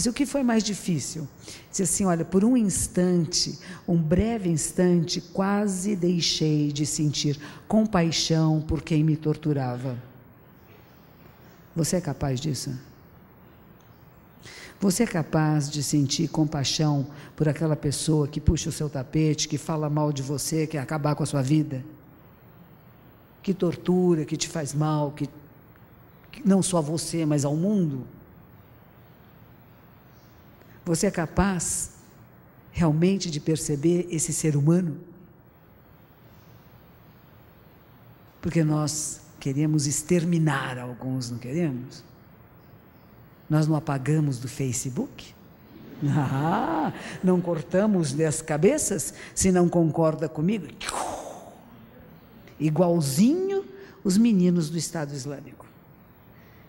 Disse, 0.00 0.08
o 0.08 0.14
que 0.14 0.24
foi 0.24 0.42
mais 0.42 0.64
difícil? 0.64 1.28
Disse 1.68 1.82
assim: 1.82 2.06
olha, 2.06 2.24
por 2.24 2.42
um 2.42 2.56
instante, 2.56 3.58
um 3.86 3.98
breve 3.98 4.48
instante, 4.48 5.20
quase 5.20 5.94
deixei 5.94 6.72
de 6.72 6.86
sentir 6.86 7.38
compaixão 7.68 8.62
por 8.62 8.80
quem 8.80 9.04
me 9.04 9.14
torturava. 9.14 9.98
Você 11.76 11.96
é 11.96 12.00
capaz 12.00 12.40
disso? 12.40 12.74
Você 14.80 15.02
é 15.02 15.06
capaz 15.06 15.68
de 15.68 15.82
sentir 15.82 16.28
compaixão 16.28 17.06
por 17.36 17.46
aquela 17.46 17.76
pessoa 17.76 18.26
que 18.26 18.40
puxa 18.40 18.70
o 18.70 18.72
seu 18.72 18.88
tapete, 18.88 19.46
que 19.46 19.58
fala 19.58 19.90
mal 19.90 20.14
de 20.14 20.22
você, 20.22 20.66
que 20.66 20.72
quer 20.72 20.78
acabar 20.78 21.14
com 21.14 21.24
a 21.24 21.26
sua 21.26 21.42
vida? 21.42 21.84
Que 23.42 23.52
tortura, 23.52 24.24
que 24.24 24.38
te 24.38 24.48
faz 24.48 24.72
mal, 24.72 25.10
que, 25.10 25.28
que 26.32 26.48
não 26.48 26.62
só 26.62 26.78
a 26.78 26.80
você, 26.80 27.26
mas 27.26 27.44
ao 27.44 27.54
mundo? 27.54 28.06
Você 30.84 31.06
é 31.06 31.10
capaz 31.10 31.92
realmente 32.72 33.30
de 33.30 33.40
perceber 33.40 34.06
esse 34.10 34.32
ser 34.32 34.56
humano? 34.56 34.98
Porque 38.40 38.64
nós 38.64 39.20
queremos 39.38 39.86
exterminar 39.86 40.78
alguns, 40.78 41.30
não 41.30 41.38
queremos? 41.38 42.02
Nós 43.48 43.66
não 43.66 43.76
apagamos 43.76 44.38
do 44.38 44.48
Facebook? 44.48 45.34
Ah, 46.08 46.94
não 47.22 47.42
cortamos 47.42 48.14
das 48.14 48.40
cabeças 48.40 49.12
se 49.34 49.52
não 49.52 49.68
concorda 49.68 50.30
comigo? 50.30 50.66
Igualzinho 52.58 53.64
os 54.02 54.16
meninos 54.16 54.70
do 54.70 54.78
Estado 54.78 55.12
Islâmico. 55.12 55.66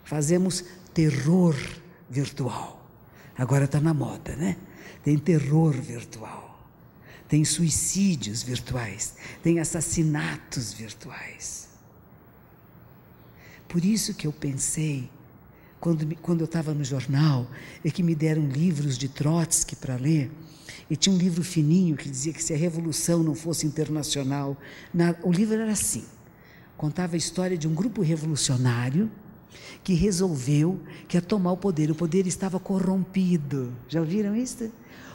Fazemos 0.04 0.64
terror 0.92 1.56
virtual. 2.10 2.81
Agora 3.36 3.64
está 3.64 3.80
na 3.80 3.94
moda, 3.94 4.36
né? 4.36 4.56
Tem 5.02 5.18
terror 5.18 5.72
virtual, 5.72 6.68
tem 7.28 7.44
suicídios 7.44 8.42
virtuais, 8.42 9.14
tem 9.42 9.58
assassinatos 9.58 10.72
virtuais. 10.72 11.68
Por 13.66 13.84
isso 13.84 14.14
que 14.14 14.26
eu 14.26 14.32
pensei, 14.32 15.08
quando, 15.80 16.14
quando 16.16 16.40
eu 16.40 16.44
estava 16.44 16.74
no 16.74 16.84
jornal, 16.84 17.50
e 17.82 17.90
que 17.90 18.02
me 18.02 18.14
deram 18.14 18.46
livros 18.46 18.98
de 18.98 19.08
Trotsky 19.08 19.74
para 19.74 19.96
ler, 19.96 20.30
e 20.90 20.96
tinha 20.96 21.14
um 21.14 21.18
livro 21.18 21.42
fininho 21.42 21.96
que 21.96 22.10
dizia 22.10 22.32
que 22.32 22.44
se 22.44 22.52
a 22.52 22.56
revolução 22.56 23.22
não 23.22 23.34
fosse 23.34 23.66
internacional, 23.66 24.56
na, 24.92 25.14
o 25.22 25.32
livro 25.32 25.54
era 25.54 25.72
assim: 25.72 26.04
contava 26.76 27.14
a 27.14 27.16
história 27.16 27.56
de 27.56 27.66
um 27.66 27.74
grupo 27.74 28.02
revolucionário 28.02 29.10
que 29.82 29.94
resolveu 29.94 30.80
que 31.08 31.16
ia 31.16 31.22
tomar 31.22 31.52
o 31.52 31.56
poder. 31.56 31.90
O 31.90 31.94
poder 31.94 32.26
estava 32.26 32.58
corrompido. 32.60 33.72
Já 33.88 34.00
ouviram 34.00 34.36
isso? 34.36 34.70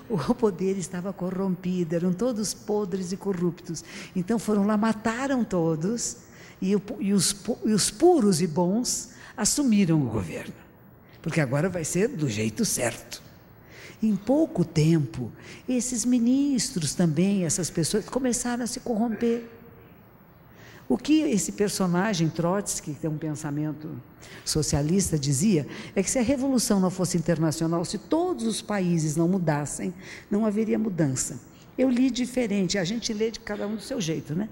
O 0.09 0.33
poder 0.33 0.77
estava 0.77 1.11
corrompido, 1.11 1.93
eram 1.93 2.13
todos 2.13 2.53
podres 2.53 3.11
e 3.11 3.17
corruptos. 3.17 3.83
Então 4.15 4.39
foram 4.39 4.65
lá, 4.65 4.77
mataram 4.77 5.43
todos, 5.43 6.17
e, 6.61 6.71
e, 6.99 7.13
os, 7.13 7.35
e 7.65 7.73
os 7.73 7.91
puros 7.91 8.41
e 8.41 8.47
bons 8.47 9.09
assumiram 9.35 10.01
o 10.01 10.09
governo. 10.09 10.53
Porque 11.21 11.41
agora 11.41 11.67
vai 11.67 11.83
ser 11.83 12.07
do 12.07 12.29
jeito 12.29 12.63
certo. 12.63 13.21
Em 14.01 14.15
pouco 14.15 14.63
tempo, 14.63 15.31
esses 15.67 16.05
ministros 16.05 16.93
também, 16.93 17.43
essas 17.43 17.69
pessoas, 17.69 18.05
começaram 18.05 18.63
a 18.63 18.67
se 18.67 18.79
corromper. 18.79 19.43
O 20.89 20.97
que 20.97 21.21
esse 21.21 21.51
personagem 21.51 22.29
Trotsky, 22.29 22.93
que 22.93 22.99
tem 22.99 23.09
um 23.09 23.17
pensamento 23.17 23.89
socialista, 24.45 25.19
dizia 25.19 25.67
é 25.93 26.01
que 26.01 26.09
se 26.09 26.17
a 26.17 26.21
revolução 26.21 26.79
não 26.79 26.89
fosse 26.89 27.17
internacional, 27.17 27.83
se 27.83 27.97
todos 27.97 28.45
os 28.45 28.61
países 28.61 29.15
não 29.15 29.27
mudassem, 29.27 29.93
não 30.31 30.45
haveria 30.45 30.79
mudança. 30.79 31.39
Eu 31.77 31.89
li 31.89 32.09
diferente, 32.09 32.77
a 32.77 32.85
gente 32.85 33.13
lê 33.13 33.29
de 33.29 33.39
cada 33.41 33.67
um 33.67 33.75
do 33.75 33.81
seu 33.81 33.99
jeito, 33.99 34.33
né? 34.33 34.47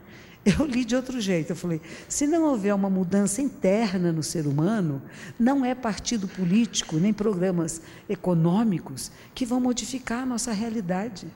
Eu 0.46 0.64
li 0.64 0.86
de 0.86 0.96
outro 0.96 1.20
jeito. 1.20 1.52
Eu 1.52 1.56
falei: 1.56 1.82
se 2.08 2.28
não 2.28 2.44
houver 2.44 2.76
uma 2.76 2.90
mudança 2.90 3.42
interna 3.42 4.12
no 4.12 4.22
ser 4.22 4.46
humano, 4.46 5.02
não 5.40 5.66
é 5.66 5.74
partido 5.74 6.28
político, 6.28 6.98
nem 6.98 7.12
programas 7.12 7.82
econômicos 8.08 9.12
que 9.34 9.44
vão 9.44 9.60
modificar 9.60 10.22
a 10.22 10.26
nossa 10.26 10.52
realidade. 10.52 11.28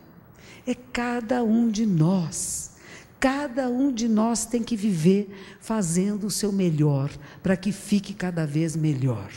É 0.67 0.75
cada 0.75 1.41
um 1.41 1.69
de 1.69 1.87
nós 1.87 2.69
Cada 3.19 3.67
um 3.67 3.91
de 3.91 4.07
nós 4.07 4.45
tem 4.45 4.63
que 4.63 4.77
viver 4.77 5.29
fazendo 5.59 6.27
o 6.27 6.31
seu 6.31 6.51
melhor, 6.51 7.11
para 7.43 7.57
que 7.57 7.71
fique 7.71 8.13
cada 8.13 8.47
vez 8.47 8.75
melhor. 8.75 9.29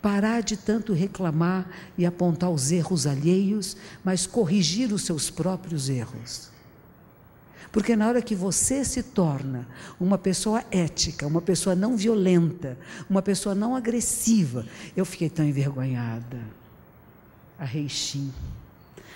Parar 0.00 0.42
de 0.42 0.56
tanto 0.56 0.92
reclamar 0.92 1.68
e 1.96 2.06
apontar 2.06 2.50
os 2.50 2.72
erros 2.72 3.06
alheios, 3.06 3.76
mas 4.02 4.26
corrigir 4.26 4.92
os 4.92 5.02
seus 5.02 5.30
próprios 5.30 5.88
erros. 5.88 6.50
Porque 7.70 7.94
na 7.94 8.08
hora 8.08 8.22
que 8.22 8.34
você 8.34 8.84
se 8.84 9.02
torna 9.02 9.66
uma 10.00 10.16
pessoa 10.16 10.64
ética, 10.70 11.26
uma 11.26 11.42
pessoa 11.42 11.74
não 11.74 11.96
violenta, 11.96 12.78
uma 13.10 13.20
pessoa 13.20 13.54
não 13.54 13.74
agressiva, 13.76 14.64
eu 14.96 15.04
fiquei 15.04 15.28
tão 15.28 15.44
envergonhada. 15.44 16.38
A 17.58 17.64
Reixim, 17.64 18.32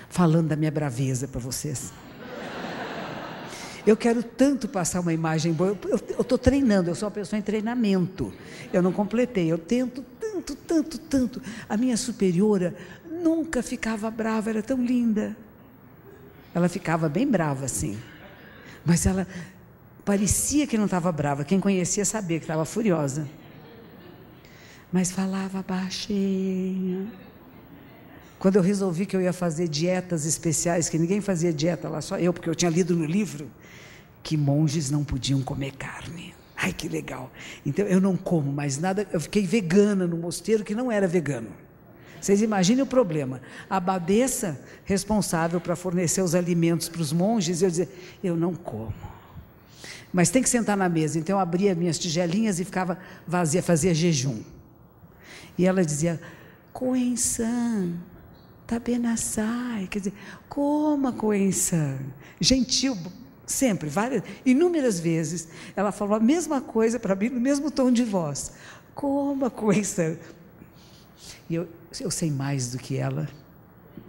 falando 0.08 0.48
da 0.48 0.56
minha 0.56 0.70
braveza 0.70 1.26
para 1.26 1.40
vocês. 1.40 1.92
Eu 3.88 3.96
quero 3.96 4.22
tanto 4.22 4.68
passar 4.68 5.00
uma 5.00 5.14
imagem 5.14 5.50
boa. 5.50 5.74
Eu 6.10 6.20
estou 6.20 6.36
treinando, 6.36 6.90
eu 6.90 6.94
sou 6.94 7.08
uma 7.08 7.14
pessoa 7.14 7.38
em 7.38 7.42
treinamento. 7.42 8.30
Eu 8.70 8.82
não 8.82 8.92
completei, 8.92 9.50
eu 9.50 9.56
tento 9.56 10.04
tanto, 10.20 10.54
tanto, 10.54 10.98
tanto. 10.98 11.42
A 11.66 11.74
minha 11.74 11.96
superiora 11.96 12.74
nunca 13.10 13.62
ficava 13.62 14.10
brava, 14.10 14.50
era 14.50 14.62
tão 14.62 14.84
linda. 14.84 15.34
Ela 16.54 16.68
ficava 16.68 17.08
bem 17.08 17.26
brava, 17.26 17.64
assim. 17.64 17.98
Mas 18.84 19.06
ela 19.06 19.26
parecia 20.04 20.66
que 20.66 20.76
não 20.76 20.84
estava 20.84 21.10
brava. 21.10 21.42
Quem 21.42 21.58
conhecia 21.58 22.04
sabia 22.04 22.38
que 22.38 22.44
estava 22.44 22.66
furiosa. 22.66 23.26
Mas 24.92 25.10
falava 25.10 25.64
baixinho. 25.66 27.10
Quando 28.38 28.56
eu 28.56 28.62
resolvi 28.62 29.06
que 29.06 29.16
eu 29.16 29.22
ia 29.22 29.32
fazer 29.32 29.66
dietas 29.66 30.26
especiais, 30.26 30.90
que 30.90 30.98
ninguém 30.98 31.22
fazia 31.22 31.54
dieta 31.54 31.88
lá, 31.88 32.02
só 32.02 32.18
eu, 32.18 32.34
porque 32.34 32.50
eu 32.50 32.54
tinha 32.54 32.70
lido 32.70 32.94
no 32.94 33.06
livro, 33.06 33.50
que 34.22 34.36
monges 34.36 34.90
não 34.90 35.04
podiam 35.04 35.42
comer 35.42 35.72
carne. 35.72 36.34
Ai, 36.56 36.72
que 36.72 36.88
legal. 36.88 37.30
Então 37.64 37.86
eu 37.86 38.00
não 38.00 38.16
como 38.16 38.52
mais 38.52 38.78
nada. 38.78 39.06
Eu 39.12 39.20
fiquei 39.20 39.46
vegana 39.46 40.06
no 40.06 40.16
mosteiro 40.16 40.64
que 40.64 40.74
não 40.74 40.90
era 40.90 41.06
vegano. 41.06 41.50
Vocês 42.20 42.42
imaginem 42.42 42.82
o 42.82 42.86
problema. 42.86 43.40
A 43.70 43.76
abadesa 43.76 44.60
responsável 44.84 45.60
para 45.60 45.76
fornecer 45.76 46.20
os 46.20 46.34
alimentos 46.34 46.88
para 46.88 47.00
os 47.00 47.12
monges, 47.12 47.62
eu 47.62 47.70
dizia, 47.70 47.88
eu 48.22 48.36
não 48.36 48.54
como. 48.54 48.92
Mas 50.12 50.30
tem 50.30 50.42
que 50.42 50.48
sentar 50.48 50.76
na 50.76 50.88
mesa. 50.88 51.18
Então 51.18 51.36
eu 51.36 51.40
abria 51.40 51.74
minhas 51.74 51.98
tigelinhas 51.98 52.58
e 52.58 52.64
ficava 52.64 52.98
vazia, 53.26 53.62
fazia 53.62 53.94
jejum. 53.94 54.42
E 55.56 55.66
ela 55.66 55.84
dizia, 55.84 56.20
Coensan, 56.72 57.94
tabenassai. 58.66 59.86
Quer 59.88 59.98
dizer, 59.98 60.14
coma 60.48 61.12
Coensan. 61.12 61.98
Gentil, 62.40 62.96
Sempre, 63.48 63.88
várias, 63.88 64.22
inúmeras 64.44 65.00
vezes, 65.00 65.48
ela 65.74 65.90
falou 65.90 66.14
a 66.14 66.20
mesma 66.20 66.60
coisa 66.60 67.00
para 67.00 67.14
mim, 67.14 67.30
no 67.30 67.40
mesmo 67.40 67.70
tom 67.70 67.90
de 67.90 68.04
voz. 68.04 68.52
Coma 68.94 69.48
coisa. 69.48 70.20
E 71.48 71.54
eu, 71.54 71.66
eu 71.98 72.10
sei 72.10 72.30
mais 72.30 72.72
do 72.72 72.78
que 72.78 72.98
ela. 72.98 73.26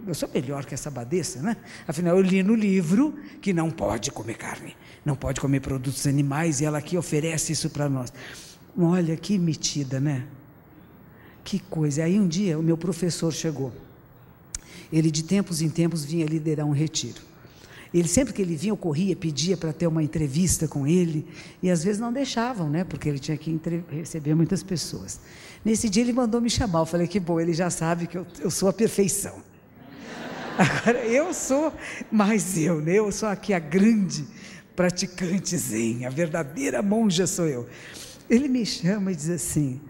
Eu 0.06 0.14
sou 0.14 0.28
melhor 0.28 0.66
que 0.66 0.74
essa 0.74 0.90
abadesa, 0.90 1.40
né? 1.40 1.56
Afinal, 1.88 2.18
eu 2.18 2.22
li 2.22 2.42
no 2.42 2.54
livro 2.54 3.18
que 3.40 3.54
não 3.54 3.70
pode 3.70 4.10
comer 4.10 4.36
carne, 4.36 4.76
não 5.06 5.16
pode 5.16 5.40
comer 5.40 5.60
produtos 5.60 6.06
animais, 6.06 6.60
e 6.60 6.66
ela 6.66 6.76
aqui 6.76 6.98
oferece 6.98 7.52
isso 7.52 7.70
para 7.70 7.88
nós. 7.88 8.12
Olha 8.78 9.16
que 9.16 9.38
metida, 9.38 9.98
né? 9.98 10.26
Que 11.42 11.58
coisa. 11.58 12.04
Aí 12.04 12.20
um 12.20 12.28
dia 12.28 12.58
o 12.58 12.62
meu 12.62 12.76
professor 12.76 13.32
chegou. 13.32 13.72
Ele 14.92 15.10
de 15.10 15.24
tempos 15.24 15.62
em 15.62 15.70
tempos 15.70 16.04
vinha 16.04 16.26
liderar 16.26 16.66
um 16.66 16.72
retiro. 16.72 17.29
Ele 17.92 18.06
sempre 18.06 18.32
que 18.32 18.40
ele 18.40 18.54
vinha, 18.54 18.72
eu 18.72 18.76
corria, 18.76 19.16
pedia 19.16 19.56
para 19.56 19.72
ter 19.72 19.86
uma 19.86 20.02
entrevista 20.02 20.68
com 20.68 20.86
ele, 20.86 21.26
e 21.60 21.68
às 21.68 21.82
vezes 21.82 22.00
não 22.00 22.12
deixavam, 22.12 22.70
né? 22.70 22.84
Porque 22.84 23.08
ele 23.08 23.18
tinha 23.18 23.36
que 23.36 23.60
receber 23.90 24.34
muitas 24.34 24.62
pessoas. 24.62 25.20
Nesse 25.64 25.88
dia 25.88 26.02
ele 26.02 26.12
mandou 26.12 26.40
me 26.40 26.48
chamar. 26.48 26.80
Eu 26.80 26.86
falei 26.86 27.08
que 27.08 27.18
bom, 27.18 27.40
ele 27.40 27.52
já 27.52 27.68
sabe 27.68 28.06
que 28.06 28.16
eu, 28.16 28.26
eu 28.38 28.50
sou 28.50 28.68
a 28.68 28.72
perfeição. 28.72 29.42
Agora 30.56 31.04
eu 31.04 31.34
sou 31.34 31.72
mais 32.12 32.56
eu, 32.56 32.80
né? 32.80 32.94
Eu 32.94 33.10
sou 33.10 33.28
aqui 33.28 33.52
a 33.52 33.58
grande 33.58 34.24
praticante 34.76 35.56
zen, 35.56 36.06
a 36.06 36.10
verdadeira 36.10 36.80
monja 36.82 37.26
sou 37.26 37.46
eu. 37.46 37.68
Ele 38.28 38.46
me 38.46 38.64
chama 38.64 39.10
e 39.10 39.16
diz 39.16 39.28
assim: 39.28 39.80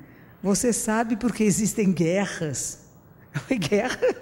Você 0.42 0.72
sabe 0.72 1.16
por 1.16 1.34
que 1.34 1.44
existem 1.44 1.92
guerras? 1.92 2.80
Eu 3.32 3.40
falei, 3.42 3.58
guerra? 3.58 4.14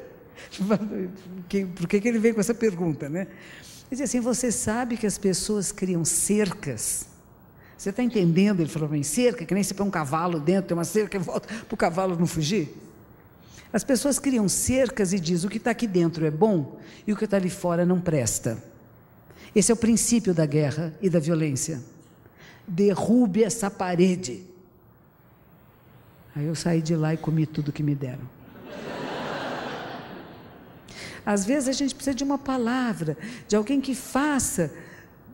Por 1.77 1.89
que, 1.89 2.01
que 2.01 2.09
ele 2.09 2.19
veio 2.19 2.35
com 2.35 2.41
essa 2.41 2.55
pergunta, 2.55 3.09
né? 3.09 3.27
Ele 3.91 4.03
assim: 4.03 4.21
Você 4.21 4.53
sabe 4.53 4.97
que 4.97 5.07
as 5.07 5.19
pessoas 5.19 5.73
criam 5.73 6.05
cercas? 6.05 7.07
Você 7.77 7.91
está 7.91 8.03
entendendo? 8.03 8.61
Ele 8.61 8.69
falou: 8.69 8.95
em 8.95 9.03
cerca, 9.03 9.45
que 9.45 9.55
nem 9.55 9.63
se 9.63 9.73
põe 9.75 9.87
um 9.87 9.91
cavalo 9.91 10.41
dentro, 10.41 10.69
tem 10.69 10.77
uma 10.77 10.85
cerca 10.85 11.17
e 11.17 11.21
volta 11.21 11.47
para 11.47 11.75
o 11.75 11.77
cavalo 11.77 12.17
não 12.19 12.27
fugir. 12.27 12.75
As 13.73 13.85
pessoas 13.85 14.19
criam 14.19 14.49
cercas 14.49 15.13
e 15.13 15.21
dizem: 15.21 15.47
o 15.47 15.51
que 15.51 15.59
está 15.59 15.71
aqui 15.71 15.87
dentro 15.87 16.27
é 16.27 16.31
bom 16.31 16.79
e 17.07 17.13
o 17.13 17.17
que 17.17 17.25
está 17.25 17.37
ali 17.37 17.51
fora 17.51 17.87
não 17.87 18.01
presta. 18.01 18.63
Esse 19.55 19.71
é 19.71 19.75
o 19.75 19.79
princípio 19.79 20.35
da 20.35 20.45
guerra 20.45 20.93
e 21.01 21.09
da 21.09 21.19
violência. 21.19 21.81
Derrube 22.67 23.43
essa 23.43 23.71
parede. 23.71 24.45
Aí 26.35 26.45
eu 26.47 26.55
saí 26.55 26.83
de 26.83 26.95
lá 26.95 27.15
e 27.15 27.17
comi 27.17 27.47
tudo 27.47 27.73
que 27.73 27.83
me 27.83 27.95
deram. 27.95 28.38
Às 31.29 31.45
vezes 31.45 31.69
a 31.69 31.73
gente 31.73 31.95
precisa 31.95 32.15
de 32.15 32.25
uma 32.25 32.39
palavra, 32.39 33.15
de 33.47 33.55
alguém 33.55 33.83
que 33.83 33.95
faça 33.95 34.73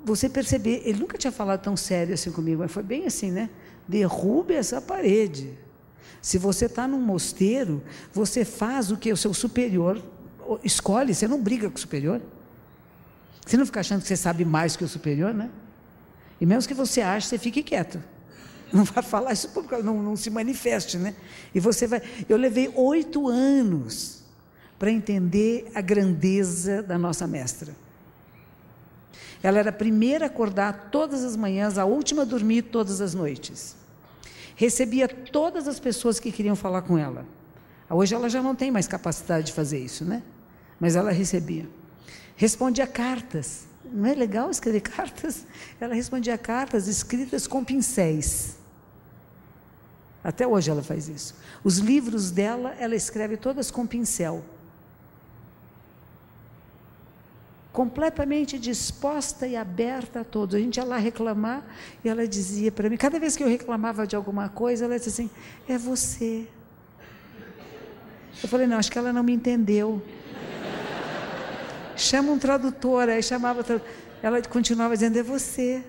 você 0.04 0.28
perceber. 0.28 0.82
Ele 0.84 0.98
nunca 0.98 1.16
tinha 1.16 1.30
falado 1.30 1.62
tão 1.62 1.76
sério 1.76 2.14
assim 2.14 2.32
comigo, 2.32 2.62
mas 2.62 2.72
foi 2.72 2.82
bem 2.82 3.06
assim, 3.06 3.30
né? 3.30 3.48
Derrube 3.86 4.54
essa 4.54 4.82
parede. 4.82 5.56
Se 6.20 6.36
você 6.36 6.66
está 6.66 6.88
num 6.88 6.98
mosteiro, 6.98 7.80
você 8.12 8.44
faz 8.44 8.90
o 8.90 8.96
que 8.96 9.12
o 9.12 9.16
seu 9.16 9.32
superior 9.32 10.02
escolhe, 10.64 11.14
você 11.14 11.28
não 11.28 11.40
briga 11.40 11.70
com 11.70 11.76
o 11.76 11.80
superior. 11.80 12.20
Você 13.46 13.56
não 13.56 13.64
fica 13.64 13.78
achando 13.78 14.02
que 14.02 14.08
você 14.08 14.16
sabe 14.16 14.44
mais 14.44 14.74
que 14.74 14.82
o 14.82 14.88
superior, 14.88 15.32
né? 15.32 15.48
E 16.40 16.44
mesmo 16.44 16.66
que 16.66 16.74
você 16.74 17.02
ache, 17.02 17.28
você 17.28 17.38
fique 17.38 17.62
quieto. 17.62 18.02
Não 18.72 18.82
vai 18.82 19.04
falar 19.04 19.32
isso, 19.32 19.48
não, 19.84 20.02
não 20.02 20.16
se 20.16 20.28
manifeste, 20.30 20.98
né? 20.98 21.14
E 21.54 21.60
você 21.60 21.86
vai. 21.86 22.02
Eu 22.28 22.36
levei 22.36 22.72
oito 22.74 23.28
anos 23.28 24.23
para 24.78 24.90
entender 24.90 25.70
a 25.74 25.80
grandeza 25.80 26.82
da 26.82 26.98
nossa 26.98 27.26
mestra. 27.26 27.74
Ela 29.42 29.58
era 29.58 29.70
a 29.70 29.72
primeira 29.72 30.24
a 30.24 30.28
acordar 30.28 30.88
todas 30.90 31.22
as 31.22 31.36
manhãs, 31.36 31.76
a 31.76 31.84
última 31.84 32.22
a 32.22 32.24
dormir 32.24 32.62
todas 32.62 33.00
as 33.00 33.14
noites. 33.14 33.76
Recebia 34.56 35.06
todas 35.06 35.68
as 35.68 35.78
pessoas 35.78 36.18
que 36.18 36.32
queriam 36.32 36.56
falar 36.56 36.82
com 36.82 36.96
ela. 36.96 37.26
Hoje 37.90 38.14
ela 38.14 38.28
já 38.28 38.42
não 38.42 38.54
tem 38.54 38.70
mais 38.70 38.88
capacidade 38.88 39.48
de 39.48 39.52
fazer 39.52 39.78
isso, 39.78 40.04
né? 40.04 40.22
Mas 40.80 40.96
ela 40.96 41.10
recebia. 41.10 41.68
Respondia 42.36 42.86
cartas. 42.86 43.64
Não 43.84 44.06
é 44.06 44.14
legal 44.14 44.50
escrever 44.50 44.80
cartas? 44.82 45.44
Ela 45.78 45.94
respondia 45.94 46.38
cartas 46.38 46.88
escritas 46.88 47.46
com 47.46 47.62
pincéis. 47.62 48.56
Até 50.24 50.46
hoje 50.46 50.70
ela 50.70 50.82
faz 50.82 51.06
isso. 51.06 51.34
Os 51.62 51.78
livros 51.78 52.30
dela, 52.30 52.74
ela 52.78 52.96
escreve 52.96 53.36
todas 53.36 53.70
com 53.70 53.86
pincel. 53.86 54.42
Completamente 57.74 58.56
disposta 58.56 59.48
e 59.48 59.56
aberta 59.56 60.20
a 60.20 60.24
todos. 60.24 60.54
A 60.54 60.60
gente 60.60 60.76
ia 60.76 60.84
lá 60.84 60.96
reclamar 60.96 61.66
e 62.04 62.08
ela 62.08 62.26
dizia 62.26 62.70
para 62.70 62.88
mim, 62.88 62.96
cada 62.96 63.18
vez 63.18 63.36
que 63.36 63.42
eu 63.42 63.48
reclamava 63.48 64.06
de 64.06 64.14
alguma 64.14 64.48
coisa, 64.48 64.84
ela 64.84 64.96
dizia 64.96 65.12
assim: 65.12 65.30
é 65.68 65.76
você. 65.76 66.46
Eu 68.40 68.48
falei: 68.48 68.68
não, 68.68 68.78
acho 68.78 68.92
que 68.92 68.96
ela 68.96 69.12
não 69.12 69.24
me 69.24 69.32
entendeu. 69.32 70.00
Chama 71.96 72.30
um 72.30 72.38
tradutor, 72.38 73.08
aí 73.08 73.20
chamava. 73.20 73.64
Ela 74.22 74.40
continuava 74.42 74.94
dizendo: 74.94 75.18
é 75.18 75.22
você. 75.24 75.82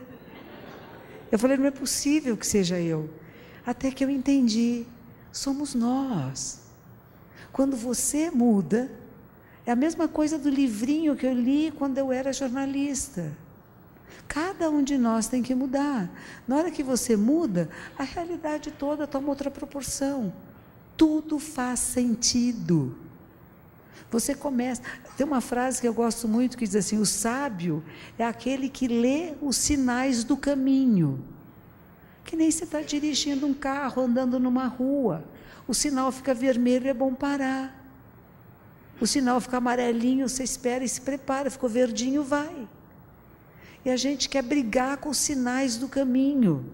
Eu 1.31 1.37
falei: 1.37 1.55
não 1.55 1.67
é 1.67 1.71
possível 1.71 2.35
que 2.35 2.47
seja 2.47 2.79
eu. 2.79 3.07
Até 3.63 3.91
que 3.91 4.03
eu 4.03 4.09
entendi: 4.09 4.87
somos 5.31 5.75
nós. 5.75 6.61
Quando 7.53 7.77
você 7.77 8.31
muda, 8.31 8.89
é 9.65 9.71
a 9.71 9.75
mesma 9.75 10.07
coisa 10.07 10.37
do 10.37 10.49
livrinho 10.49 11.15
que 11.15 11.25
eu 11.25 11.33
li 11.33 11.73
quando 11.75 11.97
eu 11.97 12.11
era 12.11 12.31
jornalista. 12.31 13.31
Cada 14.27 14.69
um 14.69 14.83
de 14.83 14.97
nós 14.97 15.27
tem 15.27 15.41
que 15.41 15.55
mudar. 15.55 16.09
Na 16.47 16.57
hora 16.57 16.71
que 16.71 16.83
você 16.83 17.15
muda, 17.15 17.69
a 17.97 18.03
realidade 18.03 18.71
toda 18.71 19.07
toma 19.07 19.29
outra 19.29 19.49
proporção. 19.49 20.33
Tudo 20.95 21.39
faz 21.39 21.79
sentido. 21.79 22.95
Você 24.11 24.35
começa. 24.35 24.81
Tem 25.17 25.25
uma 25.25 25.41
frase 25.41 25.81
que 25.81 25.87
eu 25.87 25.93
gosto 25.93 26.27
muito 26.27 26.57
que 26.57 26.65
diz 26.65 26.75
assim: 26.75 26.97
o 26.97 27.05
sábio 27.05 27.83
é 28.17 28.25
aquele 28.25 28.69
que 28.69 28.87
lê 28.87 29.33
os 29.41 29.57
sinais 29.57 30.23
do 30.23 30.37
caminho. 30.37 31.23
Que 32.23 32.35
nem 32.35 32.49
você 32.49 32.63
está 32.63 32.81
dirigindo 32.81 33.45
um 33.45 33.53
carro, 33.53 34.01
andando 34.01 34.39
numa 34.39 34.67
rua. 34.67 35.23
O 35.67 35.73
sinal 35.73 36.11
fica 36.11 36.33
vermelho, 36.33 36.87
é 36.87 36.93
bom 36.93 37.13
parar. 37.13 37.84
O 38.99 39.05
sinal 39.05 39.41
fica 39.41 39.57
amarelinho, 39.57 40.27
você 40.27 40.43
espera 40.43 40.83
e 40.83 40.89
se 40.89 41.01
prepara, 41.01 41.49
ficou 41.49 41.69
verdinho, 41.69 42.23
vai. 42.23 42.67
E 43.83 43.89
a 43.89 43.97
gente 43.97 44.29
quer 44.29 44.41
brigar 44.41 44.97
com 44.97 45.09
os 45.09 45.17
sinais 45.17 45.77
do 45.77 45.87
caminho, 45.87 46.65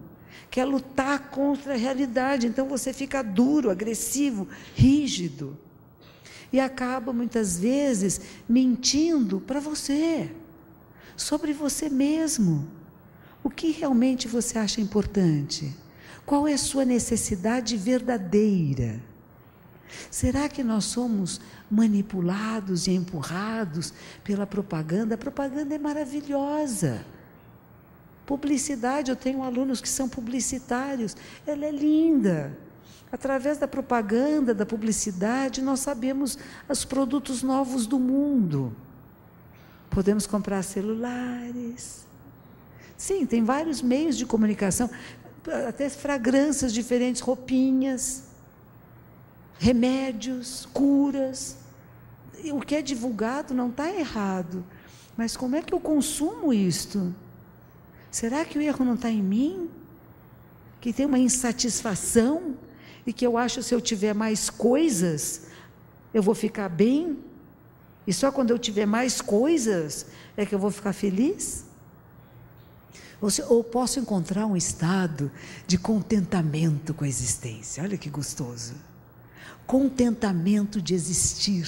quer 0.49 0.65
lutar 0.65 1.29
contra 1.29 1.73
a 1.73 1.77
realidade, 1.77 2.47
então 2.47 2.67
você 2.67 2.93
fica 2.93 3.21
duro, 3.21 3.69
agressivo, 3.69 4.47
rígido. 4.75 5.57
E 6.53 6.59
acaba 6.59 7.11
muitas 7.11 7.57
vezes 7.57 8.21
mentindo 8.47 9.39
para 9.39 9.59
você, 9.59 10.29
sobre 11.17 11.53
você 11.53 11.89
mesmo. 11.89 12.67
O 13.43 13.49
que 13.49 13.71
realmente 13.71 14.27
você 14.27 14.59
acha 14.59 14.79
importante? 14.79 15.75
Qual 16.25 16.47
é 16.47 16.53
a 16.53 16.57
sua 16.57 16.85
necessidade 16.85 17.75
verdadeira? 17.75 19.01
Será 20.09 20.47
que 20.49 20.63
nós 20.63 20.85
somos 20.85 21.39
manipulados 21.71 22.85
e 22.87 22.91
empurrados 22.91 23.93
pela 24.23 24.45
propaganda. 24.45 25.15
A 25.15 25.17
propaganda 25.17 25.73
é 25.73 25.79
maravilhosa. 25.79 27.05
Publicidade, 28.25 29.09
eu 29.09 29.15
tenho 29.15 29.41
alunos 29.41 29.79
que 29.79 29.89
são 29.89 30.09
publicitários, 30.09 31.15
ela 31.47 31.65
é 31.65 31.71
linda. 31.71 32.55
Através 33.11 33.57
da 33.57 33.67
propaganda, 33.67 34.53
da 34.53 34.65
publicidade, 34.65 35.61
nós 35.61 35.79
sabemos 35.79 36.37
os 36.67 36.85
produtos 36.85 37.41
novos 37.41 37.85
do 37.85 37.97
mundo. 37.99 38.73
Podemos 39.89 40.27
comprar 40.27 40.61
celulares. 40.63 42.05
Sim, 42.97 43.25
tem 43.25 43.43
vários 43.43 43.81
meios 43.81 44.17
de 44.17 44.25
comunicação, 44.25 44.89
até 45.67 45.89
fragrâncias 45.89 46.71
diferentes, 46.71 47.21
roupinhas, 47.21 48.30
remédios, 49.61 50.67
curas 50.73 51.55
o 52.49 52.59
que 52.61 52.73
é 52.73 52.81
divulgado 52.81 53.53
não 53.53 53.69
está 53.69 53.93
errado, 53.93 54.65
mas 55.15 55.37
como 55.37 55.55
é 55.55 55.61
que 55.61 55.73
eu 55.73 55.79
consumo 55.79 56.51
isto? 56.51 57.13
Será 58.09 58.43
que 58.43 58.57
o 58.57 58.61
erro 58.61 58.83
não 58.83 58.95
está 58.95 59.11
em 59.11 59.21
mim? 59.21 59.69
Que 60.79 60.91
tem 60.91 61.05
uma 61.05 61.19
insatisfação 61.19 62.55
e 63.05 63.13
que 63.13 63.25
eu 63.27 63.37
acho 63.37 63.61
se 63.61 63.75
eu 63.75 63.79
tiver 63.79 64.15
mais 64.15 64.49
coisas, 64.49 65.43
eu 66.11 66.23
vou 66.23 66.33
ficar 66.33 66.69
bem? 66.69 67.19
E 68.07 68.13
só 68.13 68.31
quando 68.31 68.49
eu 68.49 68.57
tiver 68.57 68.87
mais 68.87 69.21
coisas 69.21 70.07
é 70.35 70.43
que 70.43 70.55
eu 70.55 70.59
vou 70.59 70.71
ficar 70.71 70.93
feliz? 70.93 71.65
Ou 73.47 73.63
posso 73.63 73.99
encontrar 73.99 74.47
um 74.47 74.57
estado 74.57 75.31
de 75.67 75.77
contentamento 75.77 76.91
com 76.95 77.05
a 77.05 77.07
existência. 77.07 77.83
Olha 77.83 77.95
que 77.95 78.09
gostoso. 78.09 78.73
Contentamento 79.65 80.81
de 80.81 80.93
existir 80.93 81.65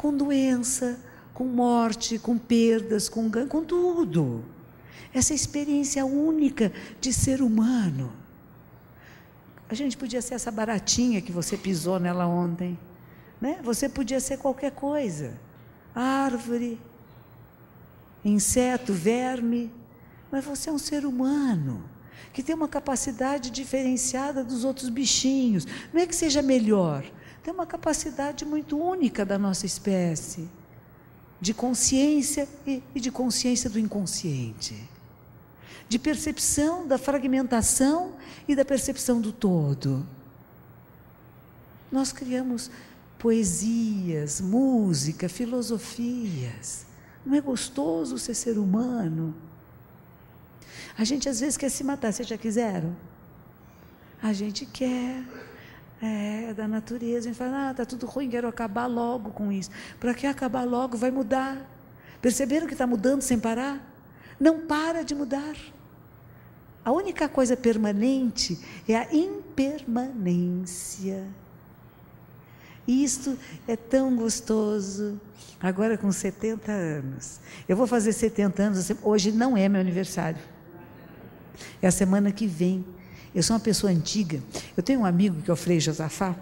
com 0.00 0.16
doença, 0.16 0.98
com 1.34 1.44
morte, 1.44 2.18
com 2.18 2.38
perdas, 2.38 3.06
com 3.06 3.28
ganho, 3.28 3.46
com 3.46 3.62
tudo. 3.62 4.42
Essa 5.12 5.34
experiência 5.34 6.06
única 6.06 6.72
de 6.98 7.12
ser 7.12 7.42
humano. 7.42 8.10
A 9.68 9.74
gente 9.74 9.98
podia 9.98 10.22
ser 10.22 10.34
essa 10.36 10.50
baratinha 10.50 11.20
que 11.20 11.30
você 11.30 11.54
pisou 11.54 12.00
nela 12.00 12.26
ontem, 12.26 12.78
né? 13.38 13.60
Você 13.62 13.90
podia 13.90 14.20
ser 14.20 14.38
qualquer 14.38 14.72
coisa. 14.72 15.34
Árvore, 15.94 16.80
inseto, 18.24 18.94
verme, 18.94 19.70
mas 20.32 20.42
você 20.42 20.70
é 20.70 20.72
um 20.72 20.78
ser 20.78 21.04
humano 21.04 21.89
que 22.32 22.42
tem 22.42 22.54
uma 22.54 22.68
capacidade 22.68 23.50
diferenciada 23.50 24.44
dos 24.44 24.64
outros 24.64 24.88
bichinhos. 24.88 25.66
Não 25.92 26.00
é 26.00 26.06
que 26.06 26.14
seja 26.14 26.42
melhor, 26.42 27.04
tem 27.42 27.52
uma 27.52 27.66
capacidade 27.66 28.44
muito 28.44 28.78
única 28.78 29.24
da 29.24 29.38
nossa 29.38 29.66
espécie. 29.66 30.48
de 31.40 31.54
consciência 31.54 32.46
e, 32.66 32.82
e 32.94 33.00
de 33.00 33.10
consciência 33.10 33.70
do 33.70 33.78
inconsciente, 33.78 34.76
de 35.88 35.98
percepção 35.98 36.86
da 36.86 36.98
fragmentação 36.98 38.12
e 38.46 38.54
da 38.54 38.64
percepção 38.64 39.20
do 39.20 39.32
todo. 39.32 40.06
Nós 41.90 42.12
criamos 42.12 42.70
poesias, 43.18 44.40
música, 44.40 45.28
filosofias. 45.28 46.84
Não 47.24 47.34
é 47.34 47.40
gostoso 47.40 48.18
ser 48.18 48.34
ser 48.34 48.58
humano? 48.58 49.34
A 50.96 51.04
gente 51.04 51.28
às 51.28 51.40
vezes 51.40 51.56
quer 51.56 51.70
se 51.70 51.84
matar, 51.84 52.12
vocês 52.12 52.28
já 52.28 52.36
quiseram? 52.36 52.94
A 54.22 54.32
gente 54.32 54.66
quer. 54.66 55.24
É, 56.02 56.54
da 56.54 56.66
natureza. 56.66 57.18
A 57.18 57.32
gente 57.32 57.36
fala, 57.36 57.68
ah, 57.68 57.70
está 57.72 57.84
tudo 57.84 58.06
ruim, 58.06 58.30
quero 58.30 58.48
acabar 58.48 58.86
logo 58.86 59.32
com 59.32 59.52
isso. 59.52 59.68
Para 59.98 60.14
que 60.14 60.26
acabar 60.26 60.64
logo? 60.64 60.96
Vai 60.96 61.10
mudar. 61.10 61.60
Perceberam 62.22 62.66
que 62.66 62.72
está 62.72 62.86
mudando 62.86 63.20
sem 63.20 63.38
parar? 63.38 63.86
Não 64.38 64.66
para 64.66 65.04
de 65.04 65.14
mudar. 65.14 65.54
A 66.82 66.90
única 66.90 67.28
coisa 67.28 67.54
permanente 67.56 68.58
é 68.88 68.96
a 68.96 69.14
impermanência. 69.14 71.26
Isto 72.88 73.38
é 73.68 73.76
tão 73.76 74.16
gostoso. 74.16 75.20
Agora 75.60 75.98
com 75.98 76.10
70 76.10 76.72
anos. 76.72 77.38
Eu 77.68 77.76
vou 77.76 77.86
fazer 77.86 78.14
70 78.14 78.62
anos, 78.62 78.90
hoje 79.02 79.30
não 79.30 79.54
é 79.56 79.68
meu 79.68 79.80
aniversário. 79.80 80.40
É 81.80 81.86
a 81.86 81.90
semana 81.90 82.32
que 82.32 82.46
vem. 82.46 82.84
Eu 83.34 83.42
sou 83.42 83.54
uma 83.54 83.60
pessoa 83.60 83.92
antiga. 83.92 84.40
Eu 84.76 84.82
tenho 84.82 85.00
um 85.00 85.04
amigo 85.04 85.42
que 85.42 85.50
é 85.50 85.52
o 85.52 85.56
Frei 85.56 85.80
Josafá. 85.80 86.36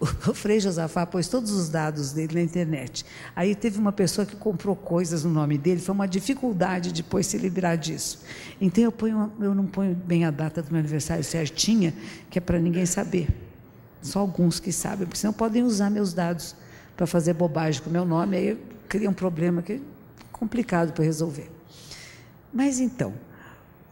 O 0.26 0.34
Frei 0.34 0.58
Josafá 0.60 1.04
pôs 1.04 1.28
todos 1.28 1.50
os 1.50 1.68
dados 1.68 2.12
dele 2.12 2.34
na 2.34 2.40
internet. 2.40 3.04
Aí 3.36 3.54
teve 3.54 3.78
uma 3.78 3.92
pessoa 3.92 4.26
que 4.26 4.34
comprou 4.34 4.74
coisas 4.74 5.24
no 5.24 5.30
nome 5.30 5.58
dele, 5.58 5.78
foi 5.78 5.94
uma 5.94 6.08
dificuldade 6.08 6.92
depois 6.92 7.26
se 7.26 7.36
livrar 7.36 7.76
disso. 7.76 8.20
Então 8.60 8.82
eu, 8.82 8.92
ponho, 8.92 9.30
eu 9.38 9.54
não 9.54 9.66
ponho 9.66 9.94
bem 9.94 10.24
a 10.24 10.30
data 10.30 10.62
do 10.62 10.70
meu 10.70 10.80
aniversário 10.80 11.22
certinha, 11.22 11.92
que 12.30 12.38
é 12.38 12.40
para 12.40 12.58
ninguém 12.58 12.86
saber. 12.86 13.28
Só 14.02 14.20
alguns 14.20 14.58
que 14.58 14.72
sabem, 14.72 15.06
porque 15.06 15.18
senão 15.18 15.34
podem 15.34 15.62
usar 15.62 15.90
meus 15.90 16.14
dados 16.14 16.56
para 16.96 17.06
fazer 17.06 17.34
bobagem 17.34 17.82
com 17.82 17.90
o 17.90 17.92
meu 17.92 18.04
nome, 18.04 18.36
aí 18.36 18.58
cria 18.88 19.08
um 19.08 19.14
problema 19.14 19.60
que 19.62 19.74
é 19.74 19.80
complicado 20.32 20.92
para 20.92 21.04
resolver. 21.04 21.50
Mas 22.52 22.80
então, 22.80 23.12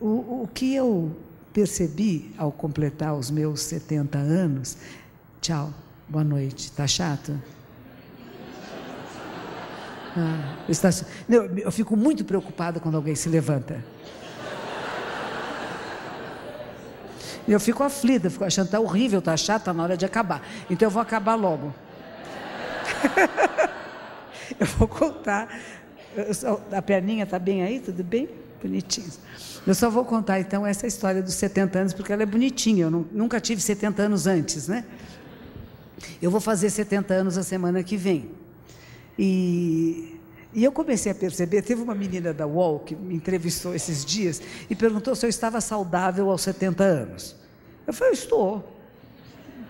o, 0.01 0.43
o 0.43 0.51
que 0.53 0.75
eu 0.75 1.15
percebi 1.53 2.33
ao 2.39 2.53
completar 2.53 3.15
os 3.15 3.31
meus 3.31 3.63
70 3.63 4.19
anos, 4.19 4.77
tchau, 5.41 5.73
boa 6.09 6.25
noite, 6.25 6.71
tá 6.73 6.87
chato? 6.87 7.41
Ah, 10.17 10.57
está, 10.69 10.91
eu, 11.29 11.59
eu 11.59 11.73
fico 11.73 11.97
muito 11.97 12.25
preocupada 12.25 12.81
quando 12.81 12.97
alguém 12.97 13.15
se 13.15 13.29
levanta. 13.29 13.85
Eu 17.47 17.59
fico 17.59 17.83
aflita, 17.83 18.29
fico 18.29 18.45
achando 18.45 18.67
que 18.67 18.77
está 18.77 18.81
horrível, 18.81 19.21
está 19.21 19.37
chato, 19.37 19.63
está 19.63 19.73
na 19.73 19.83
hora 19.83 19.97
de 19.97 20.05
acabar. 20.05 20.47
Então 20.69 20.87
eu 20.87 20.91
vou 20.91 21.01
acabar 21.01 21.35
logo. 21.35 21.75
eu 24.61 24.67
vou 24.67 24.87
contar. 24.87 25.49
a 26.71 26.83
perninha 26.83 27.25
está 27.25 27.39
bem 27.39 27.63
aí? 27.63 27.81
Tudo 27.81 28.05
bem? 28.05 28.29
Bonitinho. 28.63 29.11
Eu 29.67 29.75
só 29.75 29.91
vou 29.91 30.05
contar 30.05 30.41
então 30.41 30.67
essa 30.67 30.87
história 30.87 31.23
dos 31.23 31.35
70 31.35 31.79
anos, 31.79 31.93
porque 31.93 32.13
ela 32.13 32.23
é 32.23 32.27
bonitinha. 32.27 32.85
Eu 32.85 33.07
nunca 33.13 33.41
tive 33.41 33.61
70 33.61 34.03
anos 34.03 34.27
antes, 34.27 34.67
né? 34.67 34.85
Eu 36.21 36.31
vou 36.31 36.41
fazer 36.41 36.71
70 36.71 37.15
anos 37.15 37.39
a 37.39 37.43
semana 37.43 37.83
que 37.83 37.97
vem. 37.97 38.31
E, 39.19 40.19
e 40.55 40.65
eu 40.65 40.73
comecei 40.73 41.13
a 41.13 41.15
perceber, 41.15 41.63
teve 41.63 41.83
uma 41.83 41.95
menina 41.95 42.33
da 42.33 42.47
UOL 42.47 42.81
que 42.81 42.95
me 42.95 43.15
entrevistou 43.15 43.75
esses 43.75 44.05
dias 44.05 44.41
e 44.71 44.75
perguntou 44.75 45.15
se 45.15 45.27
eu 45.27 45.31
estava 45.31 45.61
saudável 45.61 46.31
aos 46.31 46.43
70 46.43 46.85
anos. 46.85 47.37
Eu 47.87 47.93
falei, 47.93 48.13
eu 48.13 48.15
estou. 48.15 48.79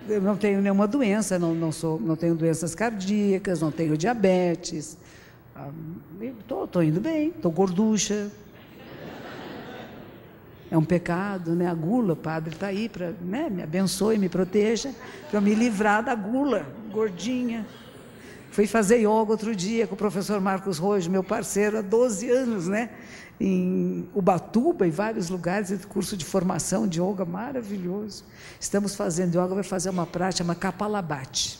Eu 0.07 0.21
não 0.21 0.35
tenho 0.35 0.61
nenhuma 0.61 0.87
doença, 0.87 1.37
não, 1.37 1.53
não, 1.53 1.71
sou, 1.71 1.99
não 1.99 2.15
tenho 2.15 2.33
doenças 2.35 2.73
cardíacas, 2.73 3.61
não 3.61 3.71
tenho 3.71 3.97
diabetes. 3.97 4.97
Estou 6.39 6.69
ah, 6.73 6.85
indo 6.85 6.99
bem, 6.99 7.27
estou 7.29 7.51
gorducha, 7.51 8.31
é 10.71 10.77
um 10.77 10.83
pecado, 10.83 11.55
né? 11.55 11.67
A 11.67 11.73
gula, 11.73 12.15
padre 12.15 12.53
está 12.53 12.67
aí 12.67 12.87
para, 12.87 13.11
né? 13.21 13.49
Me 13.49 13.63
abençoe, 13.63 14.17
me 14.17 14.29
proteja, 14.29 14.93
para 15.31 15.41
me 15.41 15.55
livrar 15.55 16.03
da 16.03 16.13
gula, 16.13 16.65
gordinha. 16.91 17.65
Fui 18.51 18.67
fazer 18.67 18.97
yoga 18.97 19.31
outro 19.31 19.55
dia 19.55 19.87
com 19.87 19.95
o 19.95 19.97
professor 19.97 20.39
Marcos 20.39 20.77
Rojo, 20.77 21.09
meu 21.09 21.23
parceiro, 21.23 21.79
há 21.79 21.81
12 21.81 22.29
anos, 22.29 22.67
né? 22.67 22.89
Em 23.39 24.07
Ubatuba, 24.13 24.85
em 24.85 24.91
vários 24.91 25.29
lugares, 25.29 25.73
curso 25.85 26.17
de 26.17 26.25
formação 26.25 26.87
de 26.87 27.01
yoga 27.01 27.25
maravilhoso. 27.25 28.25
Estamos 28.59 28.95
fazendo 28.95 29.35
yoga, 29.35 29.55
vai 29.55 29.63
fazer 29.63 29.89
uma 29.89 30.05
prática, 30.05 30.43
uma 30.43 30.55
kapalabhati. 30.55 31.59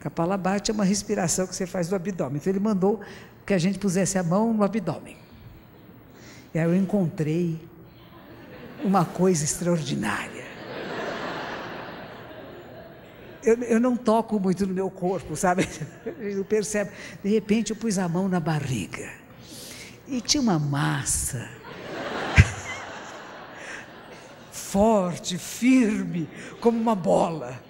Kapalabhati 0.00 0.70
é 0.70 0.74
uma 0.74 0.84
respiração 0.84 1.46
que 1.46 1.54
você 1.54 1.66
faz 1.66 1.88
do 1.88 1.96
abdômen. 1.96 2.36
Então 2.36 2.52
ele 2.52 2.60
mandou 2.60 3.00
que 3.46 3.54
a 3.54 3.58
gente 3.58 3.78
pusesse 3.78 4.18
a 4.18 4.22
mão 4.22 4.52
no 4.52 4.64
abdômen. 4.64 5.16
E 6.54 6.58
aí 6.58 6.64
eu 6.64 6.74
encontrei 6.74 7.60
uma 8.86 9.04
coisa 9.04 9.44
extraordinária. 9.44 10.46
Eu, 13.42 13.62
eu, 13.62 13.80
não 13.80 13.96
toco 13.96 14.40
muito 14.40 14.66
no 14.66 14.74
meu 14.74 14.90
corpo, 14.90 15.36
sabe? 15.36 15.68
Eu 16.18 16.44
percebo. 16.44 16.90
De 17.22 17.28
repente 17.28 17.70
eu 17.70 17.76
pus 17.76 17.96
a 17.96 18.08
mão 18.08 18.28
na 18.28 18.40
barriga 18.40 19.08
e 20.08 20.20
tinha 20.20 20.40
uma 20.40 20.58
massa 20.58 21.48
forte, 24.50 25.38
firme, 25.38 26.28
como 26.60 26.76
uma 26.76 26.96
bola. 26.96 27.60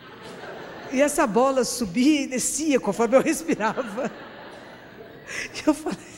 E 0.92 1.02
essa 1.02 1.26
bola 1.26 1.62
subia 1.62 2.22
e 2.22 2.26
descia 2.26 2.80
conforme 2.80 3.16
eu 3.16 3.20
respirava. 3.22 4.10
E 5.54 5.68
eu 5.68 5.74
falei, 5.74 6.15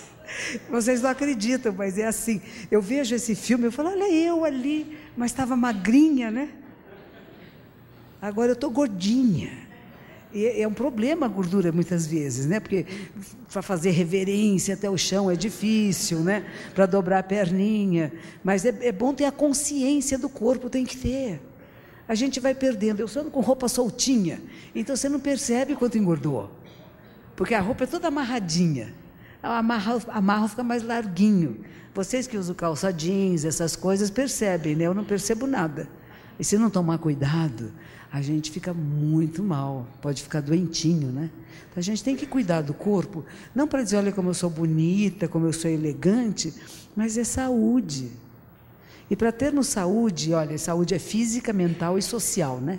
vocês 0.70 1.02
não 1.02 1.10
acreditam, 1.10 1.72
mas 1.72 1.98
é 1.98 2.06
assim. 2.06 2.40
Eu 2.70 2.80
vejo 2.80 3.14
esse 3.14 3.34
filme, 3.34 3.66
eu 3.66 3.72
falo, 3.72 3.90
olha 3.90 4.12
eu 4.12 4.44
ali, 4.44 4.96
mas 5.16 5.30
estava 5.30 5.56
magrinha, 5.56 6.30
né? 6.30 6.50
Agora 8.20 8.50
eu 8.50 8.54
estou 8.54 8.70
gordinha. 8.70 9.68
E 10.32 10.60
é 10.60 10.68
um 10.68 10.74
problema 10.74 11.24
a 11.24 11.28
gordura 11.28 11.72
muitas 11.72 12.06
vezes, 12.06 12.44
né? 12.44 12.60
Porque 12.60 12.84
para 13.50 13.62
fazer 13.62 13.90
reverência 13.90 14.74
até 14.74 14.90
o 14.90 14.98
chão 14.98 15.30
é 15.30 15.36
difícil, 15.36 16.20
né? 16.20 16.44
Para 16.74 16.84
dobrar 16.84 17.20
a 17.20 17.22
perninha. 17.22 18.12
Mas 18.44 18.64
é, 18.66 18.74
é, 18.82 18.92
bom 18.92 19.14
ter 19.14 19.24
a 19.24 19.32
consciência 19.32 20.18
do 20.18 20.28
corpo, 20.28 20.68
tem 20.68 20.84
que 20.84 20.96
ter. 20.96 21.40
A 22.06 22.14
gente 22.14 22.40
vai 22.40 22.54
perdendo. 22.54 23.00
Eu 23.00 23.08
sou 23.08 23.24
com 23.26 23.40
roupa 23.40 23.68
soltinha, 23.68 24.40
então 24.74 24.94
você 24.94 25.08
não 25.08 25.20
percebe 25.20 25.74
quanto 25.74 25.96
engordou. 25.96 26.50
Porque 27.34 27.54
a 27.54 27.60
roupa 27.60 27.84
é 27.84 27.86
toda 27.86 28.08
amarradinha 28.08 28.92
amarra, 29.43 30.01
amarra 30.09 30.49
fica 30.49 30.62
mais 30.62 30.82
larguinho. 30.82 31.64
Vocês 31.95 32.26
que 32.26 32.36
usam 32.36 32.55
calça 32.55 32.93
jeans, 32.93 33.45
essas 33.45 33.74
coisas, 33.74 34.11
percebem, 34.11 34.76
né? 34.76 34.84
Eu 34.84 34.95
não 34.95 35.05
percebo 35.05 35.47
nada. 35.47 35.89
E 36.39 36.45
se 36.45 36.57
não 36.57 36.70
tomar 36.70 36.99
cuidado, 36.99 37.72
a 38.12 38.22
gente 38.22 38.51
fica 38.51 38.72
muito 38.72 39.43
mal, 39.43 39.86
pode 40.01 40.22
ficar 40.22 40.41
doentinho, 40.41 41.09
né? 41.09 41.30
Então 41.70 41.78
a 41.78 41.82
gente 41.82 42.03
tem 42.03 42.16
que 42.16 42.26
cuidar 42.26 42.62
do 42.62 42.72
corpo, 42.72 43.24
não 43.55 43.66
para 43.66 43.82
dizer, 43.82 43.97
olha 43.97 44.12
como 44.12 44.30
eu 44.30 44.34
sou 44.34 44.49
bonita, 44.49 45.28
como 45.28 45.47
eu 45.47 45.53
sou 45.53 45.70
elegante, 45.70 46.55
mas 46.97 47.18
é 47.18 47.24
saúde. 47.24 48.11
E 49.11 49.16
para 49.16 49.32
termos 49.32 49.68
saúde, 49.68 50.32
olha, 50.32 50.57
saúde 50.59 50.95
é 50.95 50.99
física, 50.99 51.53
mental 51.53 51.99
e 51.99 52.03
social, 52.03 52.61
né? 52.61 52.78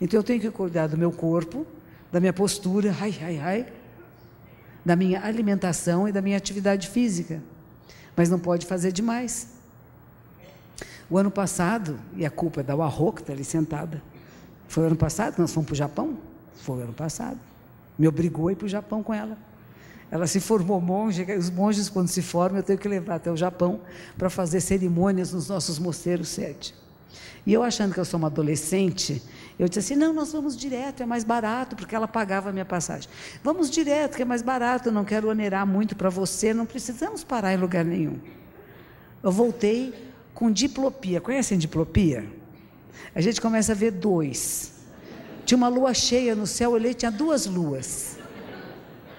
Então 0.00 0.18
eu 0.18 0.24
tenho 0.24 0.40
que 0.40 0.50
cuidar 0.50 0.86
do 0.86 0.96
meu 0.96 1.12
corpo, 1.12 1.66
da 2.10 2.20
minha 2.20 2.32
postura, 2.32 2.96
ai, 3.00 3.14
ai, 3.20 3.38
ai, 3.38 3.66
da 4.84 4.96
minha 4.96 5.24
alimentação 5.24 6.08
e 6.08 6.12
da 6.12 6.22
minha 6.22 6.36
atividade 6.36 6.88
física. 6.88 7.42
Mas 8.16 8.28
não 8.28 8.38
pode 8.38 8.66
fazer 8.66 8.92
demais. 8.92 9.48
O 11.08 11.18
ano 11.18 11.30
passado, 11.30 11.98
e 12.16 12.24
a 12.24 12.30
culpa 12.30 12.60
é 12.60 12.62
da 12.62 12.74
Warro, 12.74 13.12
que 13.12 13.20
está 13.20 13.32
ali 13.32 13.44
sentada, 13.44 14.02
foi 14.68 14.84
o 14.84 14.86
ano 14.86 14.96
passado 14.96 15.34
que 15.34 15.40
nós 15.40 15.52
fomos 15.52 15.66
para 15.66 15.74
o 15.74 15.76
Japão? 15.76 16.18
Foi 16.62 16.78
o 16.78 16.82
ano 16.82 16.92
passado. 16.92 17.38
Me 17.98 18.06
obrigou 18.06 18.48
a 18.48 18.52
ir 18.52 18.56
para 18.56 18.66
o 18.66 18.68
Japão 18.68 19.02
com 19.02 19.12
ela. 19.12 19.36
Ela 20.10 20.26
se 20.26 20.40
formou 20.40 20.80
monge, 20.80 21.24
os 21.34 21.50
monges, 21.50 21.88
quando 21.88 22.08
se 22.08 22.22
formam, 22.22 22.58
eu 22.58 22.62
tenho 22.62 22.78
que 22.78 22.88
levar 22.88 23.16
até 23.16 23.30
o 23.30 23.36
Japão 23.36 23.80
para 24.16 24.30
fazer 24.30 24.60
cerimônias 24.60 25.32
nos 25.32 25.48
nossos 25.48 25.78
mosteiros 25.78 26.28
sede. 26.28 26.74
E 27.46 27.52
eu 27.52 27.62
achando 27.62 27.92
que 27.92 28.00
eu 28.00 28.04
sou 28.04 28.18
uma 28.18 28.28
adolescente, 28.28 29.22
eu 29.60 29.68
disse 29.68 29.80
assim: 29.80 29.94
não, 29.94 30.14
nós 30.14 30.32
vamos 30.32 30.56
direto, 30.56 31.02
é 31.02 31.06
mais 31.06 31.22
barato, 31.22 31.76
porque 31.76 31.94
ela 31.94 32.08
pagava 32.08 32.48
a 32.48 32.52
minha 32.52 32.64
passagem. 32.64 33.10
Vamos 33.44 33.70
direto, 33.70 34.16
que 34.16 34.22
é 34.22 34.24
mais 34.24 34.40
barato, 34.40 34.90
não 34.90 35.04
quero 35.04 35.28
onerar 35.28 35.66
muito 35.66 35.94
para 35.94 36.08
você, 36.08 36.54
não 36.54 36.64
precisamos 36.64 37.22
parar 37.22 37.52
em 37.52 37.58
lugar 37.58 37.84
nenhum. 37.84 38.18
Eu 39.22 39.30
voltei 39.30 39.92
com 40.32 40.50
diplopia. 40.50 41.20
Conhecem 41.20 41.58
diplopia? 41.58 42.24
A 43.14 43.20
gente 43.20 43.38
começa 43.38 43.72
a 43.72 43.74
ver 43.74 43.90
dois. 43.90 44.72
Tinha 45.44 45.58
uma 45.58 45.68
lua 45.68 45.92
cheia 45.92 46.34
no 46.34 46.46
céu, 46.46 46.70
eu 46.70 46.74
olhei, 46.76 46.94
tinha 46.94 47.10
duas 47.10 47.44
luas. 47.44 48.16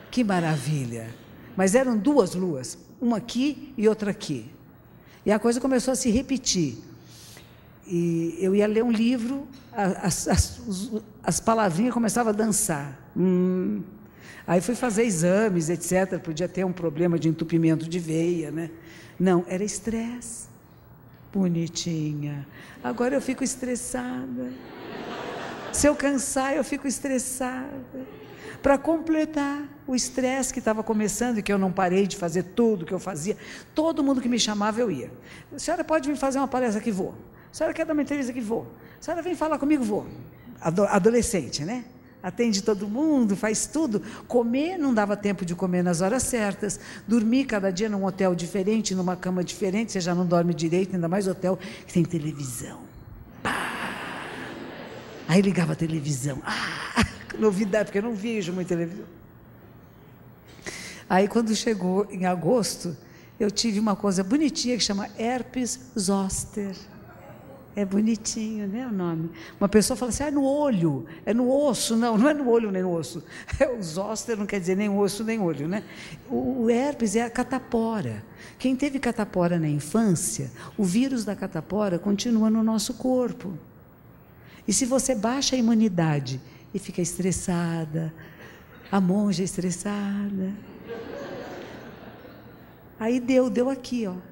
Que 0.10 0.24
maravilha! 0.24 1.14
Mas 1.56 1.76
eram 1.76 1.96
duas 1.96 2.34
luas, 2.34 2.80
uma 3.00 3.18
aqui 3.18 3.76
e 3.78 3.88
outra 3.88 4.10
aqui. 4.10 4.52
E 5.24 5.32
a 5.32 5.38
coisa 5.38 5.62
começou 5.62 5.92
a 5.92 5.96
se 5.96 6.10
repetir. 6.10 6.80
E 7.94 8.38
eu 8.40 8.56
ia 8.56 8.66
ler 8.68 8.86
um 8.86 8.92
livro, 8.92 9.46
as, 9.74 10.26
as, 10.26 10.62
as 11.22 11.42
palavrinhas 11.42 11.94
começavam 11.94 12.32
a 12.32 12.34
dançar. 12.34 12.98
Hum. 13.18 13.82
Aí 14.48 14.62
fui 14.62 14.76
fazer 14.76 15.04
exames, 15.04 15.70
etc. 15.70 16.18
Podia 16.18 16.48
ter 16.48 16.66
um 16.66 16.72
problema 16.72 17.20
de 17.20 17.28
entupimento 17.28 17.90
de 17.90 18.00
veia, 18.00 18.50
né? 18.50 18.72
Não, 19.20 19.44
era 19.46 19.62
estresse. 19.62 20.48
Bonitinha. 21.34 22.48
Agora 22.82 23.14
eu 23.14 23.20
fico 23.20 23.44
estressada. 23.44 24.54
Se 25.74 25.86
eu 25.86 25.94
cansar, 25.94 26.56
eu 26.56 26.64
fico 26.64 26.88
estressada. 26.88 27.68
Para 28.64 28.78
completar 28.78 29.68
o 29.86 29.94
estresse 29.94 30.54
que 30.54 30.60
estava 30.60 30.82
começando 30.82 31.40
e 31.40 31.44
que 31.44 31.52
eu 31.52 31.58
não 31.58 31.74
parei 31.74 32.08
de 32.08 32.16
fazer 32.16 32.44
tudo 32.44 32.86
que 32.86 32.94
eu 32.94 33.00
fazia, 33.00 33.36
todo 33.76 34.02
mundo 34.02 34.22
que 34.22 34.30
me 34.30 34.40
chamava 34.40 34.80
eu 34.80 34.90
ia. 34.90 35.12
A 35.54 35.60
senhora 35.60 35.84
pode 35.84 36.10
vir 36.10 36.18
fazer 36.18 36.38
uma 36.38 36.48
palestra 36.48 36.82
que 36.82 36.92
vou. 36.92 37.14
A 37.52 37.54
senhora 37.54 37.74
quer 37.74 37.86
dar 37.86 37.94
uma 37.94 38.02
entrevista 38.02 38.32
que 38.32 38.42
vou. 38.42 38.68
A 39.00 39.04
senhora 39.04 39.22
vem 39.22 39.36
falar 39.36 39.60
comigo, 39.60 39.84
vou. 39.84 40.08
Adolescente, 40.62 41.66
né? 41.66 41.84
atende 42.22 42.62
todo 42.62 42.88
mundo, 42.88 43.36
faz 43.36 43.66
tudo. 43.66 44.02
Comer, 44.28 44.78
não 44.78 44.94
dava 44.94 45.18
tempo 45.18 45.46
de 45.46 45.56
comer 45.56 45.84
nas 45.84 46.02
horas 46.02 46.24
certas. 46.24 46.80
Dormir 47.08 47.46
cada 47.46 47.72
dia 47.72 47.90
num 47.90 48.06
hotel 48.06 48.36
diferente, 48.36 48.94
numa 48.94 49.16
cama 49.16 49.44
diferente, 49.44 49.92
você 49.92 50.00
já 50.00 50.14
não 50.14 50.26
dorme 50.26 50.54
direito, 50.54 50.96
ainda 50.96 51.08
mais 51.08 51.28
hotel 51.28 51.58
que 51.88 51.94
tem 51.94 52.04
televisão. 52.04 52.82
Pá! 53.42 53.72
Aí 55.28 55.42
ligava 55.42 55.74
a 55.74 55.76
televisão. 55.76 56.42
Ah, 56.46 57.06
novidade, 57.40 57.86
porque 57.86 57.98
eu 57.98 58.04
não 58.04 58.14
vejo 58.14 58.54
muito 58.54 58.68
televisão. 58.68 59.06
Aí 61.10 61.28
quando 61.28 61.54
chegou 61.56 62.08
em 62.10 62.26
agosto, 62.26 62.96
eu 63.40 63.52
tive 63.52 63.80
uma 63.80 63.96
coisa 63.96 64.24
bonitinha 64.24 64.78
que 64.78 64.84
chama 64.84 65.10
herpes 65.18 65.80
zoster. 65.98 66.76
É 67.74 67.86
bonitinho, 67.86 68.68
né, 68.68 68.86
o 68.86 68.94
nome. 68.94 69.32
Uma 69.60 69.70
pessoa 69.70 69.96
fala 69.96 70.10
assim, 70.10 70.24
ah, 70.24 70.28
é 70.28 70.32
no 70.32 70.44
olho, 70.44 71.06
é 71.26 71.34
no 71.34 71.50
osso. 71.50 71.96
Não, 71.96 72.18
não 72.18 72.28
é 72.28 72.34
no 72.34 72.50
olho 72.50 72.70
nem 72.70 72.82
no 72.82 72.94
osso. 72.94 73.24
É, 73.60 73.70
o 73.70 73.82
zóster 73.82 74.38
não 74.38 74.46
quer 74.46 74.60
dizer 74.60 74.76
nem 74.76 74.90
osso 74.90 75.24
nem 75.24 75.40
olho, 75.40 75.68
né? 75.68 75.84
O, 76.30 76.64
o 76.64 76.70
herpes 76.70 77.16
é 77.16 77.22
a 77.22 77.30
catapora. 77.30 78.24
Quem 78.60 78.76
teve 78.76 79.00
catapora 79.00 79.58
na 79.58 79.70
infância, 79.70 80.52
o 80.78 80.84
vírus 80.84 81.24
da 81.24 81.36
catapora 81.36 81.98
continua 81.98 82.50
no 82.50 82.62
nosso 82.62 82.96
corpo. 82.96 83.54
E 84.68 84.74
se 84.74 84.86
você 84.86 85.16
baixa 85.16 85.56
a 85.56 85.60
imunidade 85.60 86.42
e 86.74 86.80
fica 86.80 87.02
estressada, 87.02 88.14
a 88.92 89.00
monja 89.00 89.44
estressada, 89.44 90.54
aí 93.00 93.20
deu, 93.20 93.50
deu 93.50 93.70
aqui, 93.70 94.06
ó. 94.06 94.31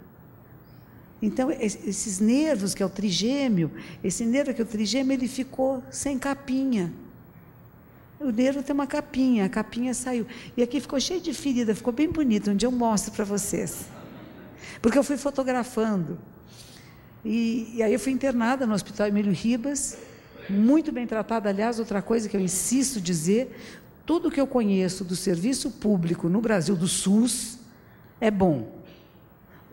Então, 1.22 1.52
esses 1.52 2.20
nervos, 2.20 2.74
que 2.74 2.82
é 2.82 2.86
o 2.86 2.90
trigêmeo, 2.90 3.70
esse 4.04 4.24
nervo 4.24 4.54
que 4.54 4.62
é 4.62 4.64
o 4.64 4.68
trigêmeo, 4.68 5.14
ele 5.14 5.28
ficou 5.28 5.84
sem 5.92 6.18
capinha. 6.18 6.94
O 8.20 8.32
nervo 8.32 8.64
tem 8.64 8.74
uma 8.74 8.88
capinha, 8.88 9.46
a 9.46 9.50
capinha 9.50 9.94
saiu. 9.94 10.26
E 10.56 10.64
aqui 10.64 10.80
ficou 10.80 11.00
cheio 11.00 11.20
de 11.20 11.34
ferida, 11.34 11.76
ficou 11.76 11.92
bem 11.92 12.10
bonito. 12.10 12.50
Um 12.50 12.56
dia 12.56 12.68
eu 12.68 12.72
mostro 12.72 13.12
para 13.12 13.26
vocês. 13.26 13.86
Porque 14.82 14.98
eu 14.98 15.04
fui 15.04 15.18
fotografando. 15.18 16.18
E, 17.24 17.74
e, 17.76 17.84
aí 17.84 17.92
eu 17.92 18.00
fui 18.00 18.14
internada 18.14 18.66
no 18.66 18.74
Hospital 18.74 19.08
Emílio 19.08 19.34
Ribas, 19.34 19.98
muito 20.50 20.90
bem 20.90 21.06
tratada. 21.06 21.50
Aliás, 21.50 21.80
outra 21.80 22.02
coisa 22.02 22.30
que 22.30 22.36
eu 22.36 22.42
insisto 22.42 23.02
dizer, 23.02 23.54
tudo 24.06 24.32
que 24.32 24.40
eu 24.40 24.48
conheço 24.48 25.04
do 25.04 25.18
serviço 25.18 25.70
público 25.70 26.30
no 26.30 26.40
Brasil, 26.40 26.78
do 26.78 26.88
SUS, 26.88 27.60
é 28.22 28.32
bom 28.32 28.79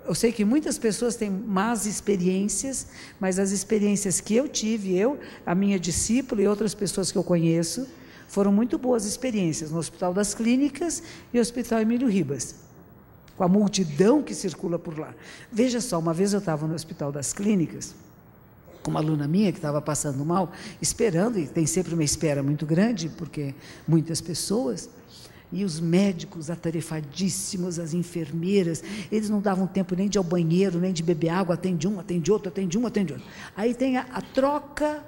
eu 0.07 0.15
sei 0.15 0.33
que 0.33 0.45
muitas 0.45 0.79
pessoas 0.79 1.17
têm 1.17 1.31
más 1.31 1.87
experiências, 1.87 2.87
mas 3.19 3.39
as 3.39 3.51
experiências 3.51 4.21
que 4.21 4.35
eu 4.35 4.49
tive, 4.49 4.97
eu, 4.97 5.19
a 5.45 5.55
minha 5.55 5.79
discípula 5.79 6.43
e 6.43 6.49
outras 6.49 6.75
pessoas 6.75 7.11
que 7.11 7.19
eu 7.19 7.25
conheço, 7.25 7.87
foram 8.29 8.53
muito 8.53 8.79
boas 8.79 9.05
experiências 9.05 9.71
no 9.71 9.79
Hospital 9.79 10.13
das 10.13 10.35
Clínicas 10.35 11.03
e 11.33 11.41
Hospital 11.41 11.81
Emílio 11.81 12.09
Ribas, 12.09 12.57
com 13.37 13.45
a 13.45 13.49
multidão 13.49 14.23
que 14.23 14.35
circula 14.35 14.79
por 14.79 14.99
lá. 14.99 15.15
Veja 15.51 15.81
só, 15.81 15.99
uma 15.99 16.15
vez 16.15 16.33
eu 16.33 16.39
estava 16.39 16.67
no 16.67 16.75
Hospital 16.75 17.11
das 17.13 17.33
Clínicas, 17.33 17.95
com 18.83 18.91
uma 18.91 19.01
aluna 19.01 19.27
minha 19.27 19.51
que 19.51 19.59
estava 19.59 19.81
passando 19.81 20.25
mal, 20.25 20.53
esperando, 20.81 21.39
e 21.39 21.47
tem 21.47 21.67
sempre 21.67 21.95
uma 21.95 22.05
espera 22.05 22.43
muito 22.43 22.65
grande, 22.65 23.09
porque 23.09 23.55
muitas 23.87 24.21
pessoas. 24.21 24.89
E 25.53 25.65
os 25.65 25.79
médicos 25.79 26.51
atarefadíssimos, 26.51 27.79
as 27.79 27.95
enfermeiras, 27.95 28.83
eles 29.13 29.31
não 29.31 29.41
davam 29.41 29.67
tempo 29.67 29.95
nem 29.95 30.09
de 30.09 30.17
ir 30.17 30.21
ao 30.21 30.25
banheiro, 30.25 30.81
nem 30.81 30.93
de 30.93 31.03
beber 31.03 31.29
água, 31.29 31.55
atende 31.55 31.87
um, 31.87 32.01
atende 32.01 32.33
outro, 32.33 32.49
atende 32.49 32.77
um, 32.77 32.87
atende 32.87 33.13
outro. 33.13 33.29
Aí 33.57 33.73
tem 33.73 33.97
a, 33.97 34.03
a 34.13 34.21
troca 34.21 35.05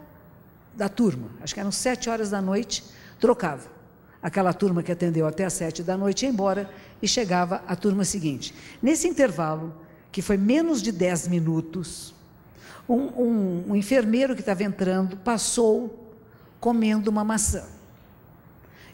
da 0.76 0.88
turma, 0.88 1.28
acho 1.42 1.54
que 1.54 1.60
eram 1.60 1.72
sete 1.72 2.08
horas 2.08 2.30
da 2.30 2.40
noite, 2.40 2.84
trocava. 3.20 3.78
Aquela 4.22 4.52
turma 4.52 4.82
que 4.82 4.92
atendeu 4.92 5.26
até 5.26 5.44
às 5.44 5.52
sete 5.52 5.82
da 5.82 5.96
noite 5.96 6.24
ia 6.24 6.30
embora 6.30 6.70
e 7.02 7.08
chegava 7.08 7.62
a 7.66 7.74
turma 7.74 8.04
seguinte. 8.04 8.54
Nesse 8.80 9.08
intervalo, 9.08 9.74
que 10.10 10.22
foi 10.22 10.36
menos 10.36 10.82
de 10.82 10.90
dez 10.90 11.28
minutos, 11.28 12.14
um, 12.88 12.94
um, 12.94 13.64
um 13.68 13.76
enfermeiro 13.76 14.34
que 14.34 14.40
estava 14.40 14.64
entrando 14.64 15.16
passou 15.16 16.14
comendo 16.58 17.10
uma 17.10 17.22
maçã. 17.22 17.64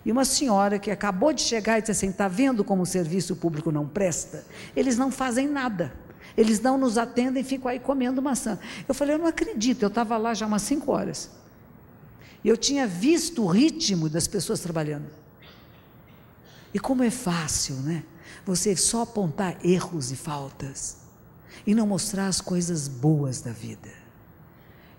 E 0.04 0.12
uma 0.12 0.24
senhora 0.24 0.78
que 0.78 0.90
acabou 0.90 1.32
de 1.32 1.40
chegar 1.40 1.78
e 1.78 1.80
disse 1.80 1.92
assim: 1.92 2.10
está 2.10 2.28
vendo 2.28 2.62
como 2.62 2.82
o 2.82 2.86
serviço 2.86 3.34
público 3.34 3.72
não 3.72 3.88
presta? 3.88 4.44
Eles 4.76 4.98
não 4.98 5.10
fazem 5.10 5.48
nada. 5.48 5.92
Eles 6.36 6.60
não 6.60 6.76
nos 6.76 6.98
atendem 6.98 7.42
e 7.42 7.44
ficam 7.44 7.70
aí 7.70 7.78
comendo 7.78 8.20
maçã. 8.20 8.58
Eu 8.86 8.94
falei: 8.94 9.14
eu 9.14 9.18
não 9.18 9.26
acredito, 9.26 9.82
eu 9.82 9.88
estava 9.88 10.16
lá 10.16 10.34
já 10.34 10.46
umas 10.46 10.62
cinco 10.62 10.92
horas. 10.92 11.30
Eu 12.44 12.56
tinha 12.56 12.86
visto 12.86 13.42
o 13.42 13.46
ritmo 13.46 14.08
das 14.08 14.28
pessoas 14.28 14.60
trabalhando. 14.60 15.06
E 16.74 16.78
como 16.78 17.02
é 17.02 17.10
fácil, 17.10 17.76
né? 17.76 18.04
Você 18.44 18.76
só 18.76 19.02
apontar 19.02 19.56
erros 19.64 20.10
e 20.10 20.16
faltas 20.16 20.98
e 21.66 21.74
não 21.74 21.86
mostrar 21.86 22.26
as 22.26 22.40
coisas 22.40 22.88
boas 22.88 23.40
da 23.40 23.52
vida. 23.52 24.03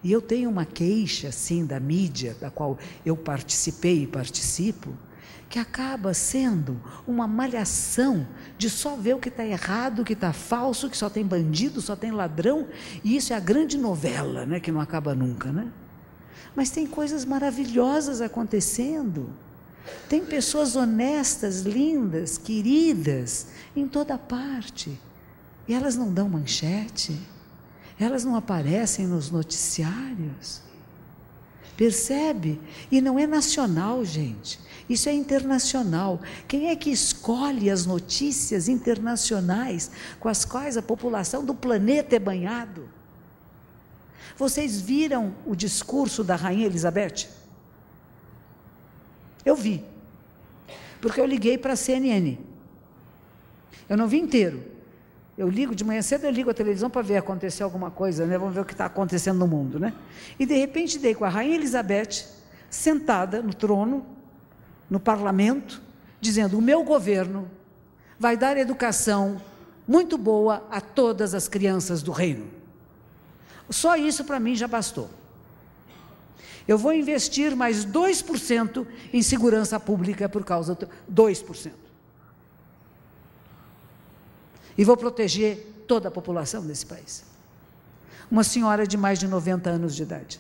E 0.05 0.11
eu 0.11 0.21
tenho 0.21 0.51
uma 0.51 0.65
queixa, 0.65 1.29
assim, 1.29 1.65
da 1.65 1.79
mídia, 1.79 2.37
da 2.39 2.51
qual 2.51 2.77
eu 3.03 3.17
participei 3.17 4.03
e 4.03 4.07
participo, 4.07 4.93
que 5.49 5.57
acaba 5.57 6.13
sendo 6.13 6.79
uma 7.07 7.27
malhação 7.27 8.27
de 8.55 8.69
só 8.69 8.95
ver 8.95 9.15
o 9.15 9.19
que 9.19 9.29
está 9.29 9.43
errado, 9.43 10.03
o 10.03 10.05
que 10.05 10.13
está 10.13 10.31
falso, 10.31 10.91
que 10.91 10.95
só 10.95 11.09
tem 11.09 11.25
bandido, 11.25 11.81
só 11.81 11.95
tem 11.95 12.11
ladrão, 12.11 12.67
e 13.03 13.17
isso 13.17 13.33
é 13.33 13.35
a 13.35 13.39
grande 13.39 13.79
novela, 13.79 14.45
né, 14.45 14.59
que 14.59 14.71
não 14.71 14.79
acaba 14.79 15.15
nunca, 15.15 15.51
né? 15.51 15.71
Mas 16.55 16.69
tem 16.69 16.85
coisas 16.85 17.25
maravilhosas 17.25 18.21
acontecendo. 18.21 19.31
Tem 20.07 20.23
pessoas 20.23 20.75
honestas, 20.75 21.61
lindas, 21.61 22.37
queridas, 22.37 23.47
em 23.75 23.87
toda 23.87 24.19
parte. 24.19 25.01
E 25.67 25.73
elas 25.73 25.95
não 25.95 26.13
dão 26.13 26.29
manchete 26.29 27.19
elas 27.99 28.25
não 28.25 28.35
aparecem 28.35 29.07
nos 29.07 29.31
noticiários. 29.31 30.61
Percebe? 31.77 32.61
E 32.91 33.01
não 33.01 33.19
é 33.19 33.27
nacional, 33.27 34.03
gente. 34.03 34.59
Isso 34.89 35.09
é 35.09 35.13
internacional. 35.13 36.21
Quem 36.47 36.69
é 36.69 36.75
que 36.75 36.89
escolhe 36.89 37.69
as 37.69 37.85
notícias 37.85 38.69
internacionais 38.69 39.91
com 40.19 40.29
as 40.29 40.45
quais 40.45 40.77
a 40.77 40.81
população 40.81 41.43
do 41.43 41.53
planeta 41.53 42.15
é 42.15 42.19
banhado? 42.19 42.87
Vocês 44.37 44.79
viram 44.79 45.33
o 45.45 45.55
discurso 45.55 46.23
da 46.23 46.35
Rainha 46.35 46.65
Elizabeth? 46.65 47.27
Eu 49.45 49.55
vi. 49.55 49.83
Porque 51.01 51.19
eu 51.19 51.25
liguei 51.25 51.57
para 51.57 51.73
a 51.73 51.77
CNN. 51.77 52.37
Eu 53.87 53.97
não 53.97 54.07
vi 54.07 54.19
inteiro. 54.19 54.74
Eu 55.38 55.49
ligo 55.49 55.75
de 55.75 55.83
manhã 55.83 56.01
cedo, 56.01 56.23
eu 56.23 56.31
ligo 56.31 56.49
a 56.49 56.53
televisão 56.53 56.89
para 56.89 57.01
ver 57.01 57.17
acontecer 57.17 57.61
alguma 57.63 57.91
coisa, 57.91 58.25
né? 58.25 58.38
Vamos 58.38 58.53
ver 58.53 58.61
o 58.61 58.65
que 58.65 58.71
está 58.71 58.86
acontecendo 58.86 59.38
no 59.38 59.47
mundo, 59.47 59.77
né? 59.77 59.93
E 60.39 60.45
de 60.45 60.55
repente 60.55 60.97
dei 60.97 61.13
com 61.13 61.25
a 61.25 61.29
rainha 61.29 61.55
Elizabeth 61.55 62.25
sentada 62.69 63.41
no 63.41 63.53
trono, 63.53 64.05
no 64.89 64.99
parlamento, 64.99 65.81
dizendo: 66.21 66.57
"O 66.57 66.61
meu 66.61 66.83
governo 66.86 67.49
vai 68.17 68.38
dar 68.38 68.55
educação 68.55 69.41
muito 69.86 70.17
boa 70.17 70.65
a 70.71 70.79
todas 70.79 71.33
as 71.33 71.49
crianças 71.49 72.01
do 72.01 72.13
reino". 72.13 72.47
Só 73.69 73.97
isso 73.97 74.23
para 74.23 74.39
mim 74.39 74.55
já 74.55 74.69
bastou. 74.69 75.09
Eu 76.65 76.77
vou 76.77 76.93
investir 76.93 77.55
mais 77.57 77.86
2% 77.86 78.88
em 79.11 79.21
segurança 79.21 79.79
pública 79.81 80.29
por 80.29 80.45
causa 80.45 80.75
do 80.75 80.89
2% 81.13 81.84
e 84.78 84.84
vou 84.84 84.97
proteger 84.97 85.84
toda 85.88 86.07
a 86.07 86.11
população 86.11 86.65
desse 86.65 86.86
país. 86.86 87.23
Uma 88.30 88.43
senhora 88.43 88.88
de 88.88 88.97
mais 88.97 89.19
de 89.19 89.28
90 89.28 89.69
anos 89.69 89.95
de 89.95 90.03
idade. 90.03 90.39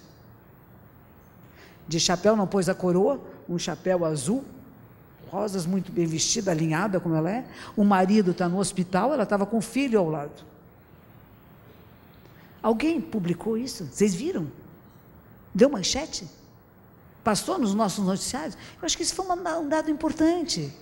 De 1.87 1.99
chapéu, 1.99 2.35
não 2.35 2.47
pôs 2.47 2.67
a 2.67 2.73
coroa, 2.73 3.21
um 3.47 3.59
chapéu 3.59 4.03
azul, 4.03 4.43
rosas, 5.29 5.65
muito 5.65 5.91
bem 5.91 6.05
vestida, 6.05 6.51
alinhada 6.51 6.99
como 6.99 7.15
ela 7.15 7.29
é. 7.29 7.45
O 7.75 7.83
marido 7.83 8.31
está 8.31 8.49
no 8.49 8.57
hospital, 8.57 9.13
ela 9.13 9.23
estava 9.23 9.45
com 9.45 9.57
o 9.57 9.61
filho 9.61 9.99
ao 9.99 10.09
lado. 10.09 10.43
Alguém 12.61 12.99
publicou 12.99 13.57
isso? 13.57 13.85
Vocês 13.91 14.15
viram? 14.15 14.47
Deu 15.53 15.69
manchete? 15.69 16.27
Passou 17.23 17.59
nos 17.59 17.73
nossos 17.73 18.03
noticiários? 18.03 18.55
Eu 18.81 18.85
acho 18.85 18.97
que 18.97 19.03
isso 19.03 19.13
foi 19.13 19.25
um 19.27 19.69
dado 19.69 19.91
importante. 19.91 20.73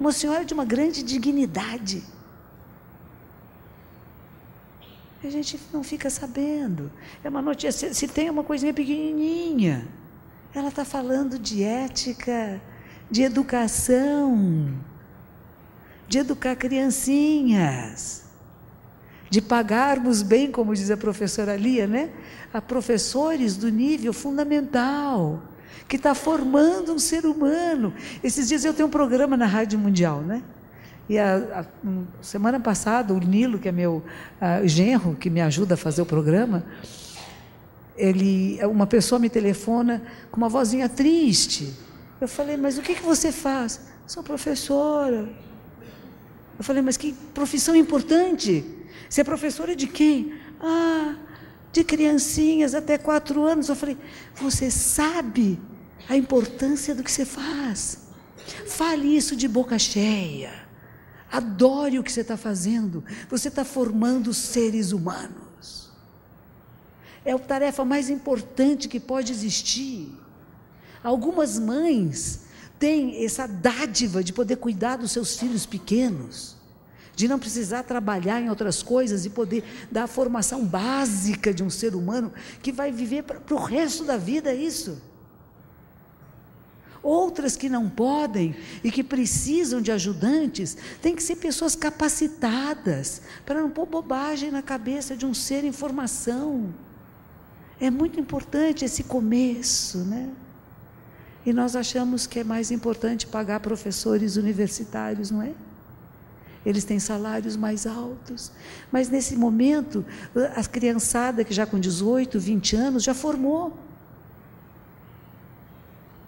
Uma 0.00 0.12
senhora 0.12 0.46
de 0.46 0.54
uma 0.54 0.64
grande 0.64 1.02
dignidade. 1.02 2.02
A 5.22 5.28
gente 5.28 5.60
não 5.70 5.84
fica 5.84 6.08
sabendo. 6.08 6.90
É 7.22 7.28
uma 7.28 7.42
notícia. 7.42 7.92
Se 7.92 8.08
tem 8.08 8.30
uma 8.30 8.42
coisinha 8.42 8.72
pequenininha, 8.72 9.86
ela 10.54 10.68
está 10.68 10.86
falando 10.86 11.38
de 11.38 11.62
ética, 11.62 12.58
de 13.10 13.22
educação, 13.22 14.74
de 16.08 16.18
educar 16.18 16.56
criancinhas, 16.56 18.24
de 19.28 19.42
pagarmos 19.42 20.22
bem, 20.22 20.50
como 20.50 20.74
diz 20.74 20.90
a 20.90 20.96
professora 20.96 21.56
Lia, 21.56 21.86
né? 21.86 22.10
A 22.54 22.62
professores 22.62 23.54
do 23.54 23.70
nível 23.70 24.14
fundamental, 24.14 25.42
que 25.88 25.96
está 25.96 26.14
formando 26.14 26.92
um 26.92 26.98
ser 26.98 27.26
humano. 27.26 27.92
Esses 28.22 28.48
dias 28.48 28.64
eu 28.64 28.72
tenho 28.72 28.88
um 28.88 28.90
programa 28.90 29.36
na 29.36 29.46
Rádio 29.46 29.78
Mundial, 29.78 30.20
né? 30.20 30.42
E 31.08 31.18
a, 31.18 31.36
a, 31.60 32.22
semana 32.22 32.60
passada, 32.60 33.12
o 33.12 33.18
Nilo, 33.18 33.58
que 33.58 33.68
é 33.68 33.72
meu 33.72 34.02
a, 34.40 34.64
genro, 34.66 35.16
que 35.16 35.28
me 35.28 35.40
ajuda 35.40 35.74
a 35.74 35.76
fazer 35.76 36.00
o 36.02 36.06
programa, 36.06 36.64
ele, 37.96 38.58
uma 38.64 38.86
pessoa 38.86 39.18
me 39.18 39.28
telefona 39.28 40.02
com 40.30 40.36
uma 40.36 40.48
vozinha 40.48 40.88
triste. 40.88 41.74
Eu 42.20 42.28
falei, 42.28 42.56
mas 42.56 42.78
o 42.78 42.82
que, 42.82 42.94
que 42.94 43.02
você 43.02 43.32
faz? 43.32 43.80
Sou 44.06 44.22
professora. 44.22 45.28
Eu 46.58 46.64
falei, 46.64 46.82
mas 46.82 46.96
que 46.96 47.12
profissão 47.34 47.74
importante. 47.74 48.64
Você 49.08 49.22
é 49.22 49.24
professora 49.24 49.74
de 49.74 49.86
quem? 49.86 50.34
Ah, 50.60 51.16
de 51.72 51.84
criancinhas 51.84 52.74
até 52.74 52.98
quatro 52.98 53.44
anos. 53.44 53.68
Eu 53.68 53.76
falei, 53.76 53.96
você 54.34 54.70
sabe 54.70 55.58
a 56.08 56.16
importância 56.16 56.94
do 56.94 57.02
que 57.02 57.10
você 57.10 57.24
faz. 57.24 58.08
Fale 58.66 59.16
isso 59.16 59.36
de 59.36 59.46
boca 59.46 59.78
cheia. 59.78 60.52
Adore 61.30 61.98
o 61.98 62.02
que 62.02 62.10
você 62.10 62.22
está 62.22 62.36
fazendo. 62.36 63.04
Você 63.28 63.48
está 63.48 63.64
formando 63.64 64.34
seres 64.34 64.92
humanos. 64.92 65.90
É 67.24 67.32
a 67.32 67.38
tarefa 67.38 67.84
mais 67.84 68.10
importante 68.10 68.88
que 68.88 68.98
pode 68.98 69.30
existir. 69.30 70.12
Algumas 71.02 71.58
mães 71.58 72.40
têm 72.78 73.24
essa 73.24 73.46
dádiva 73.46 74.24
de 74.24 74.32
poder 74.32 74.56
cuidar 74.56 74.96
dos 74.96 75.12
seus 75.12 75.38
filhos 75.38 75.66
pequenos, 75.66 76.56
de 77.20 77.28
não 77.28 77.38
precisar 77.38 77.82
trabalhar 77.82 78.40
em 78.40 78.48
outras 78.48 78.82
coisas 78.82 79.26
e 79.26 79.30
poder 79.30 79.62
dar 79.92 80.04
a 80.04 80.06
formação 80.06 80.64
básica 80.64 81.52
de 81.52 81.62
um 81.62 81.68
ser 81.68 81.94
humano 81.94 82.32
que 82.62 82.72
vai 82.72 82.90
viver 82.90 83.24
para 83.24 83.54
o 83.54 83.62
resto 83.62 84.04
da 84.04 84.16
vida 84.16 84.54
isso. 84.54 84.96
Outras 87.02 87.58
que 87.58 87.68
não 87.68 87.90
podem 87.90 88.56
e 88.82 88.90
que 88.90 89.04
precisam 89.04 89.82
de 89.82 89.92
ajudantes, 89.92 90.78
têm 91.02 91.14
que 91.14 91.22
ser 91.22 91.36
pessoas 91.36 91.76
capacitadas 91.76 93.20
para 93.44 93.60
não 93.60 93.68
pôr 93.68 93.84
bobagem 93.84 94.50
na 94.50 94.62
cabeça 94.62 95.14
de 95.14 95.26
um 95.26 95.34
ser 95.34 95.62
em 95.62 95.72
formação. 95.72 96.72
É 97.78 97.90
muito 97.90 98.18
importante 98.18 98.82
esse 98.82 99.02
começo, 99.02 99.98
né? 99.98 100.30
E 101.44 101.52
nós 101.52 101.76
achamos 101.76 102.26
que 102.26 102.38
é 102.38 102.44
mais 102.44 102.70
importante 102.70 103.26
pagar 103.26 103.60
professores 103.60 104.36
universitários, 104.36 105.30
não 105.30 105.42
é? 105.42 105.52
Eles 106.64 106.84
têm 106.84 106.98
salários 106.98 107.56
mais 107.56 107.86
altos. 107.86 108.52
Mas 108.92 109.08
nesse 109.08 109.34
momento, 109.34 110.04
a 110.54 110.62
criançada 110.64 111.44
que 111.44 111.54
já 111.54 111.64
com 111.66 111.78
18, 111.78 112.38
20 112.38 112.76
anos 112.76 113.02
já 113.02 113.14
formou. 113.14 113.76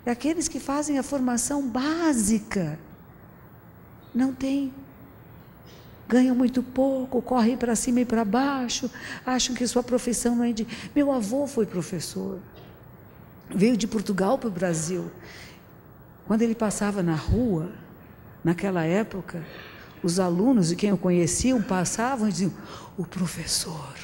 É 0.05 0.11
aqueles 0.11 0.49
que 0.49 0.59
fazem 0.59 0.99
a 0.99 1.03
formação 1.03 1.69
básica. 1.69 2.79
Não 4.15 4.33
tem. 4.33 4.73
Ganham 6.09 6.35
muito 6.35 6.63
pouco, 6.63 7.23
correm 7.23 7.57
para 7.57 7.77
cima 7.77 8.01
e 8.01 8.05
para 8.05 8.25
baixo, 8.25 8.91
acham 9.25 9.55
que 9.55 9.67
sua 9.67 9.83
profissão 9.83 10.37
não 10.37 10.45
é 10.45 10.53
de. 10.53 10.67
Meu 10.95 11.13
avô 11.13 11.47
foi 11.47 11.65
professor. 11.65 12.39
Veio 13.55 13.77
de 13.77 13.87
Portugal 13.87 14.39
para 14.39 14.49
o 14.49 14.53
Brasil. 14.53 15.11
Quando 16.27 16.43
ele 16.43 16.55
passava 16.55 17.03
na 17.03 17.15
rua, 17.15 17.71
naquela 18.43 18.85
época, 18.85 19.45
os 20.03 20.19
alunos 20.19 20.69
de 20.69 20.77
quem 20.77 20.91
eu 20.91 20.99
conheciam 20.99 21.63
passavam 21.63 22.29
e 22.29 22.33
diziam: 22.33 22.53
O 22.97 23.05
professor. 23.05 23.95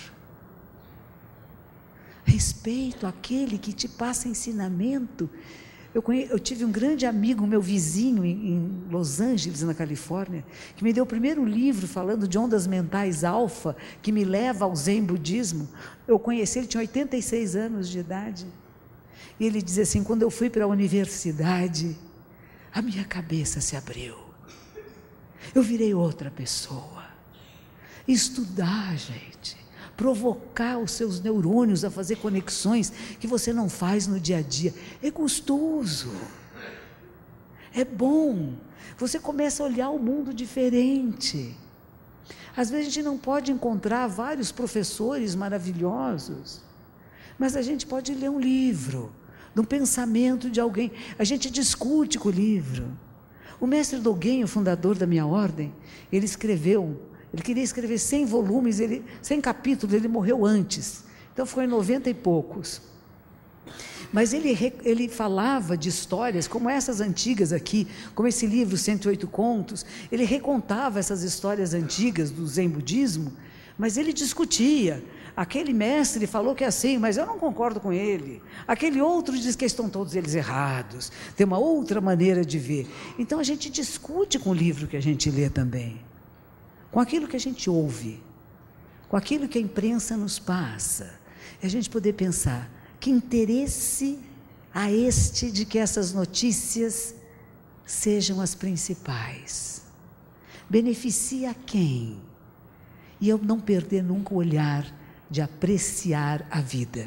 Respeito 2.25 3.07
aquele 3.07 3.57
que 3.57 3.73
te 3.73 3.89
passa 3.89 4.29
ensinamento 4.29 5.31
eu, 5.95 6.03
conhe... 6.03 6.29
eu, 6.31 6.39
tive 6.39 6.65
um 6.65 6.71
grande 6.71 7.07
amigo, 7.07 7.47
meu 7.47 7.61
vizinho 7.61 8.25
em, 8.25 8.53
em, 8.53 8.85
Los 8.91 9.21
Angeles, 9.21 9.63
na 9.63 9.75
Califórnia, 9.75 10.45
que 10.77 10.85
me 10.85 10.93
deu 10.93 11.05
o 11.05 11.07
primeiro 11.07 11.45
livro 11.45 11.89
falando 11.89 12.29
de 12.29 12.39
ondas 12.39 12.67
mentais 12.67 13.25
alfa, 13.25 13.77
que 14.03 14.13
me 14.13 14.25
leva 14.25 14.65
ao 14.65 14.77
Zen 14.77 15.03
budismo. 15.03 15.69
Eu 16.07 16.19
conheci, 16.19 16.59
ele 16.59 16.67
tinha 16.67 16.83
86 16.83 17.57
anos 17.57 17.89
de 17.89 17.99
idade. 17.99 18.47
E 19.41 19.47
ele 19.47 19.63
dizia 19.63 19.83
assim: 19.85 20.05
quando 20.05 20.23
eu 20.23 20.31
fui 20.31 20.51
para 20.51 20.65
a 20.65 20.69
universidade, 20.69 21.97
a 22.73 22.83
minha 22.83 23.05
cabeça 23.05 23.61
se 23.61 23.75
abriu. 23.75 24.28
Eu 25.55 25.63
virei 25.63 25.95
outra 25.95 26.31
pessoa. 26.31 27.07
Estudar, 28.07 28.97
gente 28.97 29.69
provocar 29.99 30.79
os 30.79 30.93
seus 30.93 31.21
neurônios 31.21 31.85
a 31.85 31.91
fazer 31.91 32.17
conexões 32.17 32.93
que 33.19 33.27
você 33.27 33.53
não 33.53 33.69
faz 33.69 34.07
no 34.07 34.21
dia 34.21 34.39
a 34.39 34.43
dia. 34.43 34.73
É 35.03 35.11
gostoso. 35.11 36.13
É 37.75 37.85
bom. 37.85 38.55
Você 38.97 39.19
começa 39.19 39.61
a 39.61 39.67
olhar 39.67 39.91
o 39.91 39.99
mundo 39.99 40.33
diferente. 40.33 41.57
Às 42.57 42.71
vezes 42.71 42.87
a 42.87 42.91
gente 42.91 43.03
não 43.03 43.19
pode 43.19 43.51
encontrar 43.51 44.07
vários 44.07 44.53
professores 44.53 45.35
maravilhosos, 45.35 46.61
mas 47.37 47.57
a 47.57 47.63
gente 47.63 47.85
pode 47.85 48.15
ler 48.15 48.31
um 48.31 48.39
livro, 48.39 49.13
de 49.53 49.61
um 49.61 49.65
pensamento 49.65 50.49
de 50.49 50.61
alguém. 50.61 50.93
A 51.19 51.25
gente 51.25 51.51
discute 51.51 52.21
com 52.21 52.29
o 52.29 52.33
livro. 52.33 52.87
O 53.61 53.67
mestre 53.67 53.99
Doguem, 53.99 54.45
o 54.45 54.49
fundador 54.49 54.97
da 54.97 55.07
minha 55.07 55.27
ordem, 55.27 55.73
ele 56.13 56.25
escreveu 56.25 56.97
ele 57.33 57.43
queria 57.43 57.63
escrever 57.63 57.99
100 57.99 58.27
volumes, 58.27 58.81
ele, 58.81 59.05
100 59.21 59.41
capítulos, 59.41 59.95
ele 59.95 60.09
morreu 60.09 60.47
antes. 60.47 61.05
Então 61.33 61.45
foi 61.45 61.65
em 61.65 61.69
90 61.69 62.09
e 62.09 62.15
poucos. 62.15 62.81
Mas 64.11 64.33
ele, 64.33 64.57
ele 64.83 65.09
falava 65.09 65.77
de 65.77 65.91
histórias 65.91 66.49
como 66.49 66.71
essas 66.71 67.01
antigas 67.01 67.53
aqui, 67.53 67.87
como 68.15 68.27
esse 68.27 68.47
livro 68.47 68.79
108 68.79 69.27
Contos. 69.29 69.85
Ele 70.11 70.25
recontava 70.25 70.99
essas 70.99 71.23
histórias 71.23 71.75
antigas 71.75 72.31
do 72.31 72.47
Zen 72.47 72.71
budismo, 72.71 73.33
mas 73.77 73.99
ele 73.99 74.13
discutia. 74.13 75.05
Aquele 75.39 75.73
mestre 75.73 76.27
falou 76.27 76.55
que 76.55 76.65
é 76.65 76.67
assim, 76.67 76.99
mas 76.99 77.17
eu 77.17 77.25
não 77.25 77.39
concordo 77.39 77.79
com 77.79 77.93
ele. 77.93 78.43
Aquele 78.67 79.01
outro 79.01 79.39
diz 79.39 79.55
que 79.55 79.65
estão 79.65 79.89
todos 79.89 80.17
eles 80.17 80.35
errados. 80.35 81.13
Tem 81.37 81.47
uma 81.47 81.59
outra 81.59 82.01
maneira 82.01 82.45
de 82.45 82.59
ver. 82.59 82.91
Então 83.17 83.39
a 83.39 83.45
gente 83.45 83.71
discute 83.71 84.39
com 84.39 84.51
o 84.51 84.55
livro 84.55 84.89
que 84.89 84.97
a 84.97 85.03
gente 85.03 85.31
lê 85.31 85.49
também 85.49 86.09
com 86.91 87.01
aquilo 87.01 87.29
que 87.29 87.37
a 87.37 87.41
gente 87.41 87.69
ouve, 87.69 88.21
com 89.09 89.17
aquilo 89.17 89.49
que 89.49 89.59
a 89.59 89.61
imprensa 89.61 90.17
nos 90.17 90.39
passa, 90.39 91.19
é 91.63 91.67
a 91.67 91.71
gente 91.71 91.89
poder 91.91 92.15
pensar 92.15 92.71
que 93.01 93.11
interesse 93.11 94.19
a 94.75 94.91
este 94.91 95.51
de 95.51 95.65
que 95.65 95.79
essas 95.79 96.13
notícias 96.13 97.15
sejam 97.87 98.41
as 98.41 98.55
principais. 98.55 99.83
Beneficia 100.69 101.55
quem? 101.55 102.21
E 103.21 103.29
eu 103.29 103.39
não 103.39 103.59
perder 103.59 104.03
nunca 104.03 104.35
o 104.35 104.37
olhar 104.37 104.87
de 105.31 105.41
apreciar 105.41 106.47
a 106.51 106.61
vida, 106.61 107.07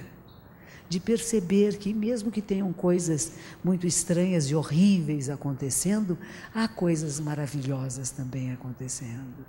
de 0.87 0.99
perceber 0.99 1.77
que, 1.77 1.93
mesmo 1.93 2.31
que 2.31 2.41
tenham 2.41 2.71
coisas 2.73 3.33
muito 3.63 3.87
estranhas 3.87 4.45
e 4.45 4.55
horríveis 4.55 5.29
acontecendo, 5.29 6.17
há 6.53 6.67
coisas 6.67 7.19
maravilhosas 7.19 8.11
também 8.11 8.51
acontecendo 8.51 9.45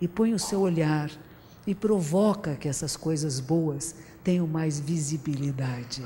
e 0.00 0.08
põe 0.08 0.34
o 0.34 0.38
seu 0.38 0.60
olhar 0.60 1.10
e 1.66 1.74
provoca 1.74 2.56
que 2.56 2.68
essas 2.68 2.96
coisas 2.96 3.40
boas 3.40 3.94
tenham 4.22 4.46
mais 4.46 4.78
visibilidade. 4.78 6.04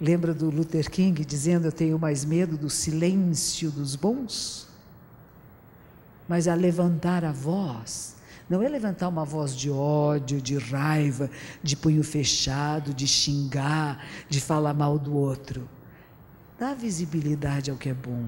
Lembra 0.00 0.34
do 0.34 0.50
Luther 0.50 0.90
King 0.90 1.24
dizendo: 1.24 1.66
Eu 1.66 1.72
tenho 1.72 1.98
mais 1.98 2.24
medo 2.24 2.56
do 2.56 2.68
silêncio 2.68 3.70
dos 3.70 3.96
bons? 3.96 4.68
Mas 6.28 6.46
a 6.48 6.54
levantar 6.54 7.24
a 7.24 7.32
voz, 7.32 8.16
não 8.50 8.60
é 8.60 8.68
levantar 8.68 9.06
uma 9.06 9.24
voz 9.24 9.54
de 9.54 9.70
ódio, 9.70 10.42
de 10.42 10.58
raiva, 10.58 11.30
de 11.62 11.76
punho 11.76 12.02
fechado, 12.02 12.92
de 12.92 13.06
xingar, 13.06 14.04
de 14.28 14.40
falar 14.40 14.74
mal 14.74 14.98
do 14.98 15.14
outro. 15.14 15.68
Dá 16.58 16.74
visibilidade 16.74 17.70
ao 17.70 17.76
que 17.76 17.88
é 17.88 17.94
bom. 17.94 18.26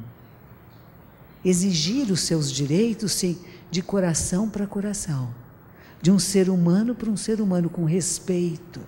Exigir 1.44 2.12
os 2.12 2.20
seus 2.20 2.52
direitos 2.52 3.10
sim, 3.10 3.36
de 3.68 3.82
coração 3.82 4.48
para 4.48 4.64
coração, 4.64 5.34
de 6.00 6.12
um 6.12 6.20
ser 6.20 6.48
humano 6.48 6.94
para 6.94 7.10
um 7.10 7.16
ser 7.16 7.40
humano 7.40 7.68
com 7.68 7.84
respeito. 7.84 8.80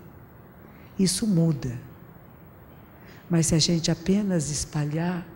Isso 0.97 1.26
muda. 1.26 1.76
Mas 3.28 3.49
se 3.49 3.57
a 3.57 3.59
gente 3.59 3.91
apenas 3.91 4.51
espalhar 4.51 5.26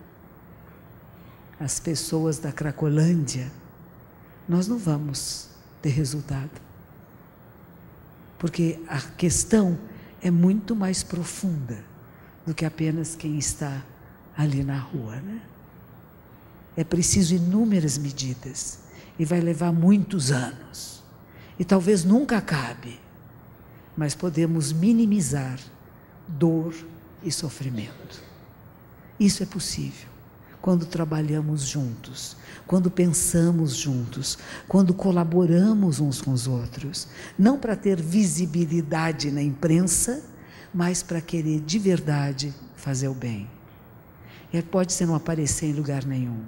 as 1.59 1.77
pessoas 1.77 2.39
da 2.39 2.53
Cracolândia, 2.53 3.51
nós 4.47 4.65
não 4.65 4.77
vamos 4.77 5.48
ter 5.81 5.89
resultado. 5.89 6.61
Porque 8.37 8.79
a 8.87 8.99
questão 8.99 9.77
é 10.21 10.31
muito 10.31 10.75
mais 10.75 11.03
profunda 11.03 11.83
do 12.45 12.53
que 12.53 12.65
apenas 12.65 13.15
quem 13.15 13.37
está 13.37 13.83
ali 14.37 14.63
na 14.63 14.77
rua, 14.77 15.17
né? 15.17 15.41
É 16.75 16.83
preciso 16.83 17.35
inúmeras 17.35 17.97
medidas 17.97 18.79
e 19.17 19.25
vai 19.25 19.41
levar 19.41 19.73
muitos 19.73 20.31
anos. 20.31 21.03
E 21.57 21.65
talvez 21.65 22.05
nunca 22.05 22.37
acabe, 22.37 22.99
mas 23.97 24.15
podemos 24.15 24.71
minimizar 24.71 25.59
dor 26.25 26.73
e 27.21 27.31
sofrimento. 27.31 28.23
Isso 29.19 29.43
é 29.43 29.45
possível 29.45 30.07
quando 30.61 30.85
trabalhamos 30.85 31.61
juntos, 31.61 32.35
quando 32.67 32.91
pensamos 32.91 33.75
juntos, 33.75 34.37
quando 34.67 34.93
colaboramos 34.93 35.99
uns 35.99 36.21
com 36.21 36.31
os 36.31 36.47
outros, 36.47 37.07
não 37.37 37.57
para 37.57 37.75
ter 37.75 38.01
visibilidade 38.01 39.31
na 39.31 39.41
imprensa, 39.41 40.23
mas 40.73 41.01
para 41.01 41.21
querer 41.21 41.61
de 41.61 41.79
verdade 41.79 42.53
fazer 42.75 43.07
o 43.07 43.13
bem. 43.13 43.49
E 44.51 44.61
pode 44.61 44.93
ser 44.93 45.05
não 45.05 45.15
aparecer 45.15 45.67
em 45.67 45.73
lugar 45.73 46.05
nenhum. 46.05 46.43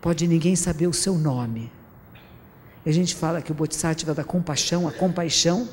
Pode 0.00 0.26
ninguém 0.26 0.56
saber 0.56 0.86
o 0.86 0.92
seu 0.92 1.16
nome. 1.16 1.70
E 2.84 2.90
a 2.90 2.92
gente 2.92 3.14
fala 3.14 3.40
que 3.40 3.52
o 3.52 3.54
Bodhisattva 3.54 4.12
da 4.12 4.24
compaixão, 4.24 4.88
a 4.88 4.92
compaixão, 4.92 5.68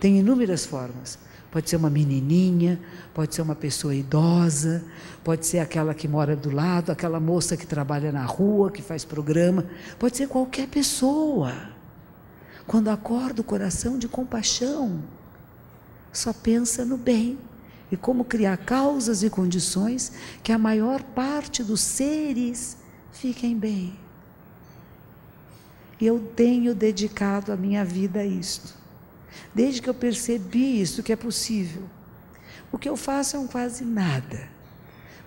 tem 0.00 0.18
inúmeras 0.18 0.64
formas. 0.64 1.18
Pode 1.50 1.68
ser 1.68 1.76
uma 1.76 1.90
menininha, 1.90 2.78
pode 3.12 3.34
ser 3.34 3.42
uma 3.42 3.56
pessoa 3.56 3.94
idosa, 3.94 4.84
pode 5.24 5.44
ser 5.46 5.58
aquela 5.58 5.92
que 5.92 6.06
mora 6.06 6.36
do 6.36 6.50
lado, 6.50 6.92
aquela 6.92 7.18
moça 7.18 7.56
que 7.56 7.66
trabalha 7.66 8.12
na 8.12 8.24
rua, 8.24 8.70
que 8.70 8.82
faz 8.82 9.04
programa, 9.04 9.66
pode 9.98 10.16
ser 10.16 10.28
qualquer 10.28 10.68
pessoa. 10.68 11.52
Quando 12.66 12.88
acorda 12.88 13.40
o 13.40 13.44
coração 13.44 13.98
de 13.98 14.06
compaixão, 14.06 15.02
só 16.12 16.32
pensa 16.32 16.84
no 16.84 16.96
bem 16.96 17.36
e 17.90 17.96
como 17.96 18.24
criar 18.24 18.56
causas 18.58 19.24
e 19.24 19.30
condições 19.30 20.12
que 20.44 20.52
a 20.52 20.58
maior 20.58 21.02
parte 21.02 21.64
dos 21.64 21.80
seres 21.80 22.76
fiquem 23.12 23.58
bem. 23.58 23.98
E 26.00 26.06
eu 26.06 26.20
tenho 26.36 26.74
dedicado 26.74 27.52
a 27.52 27.56
minha 27.56 27.84
vida 27.84 28.20
a 28.20 28.24
isto. 28.24 28.79
Desde 29.54 29.82
que 29.82 29.88
eu 29.88 29.94
percebi 29.94 30.80
isso 30.80 31.02
que 31.02 31.12
é 31.12 31.16
possível. 31.16 31.82
O 32.72 32.78
que 32.78 32.88
eu 32.88 32.96
faço 32.96 33.36
é 33.36 33.38
um 33.38 33.46
quase 33.46 33.84
nada. 33.84 34.48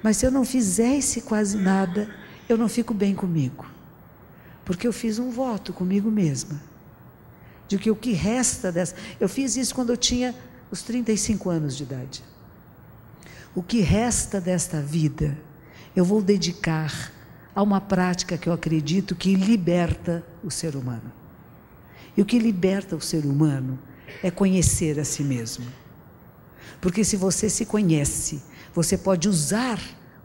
Mas 0.02 0.18
se 0.18 0.26
eu 0.26 0.32
não 0.32 0.46
fizer 0.46 0.98
esse 0.98 1.22
quase 1.22 1.58
nada, 1.58 2.14
eu 2.48 2.58
não 2.58 2.70
fico 2.70 2.94
bem 2.94 3.14
comigo. 3.16 3.66
Porque 4.66 4.88
eu 4.88 4.94
fiz 4.94 5.20
um 5.20 5.30
voto 5.30 5.74
comigo 5.74 6.10
mesma. 6.10 6.62
De 7.68 7.78
que 7.78 7.92
o 7.92 7.96
que 7.96 8.12
resta 8.12 8.72
dessa. 8.72 8.96
Eu 9.20 9.28
fiz 9.28 9.56
isso 9.56 9.74
quando 9.74 9.92
eu 9.92 9.98
tinha 9.98 10.36
os 10.72 10.82
35 10.82 11.50
anos 11.50 11.76
de 11.76 11.84
idade. 11.84 12.24
O 13.56 13.62
que 13.62 13.82
resta 13.82 14.42
desta 14.42 14.82
vida, 14.82 15.38
eu 15.96 16.04
vou 16.04 16.22
dedicar 16.22 17.12
a 17.56 17.62
uma 17.62 17.80
prática 17.80 18.38
que 18.38 18.50
eu 18.50 18.54
acredito 18.54 19.16
que 19.16 19.36
liberta 19.36 20.24
o 20.44 20.50
ser 20.50 20.76
humano. 20.76 21.12
E 22.18 22.22
o 22.22 22.26
que 22.26 22.40
liberta 22.40 22.96
o 22.96 23.02
ser 23.02 23.26
humano 23.26 23.78
é 24.22 24.30
conhecer 24.30 25.00
a 25.00 25.06
si 25.06 25.24
mesmo. 25.24 25.66
Porque 26.82 27.04
se 27.04 27.16
você 27.16 27.50
se 27.50 27.66
conhece, 27.66 28.42
você 28.74 28.98
pode 28.98 29.30
usar 29.30 29.80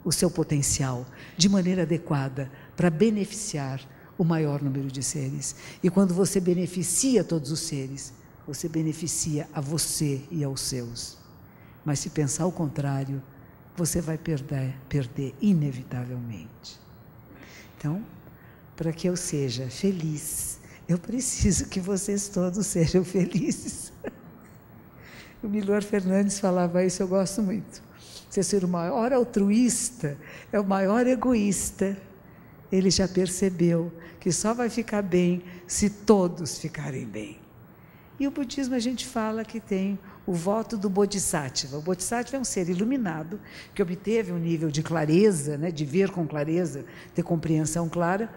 o 0.04 0.12
seu 0.12 0.30
potencial 0.30 1.06
de 1.36 1.48
maneira 1.48 1.82
adequada 1.82 2.50
para 2.76 2.90
beneficiar 2.90 3.80
o 4.18 4.24
maior 4.24 4.62
número 4.62 4.90
de 4.90 5.02
seres. 5.02 5.54
E 5.82 5.88
quando 5.88 6.12
você 6.12 6.40
beneficia 6.40 7.22
todos 7.22 7.52
os 7.52 7.60
seres, 7.60 8.12
você 8.46 8.68
beneficia 8.68 9.48
a 9.52 9.60
você 9.60 10.22
e 10.30 10.42
aos 10.42 10.62
seus. 10.62 11.16
Mas 11.84 12.00
se 12.00 12.10
pensar 12.10 12.46
o 12.46 12.52
contrário, 12.52 13.22
você 13.76 14.00
vai 14.00 14.18
perder, 14.18 14.74
perder 14.88 15.34
inevitavelmente. 15.40 16.80
Então, 17.76 18.02
para 18.74 18.92
que 18.92 19.08
eu 19.08 19.16
seja 19.16 19.70
feliz, 19.70 20.57
eu 20.88 20.98
preciso 20.98 21.66
que 21.66 21.78
vocês 21.78 22.28
todos 22.28 22.66
sejam 22.66 23.04
felizes. 23.04 23.92
O 25.40 25.46
Milor 25.46 25.84
Fernandes 25.84 26.40
falava 26.40 26.84
isso, 26.84 27.00
eu 27.00 27.06
gosto 27.06 27.40
muito. 27.40 27.80
Você 28.28 28.42
ser 28.42 28.64
o 28.64 28.68
maior 28.68 29.12
altruísta 29.12 30.18
é 30.50 30.58
o 30.58 30.64
maior 30.64 31.06
egoísta. 31.06 31.96
Ele 32.72 32.90
já 32.90 33.06
percebeu 33.06 33.92
que 34.18 34.32
só 34.32 34.52
vai 34.52 34.68
ficar 34.68 35.00
bem 35.00 35.40
se 35.64 35.88
todos 35.88 36.58
ficarem 36.58 37.06
bem. 37.06 37.38
E 38.18 38.26
o 38.26 38.32
budismo 38.32 38.74
a 38.74 38.80
gente 38.80 39.06
fala 39.06 39.44
que 39.44 39.60
tem 39.60 39.96
o 40.26 40.32
voto 40.32 40.76
do 40.76 40.90
Bodhisattva. 40.90 41.78
O 41.78 41.82
Bodhisattva 41.82 42.36
é 42.36 42.40
um 42.40 42.44
ser 42.44 42.68
iluminado 42.68 43.40
que 43.72 43.80
obteve 43.80 44.32
um 44.32 44.38
nível 44.38 44.70
de 44.70 44.82
clareza, 44.82 45.56
né, 45.56 45.70
de 45.70 45.84
ver 45.84 46.10
com 46.10 46.26
clareza, 46.26 46.84
ter 47.14 47.22
compreensão 47.22 47.88
clara, 47.88 48.28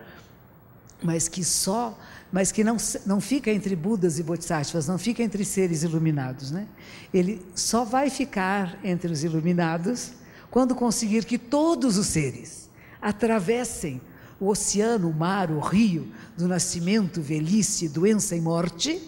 mas 1.04 1.28
que 1.28 1.44
só, 1.44 1.98
mas 2.32 2.52
que 2.52 2.64
não, 2.64 2.78
não 3.06 3.20
fica 3.20 3.52
entre 3.52 3.76
Budas 3.76 4.18
e 4.18 4.24
Bodhisattvas, 4.24 4.88
não 4.88 4.98
fica 4.98 5.22
entre 5.22 5.44
seres 5.44 5.84
iluminados, 5.84 6.50
né? 6.50 6.68
Ele 7.14 7.46
só 7.54 7.84
vai 7.84 8.10
ficar 8.10 8.80
entre 8.84 9.12
os 9.12 9.24
iluminados 9.24 10.14
quando 10.50 10.74
conseguir 10.74 11.26
que 11.26 11.38
todos 11.38 11.98
os 11.98 12.08
seres 12.08 12.70
atravessem 13.02 14.02
o 14.40 14.48
oceano, 14.48 15.10
o 15.10 15.14
mar, 15.14 15.52
o 15.52 15.60
rio 15.60 16.08
do 16.38 16.48
nascimento, 16.48 17.22
velhice, 17.22 17.90
doença 17.90 18.36
e 18.36 18.42
morte 18.42 19.02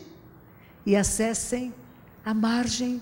e 0.86 0.96
acessem 0.96 1.74
à 2.26 2.34
margem 2.34 3.02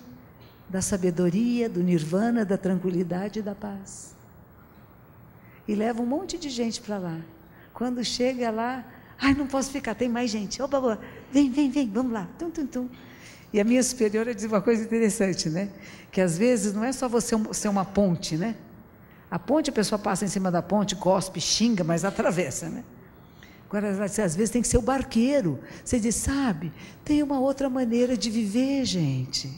da 0.69 0.81
sabedoria, 0.81 1.67
do 1.67 1.83
nirvana, 1.83 2.45
da 2.45 2.57
tranquilidade 2.57 3.39
e 3.39 3.41
da 3.41 3.53
paz. 3.53 4.15
E 5.67 5.75
leva 5.75 6.01
um 6.01 6.05
monte 6.05 6.37
de 6.37 6.49
gente 6.49 6.79
para 6.79 6.97
lá. 6.97 7.19
Quando 7.73 8.03
chega 8.03 8.49
lá, 8.49 8.85
ai, 9.21 9.35
não 9.35 9.45
posso 9.45 9.71
ficar, 9.71 9.93
tem 9.93 10.09
mais 10.09 10.31
gente. 10.31 10.61
Opa, 10.61 10.79
opa, 10.79 10.99
vem, 11.31 11.49
vem, 11.49 11.69
vem, 11.69 11.87
vamos 11.87 12.11
lá. 12.11 12.27
Tum, 12.39 12.49
tum, 12.49 12.65
tum. 12.65 12.89
E 13.53 13.59
a 13.59 13.63
minha 13.63 13.83
superiora 13.83 14.33
diz 14.33 14.45
uma 14.45 14.61
coisa 14.61 14.83
interessante, 14.83 15.47
né? 15.49 15.69
Que 16.11 16.19
às 16.19 16.37
vezes 16.37 16.73
não 16.73 16.83
é 16.83 16.91
só 16.91 17.07
você 17.07 17.35
ser 17.53 17.67
uma 17.67 17.85
ponte, 17.85 18.35
né? 18.35 18.55
A 19.29 19.37
ponte, 19.37 19.69
a 19.69 19.73
pessoa 19.73 19.99
passa 19.99 20.25
em 20.25 20.27
cima 20.27 20.49
da 20.49 20.61
ponte, 20.61 20.95
cospe, 20.95 21.39
xinga, 21.39 21.83
mas 21.83 22.03
atravessa, 22.03 22.69
né? 22.69 22.83
Agora, 23.69 23.89
às 24.03 24.35
vezes 24.35 24.49
tem 24.49 24.61
que 24.61 24.67
ser 24.67 24.77
o 24.77 24.81
barqueiro. 24.81 25.59
Você 25.83 25.99
diz, 25.99 26.15
sabe, 26.15 26.73
tem 27.05 27.23
uma 27.23 27.39
outra 27.39 27.69
maneira 27.69 28.17
de 28.17 28.29
viver, 28.29 28.83
gente. 28.83 29.49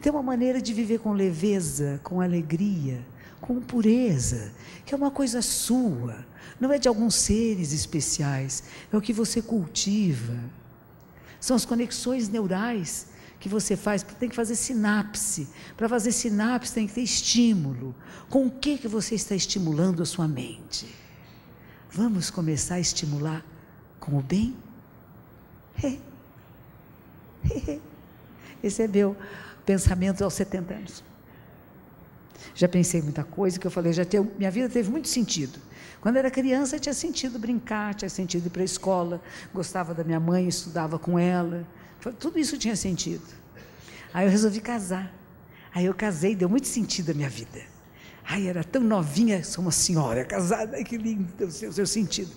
Tem 0.00 0.12
uma 0.12 0.22
maneira 0.22 0.62
de 0.62 0.72
viver 0.72 1.00
com 1.00 1.12
leveza, 1.12 2.00
com 2.04 2.20
alegria, 2.20 3.04
com 3.40 3.60
pureza, 3.60 4.52
que 4.84 4.94
é 4.94 4.96
uma 4.96 5.10
coisa 5.10 5.40
sua, 5.42 6.26
não 6.60 6.72
é 6.72 6.78
de 6.78 6.88
alguns 6.88 7.14
seres 7.14 7.72
especiais, 7.72 8.64
é 8.92 8.96
o 8.96 9.00
que 9.00 9.12
você 9.12 9.40
cultiva. 9.40 10.38
São 11.40 11.54
as 11.56 11.64
conexões 11.64 12.28
neurais 12.28 13.06
que 13.38 13.48
você 13.48 13.76
faz, 13.76 14.02
tem 14.02 14.28
que 14.28 14.34
fazer 14.34 14.56
sinapse. 14.56 15.48
Para 15.76 15.88
fazer 15.88 16.10
sinapse 16.12 16.74
tem 16.74 16.86
que 16.86 16.94
ter 16.94 17.02
estímulo. 17.02 17.94
Com 18.28 18.46
o 18.46 18.50
que, 18.50 18.78
que 18.78 18.88
você 18.88 19.14
está 19.14 19.34
estimulando 19.34 20.02
a 20.02 20.06
sua 20.06 20.26
mente? 20.26 20.92
Vamos 21.90 22.30
começar 22.30 22.74
a 22.74 22.80
estimular 22.80 23.44
com 24.00 24.18
o 24.18 24.22
bem? 24.22 24.56
Esse 28.62 28.82
é 28.82 28.88
pensamento 29.64 30.24
aos 30.24 30.34
70 30.34 30.74
anos. 30.74 31.07
Já 32.54 32.68
pensei 32.68 33.02
muita 33.02 33.24
coisa 33.24 33.58
que 33.58 33.66
eu 33.66 33.70
falei, 33.70 33.92
já 33.92 34.04
teve, 34.04 34.28
minha 34.38 34.50
vida 34.50 34.68
teve 34.68 34.90
muito 34.90 35.08
sentido. 35.08 35.58
Quando 36.00 36.16
era 36.16 36.30
criança 36.30 36.78
tinha 36.78 36.94
sentido 36.94 37.38
brincar, 37.38 37.94
tinha 37.94 38.08
sentido 38.08 38.46
ir 38.46 38.50
para 38.50 38.62
a 38.62 38.64
escola, 38.64 39.20
gostava 39.52 39.92
da 39.92 40.04
minha 40.04 40.20
mãe, 40.20 40.46
estudava 40.46 40.98
com 40.98 41.18
ela, 41.18 41.66
tudo 42.18 42.38
isso 42.38 42.56
tinha 42.56 42.76
sentido. 42.76 43.24
Aí 44.12 44.26
eu 44.26 44.30
resolvi 44.30 44.60
casar. 44.60 45.12
Aí 45.74 45.84
eu 45.84 45.94
casei, 45.94 46.34
deu 46.34 46.48
muito 46.48 46.66
sentido 46.66 47.10
a 47.10 47.14
minha 47.14 47.28
vida. 47.28 47.60
Ai, 48.24 48.46
era 48.46 48.62
tão 48.62 48.82
novinha, 48.82 49.42
sou 49.42 49.62
uma 49.62 49.70
senhora 49.70 50.24
casada, 50.24 50.82
que 50.84 50.96
lindo 50.96 51.44
o 51.44 51.50
seu, 51.50 51.72
seu 51.72 51.86
sentido. 51.86 52.30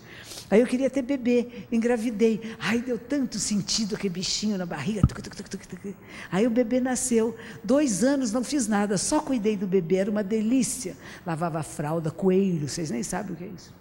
Aí 0.51 0.59
eu 0.59 0.67
queria 0.67 0.89
ter 0.89 1.01
bebê, 1.01 1.65
engravidei. 1.71 2.55
Ai, 2.59 2.81
deu 2.81 2.99
tanto 2.99 3.39
sentido 3.39 3.95
aquele 3.95 4.13
bichinho 4.13 4.57
na 4.57 4.65
barriga. 4.65 5.01
Aí 6.29 6.45
o 6.45 6.49
bebê 6.49 6.81
nasceu. 6.81 7.37
Dois 7.63 8.03
anos 8.03 8.33
não 8.33 8.43
fiz 8.43 8.67
nada, 8.67 8.97
só 8.97 9.21
cuidei 9.21 9.55
do 9.55 9.65
bebê, 9.65 9.95
era 9.95 10.11
uma 10.11 10.21
delícia. 10.21 10.97
Lavava 11.25 11.63
fralda, 11.63 12.11
coelho, 12.11 12.67
vocês 12.67 12.91
nem 12.91 13.01
sabem 13.01 13.31
o 13.31 13.35
que 13.37 13.45
é 13.45 13.47
isso. 13.47 13.73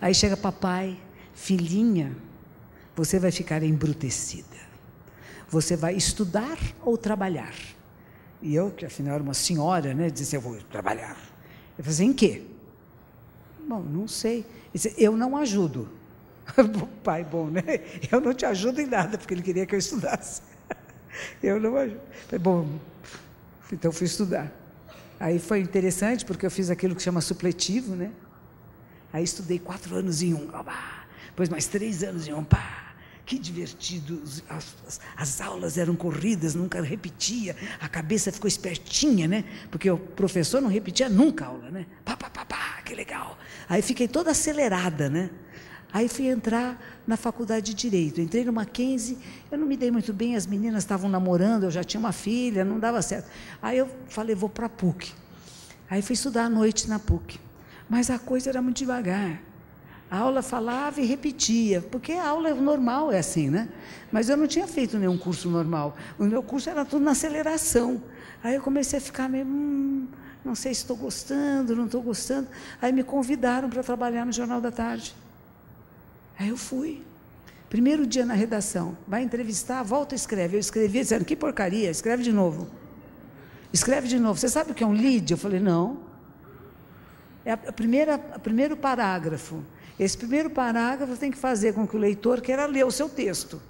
Aí 0.00 0.14
chega 0.14 0.36
papai, 0.36 0.96
filhinha, 1.34 2.16
você 2.94 3.18
vai 3.18 3.32
ficar 3.32 3.60
embrutecida. 3.64 4.62
Você 5.48 5.74
vai 5.74 5.96
estudar 5.96 6.56
ou 6.80 6.96
trabalhar? 6.96 7.54
E 8.40 8.54
eu, 8.54 8.70
que 8.70 8.86
afinal 8.86 9.14
era 9.14 9.22
uma 9.22 9.34
senhora, 9.34 9.92
né, 9.94 10.10
disse: 10.10 10.36
Eu 10.36 10.40
vou 10.40 10.56
trabalhar. 10.70 11.16
Eu 11.76 11.82
falei: 11.82 11.90
assim, 11.90 12.06
Em 12.06 12.12
quê? 12.12 12.44
Bom, 13.68 13.80
não 13.80 14.06
sei. 14.06 14.46
Disse, 14.72 14.94
eu 14.96 15.16
não 15.16 15.36
ajudo. 15.36 15.88
Pai 17.04 17.24
bom, 17.24 17.46
né? 17.46 17.62
Eu 18.10 18.20
não 18.20 18.34
te 18.34 18.44
ajudo 18.44 18.80
em 18.80 18.86
nada, 18.86 19.18
porque 19.18 19.34
ele 19.34 19.42
queria 19.42 19.66
que 19.66 19.74
eu 19.74 19.78
estudasse. 19.78 20.42
Eu 21.42 21.60
não 21.60 21.76
ajudo. 21.76 22.00
Falei, 22.26 22.38
bom, 22.38 22.66
então 23.70 23.92
fui 23.92 24.06
estudar. 24.06 24.50
Aí 25.20 25.38
foi 25.38 25.60
interessante, 25.60 26.24
porque 26.24 26.44
eu 26.44 26.50
fiz 26.50 26.68
aquilo 26.68 26.96
que 26.96 27.02
chama 27.02 27.20
supletivo, 27.20 27.94
né? 27.94 28.10
Aí 29.12 29.22
estudei 29.22 29.58
quatro 29.58 29.94
anos 29.94 30.22
em 30.22 30.34
um, 30.34 30.50
depois 31.26 31.48
mais 31.48 31.66
três 31.66 32.02
anos 32.02 32.26
em 32.26 32.32
um, 32.32 32.42
pá. 32.42 32.81
Que 33.24 33.38
divertido, 33.38 34.20
as, 34.48 34.74
as, 35.16 35.40
aulas 35.40 35.78
eram 35.78 35.94
corridas, 35.94 36.54
nunca 36.54 36.82
repetia, 36.82 37.56
a 37.80 37.88
cabeça 37.88 38.32
ficou 38.32 38.48
espertinha, 38.48 39.28
né? 39.28 39.44
Porque 39.70 39.88
o 39.88 39.96
professor 39.96 40.60
não 40.60 40.68
repetia 40.68 41.08
nunca 41.08 41.44
a 41.44 41.48
aula, 41.48 41.70
né? 41.70 41.86
Pá, 42.04 42.16
pá, 42.16 42.28
pá, 42.28 42.44
pá, 42.44 42.82
que 42.84 42.94
legal. 42.94 43.38
Aí 43.68 43.80
fiquei 43.80 44.08
toda 44.08 44.32
acelerada, 44.32 45.08
né? 45.08 45.30
Aí 45.92 46.08
fui 46.08 46.26
entrar 46.26 47.02
na 47.06 47.16
faculdade 47.16 47.66
de 47.66 47.74
Direito. 47.74 48.20
Entrei 48.20 48.44
no 48.44 48.52
Mackenzie, 48.52 49.18
eu 49.50 49.58
não 49.58 49.66
me 49.66 49.76
dei 49.76 49.90
muito 49.90 50.12
bem, 50.12 50.34
as 50.34 50.46
meninas 50.46 50.82
estavam 50.82 51.08
namorando, 51.08 51.64
eu 51.64 51.70
já 51.70 51.84
tinha 51.84 52.00
uma 52.00 52.12
filha, 52.12 52.64
não 52.64 52.80
dava 52.80 53.02
certo. 53.02 53.30
Aí 53.60 53.78
eu 53.78 53.88
falei, 54.08 54.34
vou 54.34 54.48
para 54.48 54.66
a 54.66 54.70
PUC. 54.70 55.12
Aí 55.90 56.00
fui 56.00 56.14
estudar 56.14 56.44
à 56.44 56.48
noite 56.48 56.88
na 56.88 56.98
PUC. 56.98 57.38
Mas 57.88 58.08
a 58.08 58.18
coisa 58.18 58.48
era 58.48 58.62
muito 58.62 58.78
devagar. 58.78 59.38
A 60.12 60.18
aula 60.18 60.42
falava 60.42 61.00
e 61.00 61.06
repetia, 61.06 61.80
porque 61.80 62.12
a 62.12 62.28
aula 62.28 62.52
normal 62.52 63.10
é 63.10 63.18
assim, 63.18 63.48
né? 63.48 63.66
Mas 64.12 64.28
eu 64.28 64.36
não 64.36 64.46
tinha 64.46 64.66
feito 64.66 64.98
nenhum 64.98 65.16
curso 65.16 65.48
normal. 65.48 65.96
O 66.18 66.24
meu 66.24 66.42
curso 66.42 66.68
era 66.68 66.84
tudo 66.84 67.02
na 67.02 67.12
aceleração. 67.12 68.02
Aí 68.44 68.54
eu 68.54 68.60
comecei 68.60 68.98
a 68.98 69.00
ficar 69.00 69.26
meio, 69.26 69.46
hum, 69.46 70.06
não 70.44 70.54
sei 70.54 70.74
se 70.74 70.82
estou 70.82 70.98
gostando, 70.98 71.74
não 71.74 71.86
estou 71.86 72.02
gostando. 72.02 72.46
Aí 72.82 72.92
me 72.92 73.02
convidaram 73.02 73.70
para 73.70 73.82
trabalhar 73.82 74.26
no 74.26 74.32
Jornal 74.32 74.60
da 74.60 74.70
Tarde. 74.70 75.16
Aí 76.38 76.50
eu 76.50 76.58
fui. 76.58 77.00
Primeiro 77.70 78.06
dia 78.06 78.26
na 78.26 78.34
redação, 78.34 78.94
vai 79.08 79.22
entrevistar, 79.22 79.82
volta 79.82 80.14
e 80.14 80.16
escreve. 80.16 80.56
Eu 80.58 80.60
escrevi 80.60 80.98
dizendo, 80.98 81.24
que 81.24 81.34
porcaria, 81.34 81.90
escreve 81.90 82.22
de 82.22 82.32
novo. 82.32 82.68
Escreve 83.72 84.08
de 84.08 84.18
novo. 84.18 84.38
Você 84.38 84.50
sabe 84.50 84.72
o 84.72 84.74
que 84.74 84.84
é 84.84 84.86
um 84.86 84.92
lead? 84.92 85.30
Eu 85.30 85.38
falei, 85.38 85.58
não. 85.58 86.00
É 87.46 87.54
o 87.54 87.72
primeiro 88.40 88.76
parágrafo. 88.76 89.64
Esse 89.98 90.16
primeiro 90.16 90.50
parágrafo 90.50 91.16
tem 91.16 91.30
que 91.30 91.38
fazer 91.38 91.74
com 91.74 91.86
que 91.86 91.96
o 91.96 91.98
leitor 91.98 92.40
queira 92.40 92.66
ler 92.66 92.84
o 92.84 92.90
seu 92.90 93.08
texto. 93.08 93.60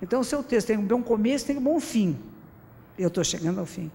Então, 0.00 0.20
o 0.20 0.24
seu 0.24 0.42
texto 0.42 0.68
tem 0.68 0.76
um 0.76 0.84
bom 0.84 1.02
começo, 1.02 1.46
tem 1.46 1.56
um 1.56 1.62
bom 1.62 1.80
fim. 1.80 2.18
Eu 2.98 3.08
estou 3.08 3.24
chegando 3.24 3.58
ao 3.60 3.66
fim. 3.66 3.90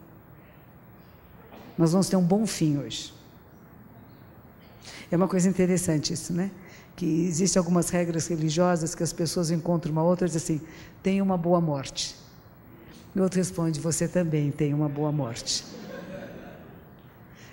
Nós 1.78 1.92
vamos 1.92 2.10
ter 2.10 2.16
um 2.16 2.24
bom 2.24 2.46
fim 2.46 2.78
hoje. 2.78 3.14
É 5.12 5.16
uma 5.16 5.28
coisa 5.28 5.48
interessante 5.48 6.14
isso, 6.14 6.34
né? 6.34 6.52
Que 6.96 7.06
existem 7.26 7.60
algumas 7.60 7.90
regras 7.90 8.28
religiosas 8.28 8.94
que 8.94 9.02
as 9.02 9.14
pessoas 9.14 9.50
encontram 9.50 9.92
uma 9.92 10.04
outra 10.04 10.28
e 10.28 10.30
dizem 10.30 10.58
assim: 10.58 10.68
tenha 11.02 11.24
uma 11.24 11.38
boa 11.38 11.62
morte. 11.62 12.16
O 13.16 13.22
outro 13.22 13.38
responde: 13.38 13.80
você 13.80 14.08
também 14.08 14.52
tem 14.52 14.74
uma 14.74 14.90
boa 14.90 15.12
morte. 15.12 15.66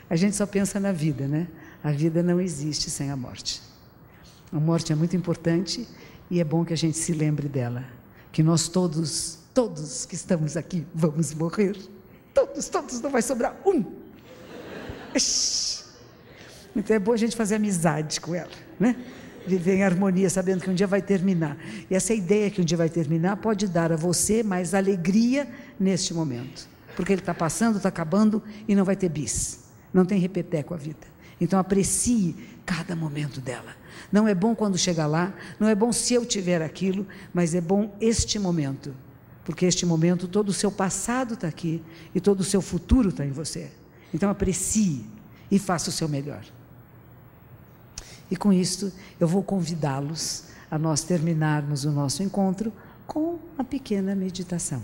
A 0.08 0.16
gente 0.16 0.36
só 0.36 0.46
pensa 0.46 0.78
na 0.78 0.92
vida, 0.92 1.26
né? 1.26 1.46
A 1.82 1.90
vida 1.90 2.22
não 2.22 2.40
existe 2.40 2.90
sem 2.90 3.10
a 3.10 3.16
morte. 3.16 3.62
A 4.52 4.60
morte 4.60 4.92
é 4.92 4.96
muito 4.96 5.16
importante 5.16 5.86
e 6.30 6.40
é 6.40 6.44
bom 6.44 6.64
que 6.64 6.72
a 6.72 6.76
gente 6.76 6.96
se 6.96 7.12
lembre 7.12 7.48
dela. 7.48 7.84
Que 8.32 8.42
nós 8.42 8.68
todos, 8.68 9.38
todos 9.52 10.04
que 10.04 10.14
estamos 10.14 10.56
aqui, 10.56 10.86
vamos 10.94 11.34
morrer. 11.34 11.76
Todos, 12.32 12.68
todos, 12.68 13.00
não 13.00 13.10
vai 13.10 13.22
sobrar 13.22 13.56
um. 13.64 13.84
Então 16.74 16.94
é 16.94 16.98
bom 16.98 17.12
a 17.12 17.16
gente 17.16 17.34
fazer 17.34 17.54
amizade 17.54 18.20
com 18.20 18.34
ela, 18.34 18.50
né? 18.78 18.96
Viver 19.46 19.76
em 19.76 19.82
harmonia, 19.82 20.28
sabendo 20.28 20.62
que 20.62 20.68
um 20.68 20.74
dia 20.74 20.86
vai 20.86 21.00
terminar. 21.00 21.56
E 21.90 21.94
essa 21.94 22.12
ideia 22.12 22.50
que 22.50 22.60
um 22.60 22.64
dia 22.64 22.76
vai 22.76 22.90
terminar 22.90 23.36
pode 23.36 23.66
dar 23.68 23.92
a 23.92 23.96
você 23.96 24.42
mais 24.42 24.74
alegria 24.74 25.48
neste 25.78 26.12
momento. 26.12 26.68
Porque 26.94 27.12
ele 27.12 27.22
está 27.22 27.32
passando, 27.32 27.76
está 27.76 27.88
acabando 27.88 28.42
e 28.66 28.74
não 28.74 28.84
vai 28.84 28.96
ter 28.96 29.08
bis. 29.08 29.60
Não 29.94 30.04
tem 30.04 30.18
repeteco 30.18 30.74
a 30.74 30.76
vida. 30.76 31.06
Então 31.40 31.58
aprecie 31.58 32.34
cada 32.66 32.96
momento 32.96 33.40
dela. 33.40 33.74
Não 34.12 34.26
é 34.26 34.34
bom 34.34 34.54
quando 34.54 34.76
chegar 34.76 35.06
lá, 35.06 35.32
não 35.58 35.68
é 35.68 35.74
bom 35.74 35.92
se 35.92 36.12
eu 36.12 36.26
tiver 36.26 36.60
aquilo, 36.60 37.06
mas 37.32 37.54
é 37.54 37.60
bom 37.60 37.96
este 38.00 38.38
momento. 38.38 38.92
Porque 39.44 39.64
este 39.64 39.86
momento, 39.86 40.26
todo 40.26 40.48
o 40.48 40.52
seu 40.52 40.72
passado 40.72 41.34
está 41.34 41.46
aqui 41.46 41.80
e 42.12 42.20
todo 42.20 42.40
o 42.40 42.44
seu 42.44 42.60
futuro 42.60 43.10
está 43.10 43.24
em 43.24 43.30
você. 43.30 43.70
Então 44.12 44.28
aprecie 44.28 45.06
e 45.50 45.58
faça 45.58 45.88
o 45.88 45.92
seu 45.92 46.08
melhor. 46.08 46.44
E 48.28 48.36
com 48.36 48.52
isto, 48.52 48.92
eu 49.20 49.28
vou 49.28 49.42
convidá-los 49.42 50.44
a 50.68 50.76
nós 50.76 51.02
terminarmos 51.02 51.84
o 51.84 51.92
nosso 51.92 52.24
encontro 52.24 52.72
com 53.06 53.38
uma 53.54 53.64
pequena 53.64 54.16
meditação. 54.16 54.82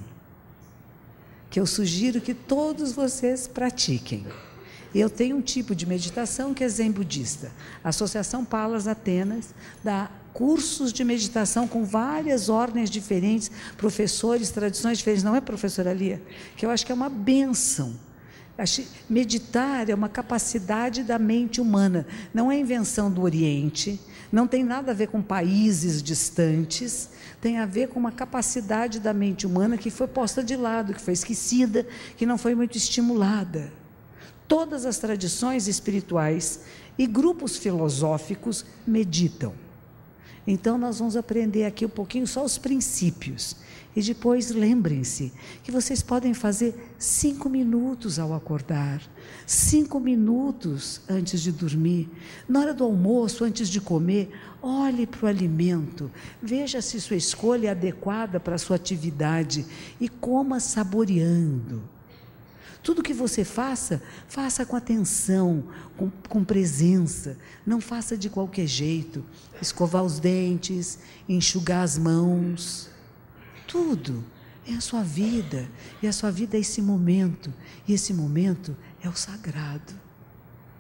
Que 1.51 1.59
eu 1.59 1.67
sugiro 1.67 2.21
que 2.21 2.33
todos 2.33 2.93
vocês 2.93 3.49
pratiquem. 3.49 4.25
Eu 4.95 5.09
tenho 5.09 5.37
um 5.37 5.41
tipo 5.41 5.75
de 5.75 5.87
meditação 5.87 6.53
que 6.53 6.63
é 6.63 6.69
zen 6.69 6.91
budista. 6.91 7.51
A 7.83 7.89
Associação 7.89 8.45
Palas 8.45 8.87
Atenas 8.87 9.55
dá 9.83 10.11
cursos 10.35 10.93
de 10.93 11.03
meditação 11.03 11.67
com 11.67 11.85
várias 11.85 12.49
ordens 12.49 12.91
diferentes, 12.91 13.51
professores, 13.77 14.51
tradições 14.51 14.99
diferentes. 14.99 15.25
Não 15.25 15.35
é, 15.35 15.41
professora 15.41 15.93
Lia? 15.95 16.21
Que 16.57 16.67
eu 16.67 16.71
acho 16.71 16.85
que 16.85 16.93
é 16.93 16.95
uma 16.95 17.09
benção. 17.09 17.95
Meditar 19.09 19.89
é 19.89 19.95
uma 19.95 20.09
capacidade 20.09 21.03
da 21.03 21.19
mente 21.19 21.61
humana, 21.61 22.07
não 22.33 22.53
é 22.53 22.57
invenção 22.57 23.11
do 23.11 23.23
Oriente, 23.23 23.99
não 24.31 24.47
tem 24.47 24.63
nada 24.63 24.93
a 24.93 24.95
ver 24.95 25.09
com 25.09 25.21
países 25.21 26.01
distantes, 26.03 27.09
tem 27.41 27.59
a 27.59 27.67
ver 27.67 27.89
com 27.89 27.99
uma 27.99 28.13
capacidade 28.13 29.01
da 29.01 29.13
mente 29.13 29.47
humana 29.47 29.77
que 29.77 29.91
foi 29.91 30.07
posta 30.07 30.45
de 30.45 30.55
lado, 30.55 30.95
que 30.95 31.01
foi 31.01 31.15
esquecida, 31.15 31.85
que 32.17 32.25
não 32.25 32.39
foi 32.39 32.55
muito 32.55 32.77
estimulada 32.77 33.73
todas 34.53 34.85
as 34.85 34.99
tradições 34.99 35.67
espirituais 35.67 36.61
e 36.99 37.07
grupos 37.07 37.57
filosóficos 37.57 38.67
meditam. 38.87 39.55
Então, 40.47 40.77
nós 40.77 40.99
vamos 40.99 41.17
aprender 41.17 41.65
aqui 41.65 41.87
um 41.87 41.89
pouquinho 41.89 42.27
só 42.27 42.45
os 42.45 42.59
princípios. 42.59 43.57
E 43.97 44.03
depois 44.03 44.51
lembrem-se 44.51 45.33
que 45.65 45.73
vocês 45.73 46.03
podem 46.03 46.35
fazer 46.35 46.75
cinco 46.99 47.49
minutos 47.49 48.19
ao 48.19 48.35
acordar, 48.35 49.01
cinco 49.47 49.99
minutos 49.99 51.01
antes 51.09 51.41
de 51.41 51.51
dormir, 51.51 52.11
na 52.47 52.61
hora 52.61 52.75
do 52.75 52.85
almoço, 52.85 53.45
antes 53.45 53.71
de 53.71 53.81
comer. 53.81 54.31
Olhe 54.61 55.07
para 55.07 55.25
o 55.25 55.29
alimento, 55.29 56.11
veja 56.43 56.83
se 56.83 57.01
sua 57.01 57.17
escolha 57.17 57.69
é 57.69 57.71
adequada 57.71 58.39
para 58.39 58.57
a 58.57 58.59
sua 58.59 58.77
atividade 58.77 59.65
e 59.99 60.11
coma 60.11 60.61
saboreando. 60.61 61.83
Tudo 62.83 63.03
que 63.03 63.15
você 63.15 63.45
faça, 63.45 64.03
faça 64.27 64.67
com 64.67 64.75
atenção, 64.75 65.65
com, 65.97 66.11
com 66.29 66.45
presença. 66.45 67.39
Não 67.65 67.81
faça 67.81 68.17
de 68.17 68.29
qualquer 68.29 68.67
jeito. 68.67 69.25
Escovar 69.61 70.03
os 70.03 70.19
dentes, 70.19 70.99
enxugar 71.29 71.85
as 71.85 71.97
mãos. 71.97 72.91
Tudo 73.69 74.25
é 74.67 74.75
a 74.75 74.81
sua 74.81 75.03
vida. 75.03 75.69
E 76.03 76.09
a 76.09 76.13
sua 76.13 76.33
vida 76.33 76.57
é 76.57 76.61
esse 76.61 76.83
momento. 76.83 77.53
E 77.87 77.93
esse 77.93 78.13
momento 78.13 78.77
é 79.01 79.09
o 79.09 79.15
sagrado. 79.15 79.95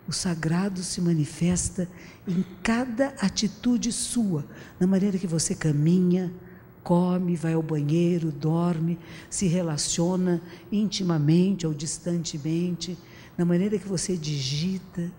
O 0.07 0.13
sagrado 0.13 0.83
se 0.83 1.01
manifesta 1.01 1.89
em 2.27 2.45
cada 2.63 3.09
atitude 3.21 3.93
sua, 3.93 4.45
na 4.81 4.87
maneira 4.87 5.17
que 5.17 5.29
você 5.29 5.55
caminha, 5.55 6.33
come, 6.83 7.37
vai 7.37 7.55
ao 7.55 7.63
banheiro, 7.63 8.31
dorme, 8.31 8.99
se 9.31 9.47
relaciona 9.47 10.41
intimamente 10.71 11.67
ou 11.67 11.73
distantemente, 11.73 12.99
na 13.37 13.45
maneira 13.45 13.79
que 13.79 13.89
você 13.89 14.17
digita, 14.17 15.11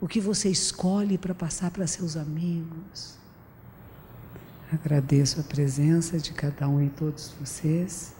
o 0.00 0.08
que 0.08 0.20
você 0.20 0.48
escolhe 0.48 1.16
para 1.16 1.34
passar 1.34 1.70
para 1.70 1.86
seus 1.86 2.16
amigos. 2.16 3.16
Agradeço 4.72 5.38
a 5.38 5.42
presença 5.42 6.18
de 6.18 6.32
cada 6.32 6.68
um 6.68 6.82
e 6.82 6.88
todos 6.88 7.32
vocês. 7.38 8.14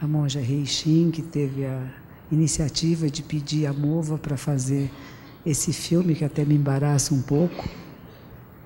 A 0.00 0.06
monja 0.06 0.40
Reixin, 0.40 1.10
que 1.10 1.20
teve 1.20 1.66
a 1.66 1.92
iniciativa 2.32 3.10
de 3.10 3.22
pedir 3.22 3.66
a 3.66 3.72
Mova 3.72 4.16
para 4.16 4.36
fazer 4.36 4.90
esse 5.44 5.72
filme, 5.72 6.14
que 6.14 6.24
até 6.24 6.44
me 6.44 6.54
embaraça 6.54 7.14
um 7.14 7.20
pouco 7.20 7.68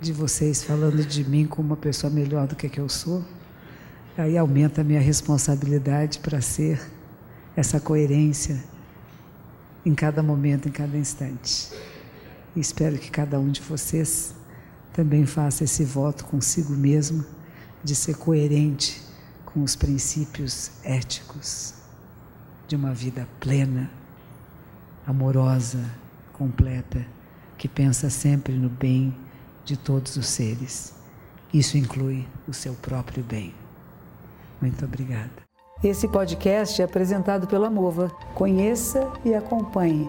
de 0.01 0.12
vocês 0.12 0.62
falando 0.62 1.05
de 1.05 1.28
mim 1.28 1.47
como 1.47 1.68
uma 1.68 1.76
pessoa 1.76 2.12
melhor 2.12 2.47
do 2.47 2.55
que, 2.55 2.68
que 2.68 2.78
eu 2.78 2.89
sou, 2.89 3.24
aí 4.16 4.39
aumenta 4.39 4.81
a 4.81 4.85
minha 4.85 5.01
responsabilidade 5.01 6.20
para 6.20 6.41
ser 6.41 6.81
essa 7.57 7.81
coerência 7.81 8.62
em 9.85 9.95
cada 9.95 10.23
momento, 10.23 10.69
em 10.69 10.73
cada 10.73 10.97
instante. 10.97 11.70
E 12.55 12.61
espero 12.61 12.97
que 12.99 13.11
cada 13.11 13.39
um 13.39 13.51
de 13.51 13.61
vocês 13.61 14.35
também 14.93 15.27
faça 15.27 15.65
esse 15.65 15.85
voto 15.85 16.24
consigo 16.24 16.73
mesmo 16.73 17.24
de 17.82 17.95
ser 17.95 18.16
coerente 18.16 19.03
com 19.45 19.62
os 19.62 19.77
princípios 19.77 20.70
éticos 20.85 21.74
de 22.66 22.77
uma 22.77 22.95
vida 22.95 23.28
plena, 23.41 23.91
amorosa, 25.07 25.85
completa, 26.32 27.05
que 27.59 27.69
pensa 27.69 28.09
sempre 28.09 28.55
no 28.55 28.69
bem 28.69 29.15
de 29.65 29.77
todos 29.77 30.16
os 30.16 30.27
seres. 30.27 30.95
Isso 31.53 31.77
inclui 31.77 32.27
o 32.49 32.55
seu 32.55 32.74
próprio 32.74 33.23
bem. 33.23 33.64
Muito 34.60 34.85
obrigada. 34.85 35.31
Esse 35.82 36.09
podcast 36.09 36.81
é 36.81 36.85
apresentado 36.85 37.47
pela 37.47 37.68
Mova. 37.68 38.09
Conheça 38.35 39.12
e 39.24 39.35
acompanhe. 39.35 40.09